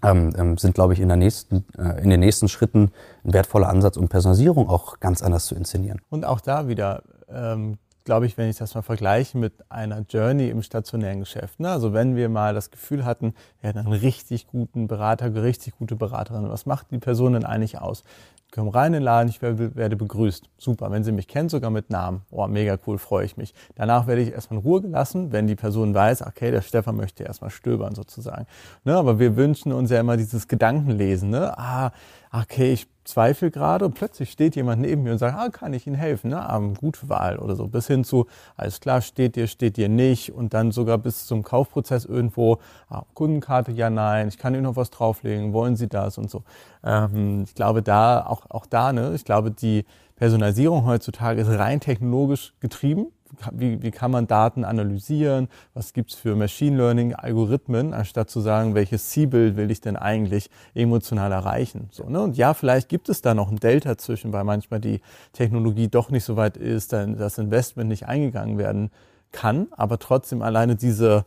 ähm, 0.02 0.32
ähm, 0.36 0.58
sind, 0.58 0.74
glaube 0.74 0.92
ich, 0.92 1.00
in, 1.00 1.08
der 1.08 1.16
nächsten, 1.16 1.64
äh, 1.78 2.02
in 2.02 2.10
den 2.10 2.20
nächsten 2.20 2.48
Schritten 2.48 2.90
ein 3.24 3.32
wertvoller 3.32 3.68
Ansatz, 3.68 3.96
um 3.96 4.08
Personalisierung 4.08 4.68
auch 4.68 5.00
ganz 5.00 5.22
anders 5.22 5.46
zu 5.46 5.54
inszenieren. 5.54 6.00
Und 6.10 6.24
auch 6.24 6.40
da 6.40 6.68
wieder 6.68 7.02
ähm, 7.28 7.78
glaube 8.08 8.24
ich, 8.24 8.38
wenn 8.38 8.48
ich 8.48 8.56
das 8.56 8.74
mal 8.74 8.80
vergleiche 8.80 9.36
mit 9.36 9.52
einer 9.70 10.00
Journey 10.08 10.48
im 10.48 10.62
stationären 10.62 11.20
Geschäft. 11.20 11.60
Ne? 11.60 11.70
Also 11.70 11.92
wenn 11.92 12.16
wir 12.16 12.30
mal 12.30 12.54
das 12.54 12.70
Gefühl 12.70 13.04
hatten, 13.04 13.34
wir 13.60 13.68
hätten 13.68 13.80
einen 13.80 13.92
richtig 13.92 14.46
guten 14.46 14.88
Berater, 14.88 15.34
richtig 15.34 15.76
gute 15.76 15.94
Beraterin, 15.94 16.48
was 16.48 16.64
macht 16.64 16.90
die 16.90 16.96
Person 16.96 17.34
denn 17.34 17.44
eigentlich 17.44 17.78
aus? 17.78 18.04
Komm 18.50 18.68
rein 18.68 18.86
in 18.86 18.92
den 18.94 19.02
Laden, 19.02 19.28
ich 19.28 19.42
werde 19.42 19.94
begrüßt. 19.94 20.48
Super, 20.56 20.90
wenn 20.90 21.04
sie 21.04 21.12
mich 21.12 21.28
kennt, 21.28 21.50
sogar 21.50 21.70
mit 21.70 21.90
Namen. 21.90 22.22
Oh, 22.30 22.46
mega 22.46 22.78
cool, 22.86 22.96
freue 22.96 23.26
ich 23.26 23.36
mich. 23.36 23.52
Danach 23.74 24.06
werde 24.06 24.22
ich 24.22 24.32
erstmal 24.32 24.60
in 24.60 24.64
Ruhe 24.64 24.80
gelassen, 24.80 25.32
wenn 25.32 25.46
die 25.46 25.54
Person 25.54 25.94
weiß, 25.94 26.22
okay, 26.22 26.50
der 26.50 26.62
Stefan 26.62 26.96
möchte 26.96 27.24
erstmal 27.24 27.50
stöbern 27.50 27.94
sozusagen. 27.94 28.46
Ne, 28.84 28.96
aber 28.96 29.18
wir 29.18 29.36
wünschen 29.36 29.70
uns 29.70 29.90
ja 29.90 30.00
immer 30.00 30.16
dieses 30.16 30.48
Gedankenlesen. 30.48 31.28
Ne? 31.28 31.58
Ah, 31.58 31.90
okay, 32.32 32.72
ich 32.72 32.86
zweifle 33.04 33.50
gerade 33.50 33.86
und 33.86 33.94
plötzlich 33.94 34.30
steht 34.30 34.54
jemand 34.54 34.82
neben 34.82 35.02
mir 35.02 35.12
und 35.12 35.18
sagt, 35.18 35.36
ah, 35.36 35.48
kann 35.48 35.72
ich 35.72 35.86
Ihnen 35.86 35.96
helfen? 35.96 36.30
Ne? 36.30 36.38
Ah, 36.38 36.58
gute 36.78 37.08
Wahl 37.08 37.38
oder 37.38 37.56
so. 37.56 37.66
Bis 37.66 37.86
hin 37.86 38.04
zu, 38.04 38.26
alles 38.56 38.80
klar, 38.80 39.00
steht 39.00 39.36
dir, 39.36 39.46
steht 39.46 39.78
dir 39.78 39.88
nicht 39.88 40.32
und 40.32 40.52
dann 40.52 40.70
sogar 40.70 40.98
bis 40.98 41.26
zum 41.26 41.42
Kaufprozess 41.42 42.04
irgendwo, 42.04 42.58
ah, 42.90 43.02
Kundenkarte, 43.14 43.72
ja, 43.72 43.88
nein, 43.88 44.28
ich 44.28 44.36
kann 44.36 44.54
Ihnen 44.54 44.64
noch 44.64 44.76
was 44.76 44.90
drauflegen, 44.90 45.52
wollen 45.52 45.76
Sie 45.76 45.88
das 45.88 46.18
und 46.18 46.30
so. 46.30 46.42
Ähm, 46.84 47.44
ich 47.44 47.54
glaube 47.54 47.82
da, 47.82 48.26
auch, 48.26 48.50
auch 48.50 48.66
da, 48.66 48.92
ne, 48.92 49.12
ich 49.14 49.24
glaube, 49.24 49.50
die 49.50 49.86
Personalisierung 50.16 50.84
heutzutage 50.84 51.40
ist 51.40 51.48
rein 51.48 51.80
technologisch 51.80 52.52
getrieben 52.60 53.06
wie, 53.52 53.82
wie 53.82 53.90
kann 53.90 54.10
man 54.10 54.26
Daten 54.26 54.64
analysieren, 54.64 55.48
was 55.74 55.92
gibt's 55.92 56.14
für 56.14 56.36
Machine 56.36 56.76
Learning 56.76 57.14
Algorithmen, 57.14 57.94
anstatt 57.94 58.30
zu 58.30 58.40
sagen, 58.40 58.74
welches 58.74 59.10
Zielbild 59.10 59.56
will 59.56 59.70
ich 59.70 59.80
denn 59.80 59.96
eigentlich 59.96 60.50
emotional 60.74 61.32
erreichen. 61.32 61.88
So, 61.90 62.08
ne? 62.08 62.20
Und 62.20 62.36
ja, 62.36 62.54
vielleicht 62.54 62.88
gibt 62.88 63.08
es 63.08 63.22
da 63.22 63.34
noch 63.34 63.50
ein 63.50 63.58
Delta 63.58 63.98
zwischen, 63.98 64.32
weil 64.32 64.44
manchmal 64.44 64.80
die 64.80 65.00
Technologie 65.32 65.88
doch 65.88 66.10
nicht 66.10 66.24
so 66.24 66.36
weit 66.36 66.56
ist, 66.56 66.92
dann 66.92 67.16
das 67.16 67.38
Investment 67.38 67.88
nicht 67.88 68.06
eingegangen 68.06 68.58
werden 68.58 68.90
kann, 69.32 69.68
aber 69.72 69.98
trotzdem 69.98 70.42
alleine 70.42 70.76
diese 70.76 71.24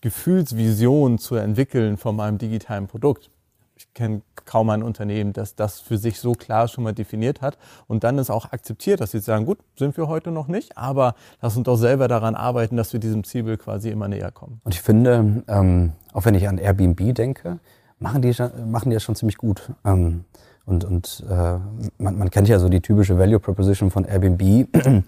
Gefühlsvision 0.00 1.18
zu 1.18 1.36
entwickeln 1.36 1.96
von 1.96 2.16
meinem 2.16 2.38
digitalen 2.38 2.88
Produkt 2.88 3.30
ich 3.76 3.92
kenne 3.94 4.22
kaum 4.44 4.70
ein 4.70 4.82
Unternehmen, 4.82 5.32
das 5.32 5.54
das 5.54 5.80
für 5.80 5.98
sich 5.98 6.20
so 6.20 6.32
klar 6.32 6.68
schon 6.68 6.84
mal 6.84 6.92
definiert 6.92 7.40
hat 7.40 7.58
und 7.86 8.04
dann 8.04 8.18
ist 8.18 8.30
auch 8.30 8.52
akzeptiert, 8.52 9.00
dass 9.00 9.10
sie 9.10 9.20
sagen, 9.20 9.46
gut, 9.46 9.58
sind 9.76 9.96
wir 9.96 10.08
heute 10.08 10.30
noch 10.30 10.48
nicht, 10.48 10.76
aber 10.76 11.14
lass 11.40 11.56
uns 11.56 11.64
doch 11.64 11.76
selber 11.76 12.08
daran 12.08 12.34
arbeiten, 12.34 12.76
dass 12.76 12.92
wir 12.92 13.00
diesem 13.00 13.24
Zielbild 13.24 13.60
quasi 13.60 13.90
immer 13.90 14.08
näher 14.08 14.30
kommen. 14.30 14.60
Und 14.64 14.74
ich 14.74 14.82
finde, 14.82 15.42
ähm, 15.48 15.92
auch 16.12 16.24
wenn 16.24 16.34
ich 16.34 16.48
an 16.48 16.58
Airbnb 16.58 17.14
denke, 17.14 17.58
machen 17.98 18.22
die, 18.22 18.32
machen 18.66 18.90
die 18.90 18.94
das 18.94 19.02
schon 19.02 19.16
ziemlich 19.16 19.38
gut. 19.38 19.70
Ähm, 19.84 20.24
und 20.66 20.84
und 20.84 21.24
äh, 21.28 21.58
man, 21.98 22.18
man 22.18 22.30
kennt 22.30 22.48
ja 22.48 22.58
so 22.58 22.68
die 22.68 22.80
typische 22.80 23.18
Value 23.18 23.40
Proposition 23.40 23.90
von 23.90 24.04
Airbnb, 24.04 24.68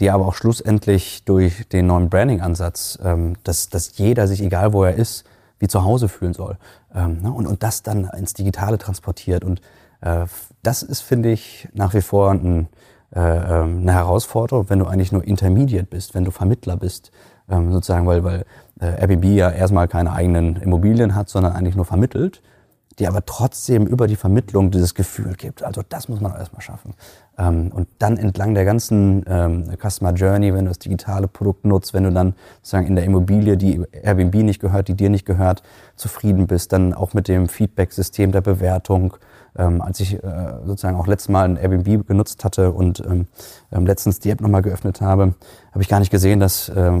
die 0.00 0.10
aber 0.10 0.26
auch 0.26 0.34
schlussendlich 0.34 1.24
durch 1.24 1.68
den 1.68 1.86
neuen 1.86 2.08
Branding-Ansatz, 2.08 2.98
ähm, 3.02 3.36
dass, 3.44 3.68
dass 3.68 3.98
jeder 3.98 4.26
sich, 4.26 4.42
egal 4.42 4.72
wo 4.72 4.84
er 4.84 4.94
ist, 4.94 5.24
wie 5.60 5.68
zu 5.68 5.84
Hause 5.84 6.08
fühlen 6.08 6.34
soll. 6.34 6.58
Ähm, 6.94 7.22
ne? 7.22 7.32
und, 7.32 7.46
und 7.46 7.62
das 7.62 7.84
dann 7.84 8.04
ins 8.16 8.34
Digitale 8.34 8.78
transportiert. 8.78 9.44
Und 9.44 9.60
äh, 10.00 10.26
das 10.62 10.82
ist, 10.82 11.00
finde 11.00 11.30
ich, 11.30 11.68
nach 11.72 11.94
wie 11.94 12.00
vor 12.00 12.32
ein, 12.32 12.68
äh, 13.14 13.20
ähm, 13.20 13.82
eine 13.82 13.92
Herausforderung, 13.92 14.68
wenn 14.68 14.80
du 14.80 14.86
eigentlich 14.86 15.12
nur 15.12 15.24
Intermediate 15.24 15.86
bist, 15.86 16.14
wenn 16.14 16.24
du 16.24 16.32
Vermittler 16.32 16.76
bist, 16.76 17.12
ähm, 17.48 17.72
sozusagen, 17.72 18.06
weil, 18.06 18.24
weil 18.24 18.44
äh, 18.80 19.00
Airbnb 19.00 19.24
ja 19.24 19.50
erstmal 19.50 19.86
keine 19.86 20.12
eigenen 20.12 20.56
Immobilien 20.56 21.14
hat, 21.14 21.28
sondern 21.28 21.52
eigentlich 21.52 21.76
nur 21.76 21.84
vermittelt 21.84 22.42
die 23.00 23.08
aber 23.08 23.24
trotzdem 23.24 23.86
über 23.86 24.06
die 24.06 24.16
Vermittlung 24.16 24.70
dieses 24.70 24.94
Gefühl 24.94 25.32
gibt. 25.34 25.62
Also 25.62 25.82
das 25.88 26.08
muss 26.08 26.20
man 26.20 26.32
erstmal 26.32 26.60
schaffen. 26.60 26.94
Ähm, 27.38 27.72
und 27.74 27.88
dann 27.98 28.18
entlang 28.18 28.54
der 28.54 28.66
ganzen 28.66 29.24
ähm, 29.26 29.70
Customer 29.80 30.12
Journey, 30.12 30.52
wenn 30.52 30.66
du 30.66 30.70
das 30.70 30.78
digitale 30.78 31.26
Produkt 31.26 31.64
nutzt, 31.64 31.94
wenn 31.94 32.04
du 32.04 32.12
dann 32.12 32.34
sozusagen 32.56 32.86
in 32.86 32.96
der 32.96 33.04
Immobilie, 33.04 33.56
die 33.56 33.80
Airbnb 33.90 34.34
nicht 34.34 34.60
gehört, 34.60 34.88
die 34.88 34.94
dir 34.94 35.08
nicht 35.08 35.24
gehört, 35.24 35.62
zufrieden 35.96 36.46
bist, 36.46 36.72
dann 36.72 36.92
auch 36.92 37.14
mit 37.14 37.26
dem 37.26 37.48
Feedback-System 37.48 38.32
der 38.32 38.42
Bewertung. 38.42 39.16
Ähm, 39.56 39.80
als 39.80 39.98
ich 39.98 40.14
äh, 40.14 40.20
sozusagen 40.64 40.96
auch 40.96 41.06
letztes 41.06 41.30
Mal 41.30 41.48
ein 41.48 41.56
Airbnb 41.56 42.06
genutzt 42.06 42.44
hatte 42.44 42.70
und 42.70 43.02
letztens 43.70 44.20
die 44.20 44.30
App 44.30 44.40
nochmal 44.40 44.62
geöffnet 44.62 45.00
habe, 45.00 45.34
habe 45.72 45.82
ich 45.82 45.88
gar 45.88 46.00
nicht 46.00 46.10
gesehen, 46.10 46.38
dass 46.38 46.68
äh, 46.68 46.92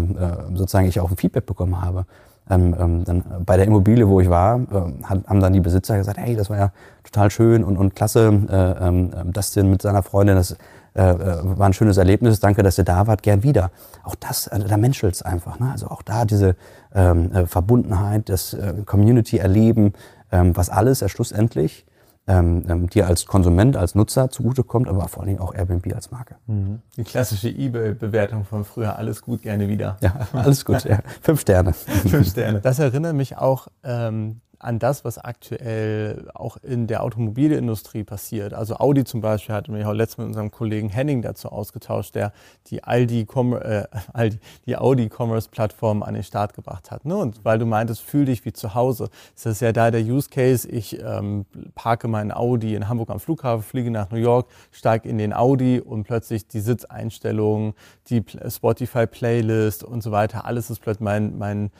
sozusagen 0.54 0.88
ich 0.88 0.98
auch 0.98 1.10
ein 1.10 1.16
Feedback 1.16 1.46
bekommen 1.46 1.80
habe 1.80 2.06
ähm, 2.50 2.74
ähm, 2.78 3.04
dann 3.04 3.24
bei 3.46 3.56
der 3.56 3.66
Immobilie, 3.66 4.08
wo 4.08 4.20
ich 4.20 4.28
war, 4.28 4.60
äh, 4.60 5.04
haben 5.04 5.40
dann 5.40 5.52
die 5.52 5.60
Besitzer 5.60 5.96
gesagt, 5.96 6.18
hey, 6.18 6.36
das 6.36 6.50
war 6.50 6.58
ja 6.58 6.72
total 7.04 7.30
schön 7.30 7.64
und, 7.64 7.76
und 7.76 7.94
klasse, 7.94 8.28
äh, 8.50 8.86
ähm, 8.86 9.10
Dustin 9.32 9.70
mit 9.70 9.82
seiner 9.82 10.02
Freundin, 10.02 10.36
das 10.36 10.56
äh, 10.94 11.02
äh, 11.02 11.16
war 11.42 11.66
ein 11.66 11.72
schönes 11.72 11.96
Erlebnis, 11.96 12.40
danke, 12.40 12.62
dass 12.62 12.76
ihr 12.78 12.84
da 12.84 13.06
wart, 13.06 13.22
gern 13.22 13.42
wieder. 13.42 13.70
Auch 14.02 14.16
das, 14.16 14.48
also 14.48 14.66
da 14.66 14.76
menschelt's 14.76 15.22
einfach. 15.22 15.60
Ne? 15.60 15.70
Also 15.70 15.86
auch 15.86 16.02
da 16.02 16.24
diese 16.24 16.56
ähm, 16.94 17.32
äh, 17.32 17.46
Verbundenheit, 17.46 18.28
das 18.28 18.54
äh, 18.54 18.74
Community-Erleben, 18.84 19.92
ähm, 20.32 20.56
was 20.56 20.68
alles 20.68 21.00
ja 21.00 21.08
schlussendlich 21.08 21.86
ähm, 22.30 22.64
ähm, 22.68 22.88
dir 22.88 23.08
als 23.08 23.26
Konsument, 23.26 23.76
als 23.76 23.94
Nutzer 23.96 24.30
zugutekommt, 24.30 24.88
aber 24.88 25.08
vor 25.08 25.22
allen 25.22 25.30
Dingen 25.30 25.40
auch 25.40 25.52
Airbnb 25.52 25.92
als 25.94 26.12
Marke. 26.12 26.36
Mhm. 26.46 26.80
Die 26.96 27.02
klassische 27.02 27.48
eBay-Bewertung 27.48 28.44
von 28.44 28.64
früher, 28.64 28.96
alles 28.96 29.20
gut, 29.22 29.42
gerne 29.42 29.68
wieder. 29.68 29.96
Ja, 30.00 30.28
alles 30.32 30.64
gut, 30.64 30.84
ja. 30.84 31.00
Fünf 31.20 31.40
Sterne. 31.40 31.72
Fünf 31.72 32.28
Sterne. 32.28 32.60
Das 32.60 32.78
erinnert 32.78 33.16
mich 33.16 33.36
auch 33.36 33.66
ähm, 33.82 34.40
an 34.60 34.78
das, 34.78 35.04
was 35.04 35.18
aktuell 35.18 36.30
auch 36.34 36.58
in 36.58 36.86
der 36.86 37.02
Automobilindustrie 37.02 38.04
passiert. 38.04 38.52
Also 38.54 38.76
Audi 38.76 39.04
zum 39.04 39.20
Beispiel 39.20 39.54
hatte 39.54 39.72
mich 39.72 39.84
auch 39.86 39.94
letztens 39.94 40.18
mit 40.18 40.26
unserem 40.28 40.50
Kollegen 40.50 40.90
Henning 40.90 41.22
dazu 41.22 41.48
ausgetauscht, 41.48 42.14
der 42.14 42.32
die 42.66 42.84
Aldi, 42.84 43.26
äh, 43.62 43.84
Aldi 44.12 44.38
die 44.66 44.76
Audi 44.76 45.08
Commerce 45.08 45.48
Plattform 45.48 46.02
an 46.02 46.14
den 46.14 46.22
Start 46.22 46.54
gebracht 46.54 46.90
hat. 46.90 47.04
Ne? 47.04 47.16
Und 47.16 47.44
weil 47.44 47.58
du 47.58 47.66
meintest, 47.66 48.02
fühl 48.02 48.26
dich 48.26 48.44
wie 48.44 48.52
zu 48.52 48.74
Hause, 48.74 49.08
ist 49.34 49.46
das 49.46 49.60
ja 49.60 49.72
da 49.72 49.90
der 49.90 50.02
Use 50.02 50.28
Case. 50.28 50.68
Ich 50.68 51.00
ähm, 51.00 51.46
parke 51.74 52.06
meinen 52.06 52.30
Audi 52.30 52.74
in 52.74 52.88
Hamburg 52.88 53.10
am 53.10 53.18
Flughafen, 53.18 53.62
fliege 53.62 53.90
nach 53.90 54.10
New 54.10 54.18
York, 54.18 54.46
steige 54.70 55.08
in 55.08 55.16
den 55.16 55.32
Audi 55.32 55.80
und 55.80 56.04
plötzlich 56.04 56.46
die 56.46 56.60
Sitzeinstellungen, 56.60 57.72
die 58.08 58.22
Spotify 58.48 59.06
Playlist 59.06 59.84
und 59.84 60.02
so 60.02 60.12
weiter, 60.12 60.44
alles 60.44 60.68
ist 60.68 60.80
plötzlich 60.80 61.04
mein, 61.04 61.38
mein 61.38 61.70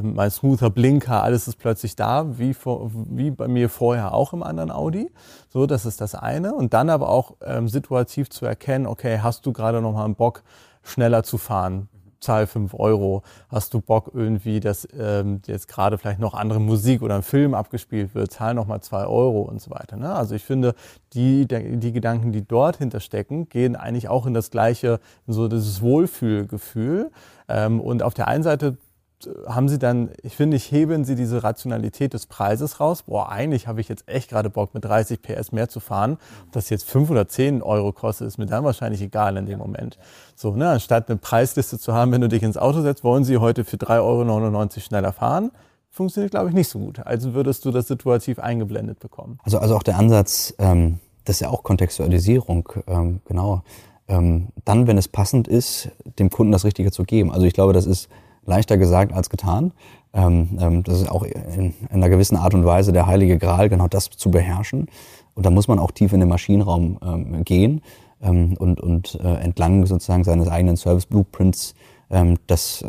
mein 0.00 0.30
smoother 0.30 0.70
Blinker, 0.70 1.22
alles 1.22 1.48
ist 1.48 1.56
plötzlich 1.56 1.96
da, 1.96 2.38
wie, 2.38 2.54
vor, 2.54 2.90
wie 3.10 3.30
bei 3.30 3.46
mir 3.46 3.68
vorher 3.68 4.14
auch 4.14 4.32
im 4.32 4.42
anderen 4.42 4.70
Audi. 4.70 5.10
So, 5.50 5.66
das 5.66 5.84
ist 5.84 6.00
das 6.00 6.14
eine. 6.14 6.54
Und 6.54 6.72
dann 6.72 6.88
aber 6.88 7.10
auch 7.10 7.36
ähm, 7.44 7.68
situativ 7.68 8.30
zu 8.30 8.46
erkennen, 8.46 8.86
okay, 8.86 9.18
hast 9.22 9.44
du 9.44 9.52
gerade 9.52 9.82
noch 9.82 9.92
mal 9.92 10.04
einen 10.04 10.14
Bock, 10.14 10.42
schneller 10.82 11.22
zu 11.22 11.36
fahren? 11.36 11.88
Zahl 12.22 12.46
fünf 12.46 12.72
Euro. 12.74 13.22
Hast 13.48 13.74
du 13.74 13.80
Bock 13.80 14.12
irgendwie, 14.14 14.60
dass 14.60 14.88
ähm, 14.98 15.42
jetzt 15.46 15.68
gerade 15.68 15.98
vielleicht 15.98 16.20
noch 16.20 16.34
andere 16.34 16.60
Musik 16.60 17.02
oder 17.02 17.16
ein 17.16 17.22
Film 17.22 17.52
abgespielt 17.52 18.14
wird, 18.14 18.32
zahl 18.32 18.54
noch 18.54 18.66
mal 18.66 18.80
zwei 18.80 19.04
Euro 19.04 19.42
und 19.42 19.60
so 19.60 19.70
weiter. 19.70 19.96
Ne? 19.96 20.14
Also 20.14 20.34
ich 20.34 20.44
finde, 20.44 20.74
die, 21.12 21.46
die 21.46 21.92
Gedanken, 21.92 22.32
die 22.32 22.46
dort 22.46 22.78
hinterstecken, 22.78 23.48
gehen 23.48 23.76
eigentlich 23.76 24.08
auch 24.08 24.24
in 24.24 24.34
das 24.34 24.50
gleiche, 24.50 25.00
so 25.26 25.48
dieses 25.48 25.82
Wohlfühlgefühl. 25.82 27.10
Ähm, 27.48 27.80
und 27.80 28.02
auf 28.02 28.14
der 28.14 28.28
einen 28.28 28.44
Seite 28.44 28.78
haben 29.46 29.68
sie 29.68 29.78
dann, 29.78 30.10
ich 30.22 30.36
finde, 30.36 30.56
ich 30.56 30.70
heben 30.70 31.04
sie 31.04 31.14
diese 31.14 31.42
Rationalität 31.42 32.14
des 32.14 32.26
Preises 32.26 32.80
raus. 32.80 33.04
Boah, 33.04 33.30
eigentlich 33.30 33.66
habe 33.66 33.80
ich 33.80 33.88
jetzt 33.88 34.08
echt 34.08 34.30
gerade 34.30 34.50
Bock, 34.50 34.74
mit 34.74 34.84
30 34.84 35.22
PS 35.22 35.52
mehr 35.52 35.68
zu 35.68 35.80
fahren. 35.80 36.18
Ob 36.46 36.52
das 36.52 36.70
jetzt 36.70 36.88
5 36.88 37.10
oder 37.10 37.28
10 37.28 37.62
Euro 37.62 37.92
kostet, 37.92 38.28
ist 38.28 38.38
mir 38.38 38.46
dann 38.46 38.64
wahrscheinlich 38.64 39.02
egal 39.02 39.36
in 39.36 39.46
dem 39.46 39.58
Moment. 39.58 39.98
So, 40.36 40.54
ne, 40.54 40.70
anstatt 40.70 41.08
eine 41.08 41.18
Preisliste 41.18 41.78
zu 41.78 41.92
haben, 41.92 42.12
wenn 42.12 42.20
du 42.20 42.28
dich 42.28 42.42
ins 42.42 42.56
Auto 42.56 42.80
setzt, 42.80 43.04
wollen 43.04 43.24
sie 43.24 43.38
heute 43.38 43.64
für 43.64 43.76
3,99 43.76 44.00
Euro 44.00 44.68
schneller 44.80 45.12
fahren. 45.12 45.50
Funktioniert, 45.90 46.30
glaube 46.30 46.48
ich, 46.48 46.54
nicht 46.54 46.68
so 46.68 46.78
gut. 46.78 47.00
Also 47.00 47.34
würdest 47.34 47.64
du 47.64 47.70
das 47.70 47.86
situativ 47.86 48.38
eingeblendet 48.38 48.98
bekommen. 48.98 49.38
Also, 49.42 49.58
also 49.58 49.76
auch 49.76 49.82
der 49.82 49.98
Ansatz, 49.98 50.54
ähm, 50.58 50.98
das 51.24 51.36
ist 51.36 51.40
ja 51.40 51.50
auch 51.50 51.62
Kontextualisierung, 51.62 52.68
ähm, 52.86 53.20
genau. 53.26 53.62
Ähm, 54.08 54.48
dann, 54.64 54.86
wenn 54.86 54.98
es 54.98 55.08
passend 55.08 55.48
ist, 55.48 55.90
dem 56.18 56.30
Kunden 56.30 56.52
das 56.52 56.64
Richtige 56.64 56.90
zu 56.90 57.04
geben. 57.04 57.30
Also 57.30 57.46
ich 57.46 57.52
glaube, 57.52 57.72
das 57.72 57.86
ist 57.86 58.08
leichter 58.44 58.78
gesagt 58.78 59.12
als 59.12 59.30
getan. 59.30 59.72
Ähm, 60.14 60.58
ähm, 60.60 60.82
das 60.82 61.00
ist 61.00 61.10
auch 61.10 61.22
in, 61.22 61.32
in, 61.54 61.74
einer 61.90 62.08
gewissen 62.08 62.36
Art 62.36 62.54
und 62.54 62.64
Weise 62.64 62.92
der 62.92 63.06
heilige 63.06 63.38
Gral, 63.38 63.68
genau 63.68 63.88
das 63.88 64.10
zu 64.10 64.30
beherrschen. 64.30 64.86
Und 65.34 65.46
da 65.46 65.50
muss 65.50 65.68
man 65.68 65.78
auch 65.78 65.90
tief 65.90 66.12
in 66.12 66.20
den 66.20 66.28
Maschinenraum 66.28 66.98
ähm, 67.02 67.44
gehen 67.44 67.80
und, 68.20 68.80
und 68.80 69.18
äh, 69.20 69.34
entlang 69.42 69.84
sozusagen 69.84 70.22
seines 70.22 70.46
eigenen 70.46 70.76
Service 70.76 71.06
Blueprints 71.06 71.74
das 72.46 72.84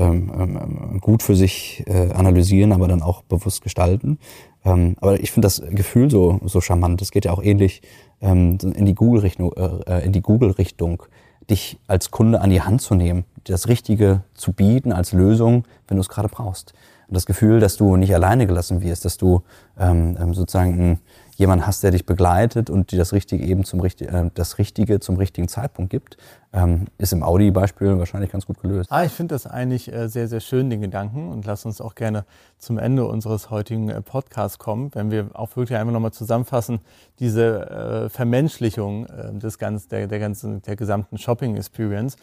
gut 0.99 1.24
für 1.24 1.36
sich 1.38 1.82
äh, 1.88 2.12
analysieren, 2.12 2.74
aber 2.74 2.89
dann 2.89 3.01
auch 3.01 3.22
bewusst 3.22 3.62
gestalten. 3.62 4.20
Aber 4.64 5.18
ich 5.18 5.32
finde 5.32 5.45
das 5.45 5.64
Gefühl 5.70 6.12
so, 6.12 6.41
so 6.43 6.60
charmant. 6.60 6.99
Das 6.99 7.10
geht 7.10 7.24
ja 7.24 7.32
auch 7.32 7.41
ähnlich 7.41 7.82
in 8.20 8.58
die 8.58 8.93
Google-Richtung, 8.93 9.54
äh, 9.54 10.06
in 10.06 10.12
die 10.12 10.20
Google-Richtung 10.20 11.04
dich 11.50 11.80
als 11.88 12.12
Kunde 12.12 12.41
an 12.41 12.50
die 12.50 12.62
Hand 12.62 12.82
zu 12.82 12.96
nehmen, 12.96 13.26
das 13.46 13.68
Richtige 13.68 14.22
zu 14.34 14.54
bieten 14.54 14.91
als 14.91 15.12
Lösung, 15.12 15.66
wenn 15.88 15.98
du 15.98 16.02
es 16.02 16.10
gerade 16.10 16.30
brauchst. 16.30 16.74
Und 17.08 17.16
das 17.16 17.26
Gefühl, 17.26 17.60
dass 17.60 17.78
du 17.78 17.96
nicht 17.96 18.14
alleine 18.14 18.48
gelassen 18.48 18.82
wirst, 18.82 19.06
dass 19.06 19.18
du 19.18 19.44
ähm, 19.78 20.18
ähm 20.20 20.34
sozusagen 20.34 21.00
jemand 21.36 21.66
hast, 21.66 21.84
der 21.84 21.92
dich 21.92 22.06
begleitet 22.06 22.70
und 22.70 22.92
dir 22.92 22.98
das 22.98 23.14
Richtige 23.14 23.44
eben 23.44 23.64
zum 23.64 23.84
äh, 23.84 23.92
das 24.34 24.58
Richtige 24.58 25.00
zum 25.00 25.18
richtigen 25.18 25.48
Zeitpunkt 25.48 25.90
gibt, 25.90 26.18
ähm, 26.54 26.86
ist 26.98 27.14
im 27.14 27.24
Audi-Beispiel 27.24 27.98
wahrscheinlich 27.98 28.32
ganz 28.32 28.46
gut 28.46 28.62
gelöst. 28.62 28.92
Ah, 28.92 29.04
ich 29.04 29.12
finde 29.12 29.36
das 29.36 29.48
eigentlich 29.48 29.92
äh, 29.92 30.08
sehr, 30.08 30.28
sehr 30.28 30.40
schön, 30.40 30.70
den 30.70 30.82
Gedanken. 30.82 31.30
Und 31.30 31.46
lass 31.46 31.66
uns 31.66 31.82
auch 31.82 31.96
gerne 31.96 32.26
zum 32.60 32.78
Ende 32.78 33.06
unseres 33.06 33.50
heutigen 33.50 33.90
äh, 33.90 34.02
Podcasts 34.02 34.60
kommen, 34.60 34.92
wenn 34.94 35.10
wir 35.10 35.30
auch 35.34 35.56
wirklich 35.56 35.78
einmal 35.78 35.94
nochmal 35.94 36.14
zusammenfassen, 36.14 36.80
diese 37.20 38.06
äh, 38.06 38.10
Vermenschlichung 38.10 39.08
äh, 39.08 39.34
des 39.34 39.58
ganzen, 39.58 39.90
der, 39.90 40.08
der 40.08 40.20
ganzen, 40.20 40.62
der 40.62 40.76
gesamten 40.76 41.18
Shopping-Experience. 41.18 42.18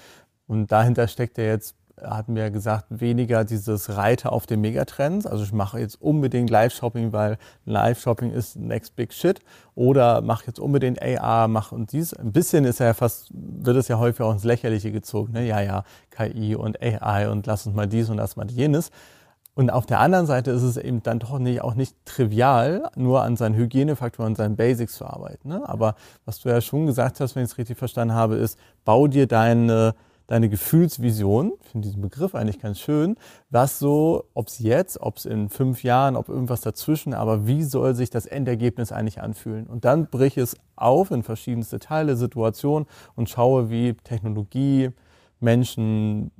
Und 0.46 0.70
dahinter 0.72 1.08
steckt 1.08 1.38
ja 1.38 1.44
jetzt 1.44 1.74
hatten 2.02 2.34
wir 2.34 2.50
gesagt, 2.50 2.86
weniger 2.88 3.44
dieses 3.44 3.96
Reiter 3.96 4.32
auf 4.32 4.46
den 4.46 4.60
Megatrends. 4.60 5.26
Also 5.26 5.44
ich 5.44 5.52
mache 5.52 5.78
jetzt 5.78 6.00
unbedingt 6.00 6.50
Live-Shopping, 6.50 7.12
weil 7.12 7.38
Live-Shopping 7.64 8.30
ist 8.30 8.56
next 8.56 8.96
big 8.96 9.12
shit. 9.12 9.40
Oder 9.74 10.20
mache 10.20 10.46
jetzt 10.46 10.58
unbedingt 10.58 11.00
AR, 11.02 11.48
mach 11.48 11.72
und 11.72 11.92
dies. 11.92 12.12
Ein 12.14 12.32
bisschen 12.32 12.64
ist 12.64 12.80
ja 12.80 12.94
fast, 12.94 13.28
wird 13.32 13.76
es 13.76 13.88
ja 13.88 13.98
häufig 13.98 14.22
auch 14.22 14.32
ins 14.32 14.44
Lächerliche 14.44 14.92
gezogen. 14.92 15.32
Ne? 15.32 15.46
Ja, 15.46 15.60
ja, 15.60 15.84
KI 16.10 16.54
und 16.54 16.80
AI 16.82 17.28
und 17.28 17.46
lass 17.46 17.66
uns 17.66 17.74
mal 17.74 17.86
dies 17.86 18.10
und 18.10 18.16
lass 18.16 18.36
mal 18.36 18.50
jenes. 18.50 18.90
Und 19.54 19.70
auf 19.70 19.84
der 19.84 20.00
anderen 20.00 20.26
Seite 20.26 20.52
ist 20.52 20.62
es 20.62 20.76
eben 20.76 21.02
dann 21.02 21.18
doch 21.18 21.38
nicht, 21.38 21.60
auch 21.60 21.74
nicht 21.74 21.94
trivial, 22.04 22.90
nur 22.96 23.22
an 23.22 23.36
seinen 23.36 23.56
Hygienefaktoren, 23.56 24.34
seinen 24.34 24.56
Basics 24.56 24.94
zu 24.94 25.04
arbeiten. 25.04 25.48
Ne? 25.48 25.68
Aber 25.68 25.96
was 26.24 26.40
du 26.40 26.48
ja 26.48 26.60
schon 26.60 26.86
gesagt 26.86 27.20
hast, 27.20 27.36
wenn 27.36 27.44
ich 27.44 27.50
es 27.50 27.58
richtig 27.58 27.76
verstanden 27.76 28.14
habe, 28.14 28.36
ist, 28.36 28.58
bau 28.84 29.06
dir 29.06 29.26
deine 29.26 29.94
deine 30.30 30.48
Gefühlsvision, 30.48 31.52
ich 31.60 31.68
finde 31.70 31.88
diesen 31.88 32.02
Begriff 32.02 32.36
eigentlich 32.36 32.60
ganz 32.60 32.78
schön, 32.78 33.16
was 33.50 33.80
so, 33.80 34.26
ob 34.32 34.46
es 34.46 34.60
jetzt, 34.60 35.00
ob 35.00 35.16
es 35.16 35.26
in 35.26 35.48
fünf 35.48 35.82
Jahren, 35.82 36.14
ob 36.14 36.28
irgendwas 36.28 36.60
dazwischen, 36.60 37.14
aber 37.14 37.48
wie 37.48 37.64
soll 37.64 37.96
sich 37.96 38.10
das 38.10 38.26
Endergebnis 38.26 38.92
eigentlich 38.92 39.20
anfühlen? 39.20 39.66
Und 39.66 39.84
dann 39.84 40.06
brich 40.06 40.36
es 40.36 40.56
auf 40.76 41.10
in 41.10 41.24
verschiedenste 41.24 41.80
Teile, 41.80 42.14
Situationen 42.14 42.86
und 43.16 43.28
schaue, 43.28 43.70
wie 43.70 43.94
Technologie, 44.04 44.90
Menschen, 45.40 46.30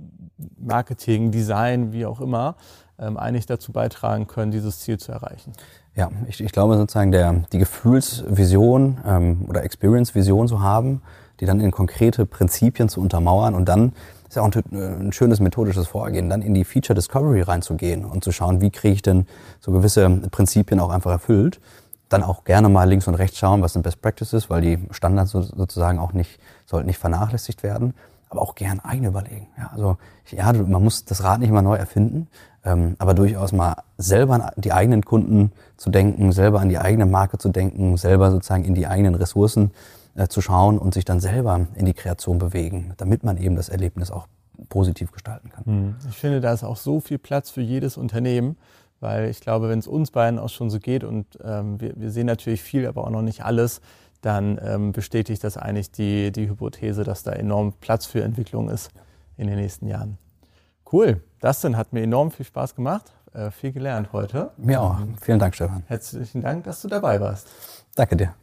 Marketing, 0.57 1.33
Design, 1.33 1.93
wie 1.93 2.07
auch 2.07 2.21
immer, 2.21 2.55
ähm, 2.97 3.17
eigentlich 3.17 3.47
dazu 3.47 3.73
beitragen 3.73 4.29
können, 4.29 4.53
dieses 4.53 4.79
Ziel 4.81 4.99
zu 4.99 5.11
erreichen. 5.11 5.53
Ja, 5.97 6.11
ich, 6.29 6.41
ich 6.41 6.53
glaube 6.53 6.77
sozusagen, 6.77 7.11
der, 7.11 7.43
die 7.53 7.59
Gefühlsvision 7.59 8.99
ähm, 9.05 9.47
oder 9.49 9.65
Experience-Vision 9.65 10.47
zu 10.47 10.61
haben, 10.61 11.03
die 11.41 11.47
dann 11.47 11.61
in 11.61 11.71
konkrete 11.71 12.27
Prinzipien 12.27 12.89
zu 12.89 13.01
untermauern 13.01 13.55
und 13.55 13.69
dann 13.69 13.93
ist 14.29 14.37
ja 14.37 14.43
auch 14.43 14.51
ein, 14.55 15.07
ein, 15.07 15.13
schönes 15.13 15.41
methodisches 15.41 15.89
Vorgehen, 15.89 16.31
dann 16.31 16.41
in 16.43 16.55
die 16.55 16.65
Feature 16.65 16.95
Discovery 16.95 17.43
reinzugehen 17.43 18.05
und 18.05 18.23
zu 18.23 18.31
schauen, 18.31 18.61
wie 18.61 18.71
kriege 18.71 18.95
ich 18.95 19.03
denn 19.03 19.27
so 19.59 19.73
gewisse 19.73 20.09
Prinzipien 20.31 20.79
auch 20.79 20.91
einfach 20.91 21.11
erfüllt. 21.11 21.61
Dann 22.09 22.23
auch 22.23 22.45
gerne 22.45 22.69
mal 22.69 22.89
links 22.89 23.09
und 23.09 23.15
rechts 23.15 23.39
schauen, 23.39 23.61
was 23.61 23.73
sind 23.73 23.83
Best 23.83 24.01
Practices, 24.01 24.49
weil 24.49 24.61
die 24.61 24.79
Standards 24.93 25.33
sozusagen 25.33 25.99
auch 25.99 26.13
nicht, 26.13 26.39
sollten 26.65 26.87
nicht 26.87 26.99
vernachlässigt 26.99 27.65
werden, 27.65 27.95
aber 28.29 28.43
auch 28.43 28.55
gern 28.55 28.79
eigene 28.79 29.09
überlegen. 29.09 29.49
Ja, 29.59 29.71
also, 29.73 29.97
ja, 30.31 30.53
man 30.53 30.83
muss 30.83 31.05
das 31.05 31.25
Rad 31.25 31.41
nicht 31.41 31.49
immer 31.49 31.63
neu 31.63 31.77
erfinden, 31.77 32.29
ähm, 32.65 32.95
aber 32.99 33.15
durchaus 33.15 33.51
mal 33.51 33.83
selber 33.99 34.35
an 34.35 34.51
die 34.57 34.73
eigenen 34.73 35.05
Kunden 35.05 35.51
zu 35.77 35.91
denken, 35.91 36.31
selber 36.31 36.61
an 36.61 36.69
die 36.69 36.79
eigene 36.79 37.07
Marke 37.07 37.39
zu 37.39 37.49
denken, 37.49 37.97
selber 37.97 38.31
sozusagen 38.31 38.65
in 38.65 38.75
die 38.75 38.87
eigenen 38.87 39.17
Ressourcen 39.17 39.73
äh, 40.15 40.29
zu 40.29 40.41
schauen 40.41 40.79
und 40.79 40.95
sich 40.95 41.05
dann 41.05 41.21
selber 41.21 41.67
in 41.75 41.87
die 41.87 41.95
Kreation 41.95 42.39
bewegen, 42.39 42.95
damit 42.97 43.25
man 43.25 43.37
eben 43.37 43.57
das 43.57 43.69
Erlebnis 43.69 44.11
auch 44.11 44.27
positiv 44.69 45.13
gestalten 45.13 45.51
kann. 45.51 45.65
Hm. 45.65 45.97
Ich 46.09 46.17
finde, 46.17 46.41
da 46.41 46.53
ist 46.53 46.65
auch 46.65 46.77
so 46.77 47.01
viel 47.01 47.19
Platz 47.19 47.51
für 47.51 47.63
jedes 47.63 47.97
Unternehmen, 47.97 48.57
weil 49.01 49.31
ich 49.31 49.41
glaube, 49.41 49.69
wenn 49.69 49.79
es 49.79 49.87
uns 49.87 50.11
beiden 50.11 50.39
auch 50.39 50.51
schon 50.51 50.71
so 50.71 50.79
geht 50.79 51.05
und 51.05 51.27
ähm, 51.43 51.81
wir, 51.81 51.93
wir, 51.97 52.11
sehen 52.11 52.27
natürlich 52.27 52.63
viel, 52.63 52.87
aber 52.87 53.05
auch 53.05 53.11
noch 53.11 53.23
nicht 53.23 53.45
alles, 53.45 53.81
dann 54.21 54.61
ähm, 54.63 54.93
bestätigt 54.93 55.43
das 55.43 55.57
eigentlich 55.57 55.91
die, 55.93 56.31
die 56.31 56.49
Hypothese, 56.49 57.05
dass 57.05 57.23
da 57.23 57.33
enorm 57.33 57.73
Platz 57.81 58.05
für 58.05 58.23
Entwicklung 58.23 58.69
ist 58.69 58.91
in 59.39 59.47
den 59.47 59.57
nächsten 59.57 59.87
Jahren. 59.87 60.19
Cool, 60.93 61.23
das 61.41 61.61
dann 61.61 61.77
hat 61.77 61.93
mir 61.93 62.03
enorm 62.03 62.31
viel 62.31 62.45
Spaß 62.45 62.75
gemacht, 62.75 63.13
äh, 63.33 63.51
viel 63.51 63.73
gelernt 63.73 64.13
heute. 64.13 64.51
Mir 64.59 64.83
auch. 64.83 64.99
Vielen 65.21 65.39
Dank, 65.39 65.55
Stefan. 65.55 65.85
Herzlichen 65.87 66.43
Dank, 66.43 66.65
dass 66.65 66.83
du 66.83 66.89
dabei 66.89 67.21
warst. 67.21 67.49
Danke 67.95 68.17
dir. 68.17 68.35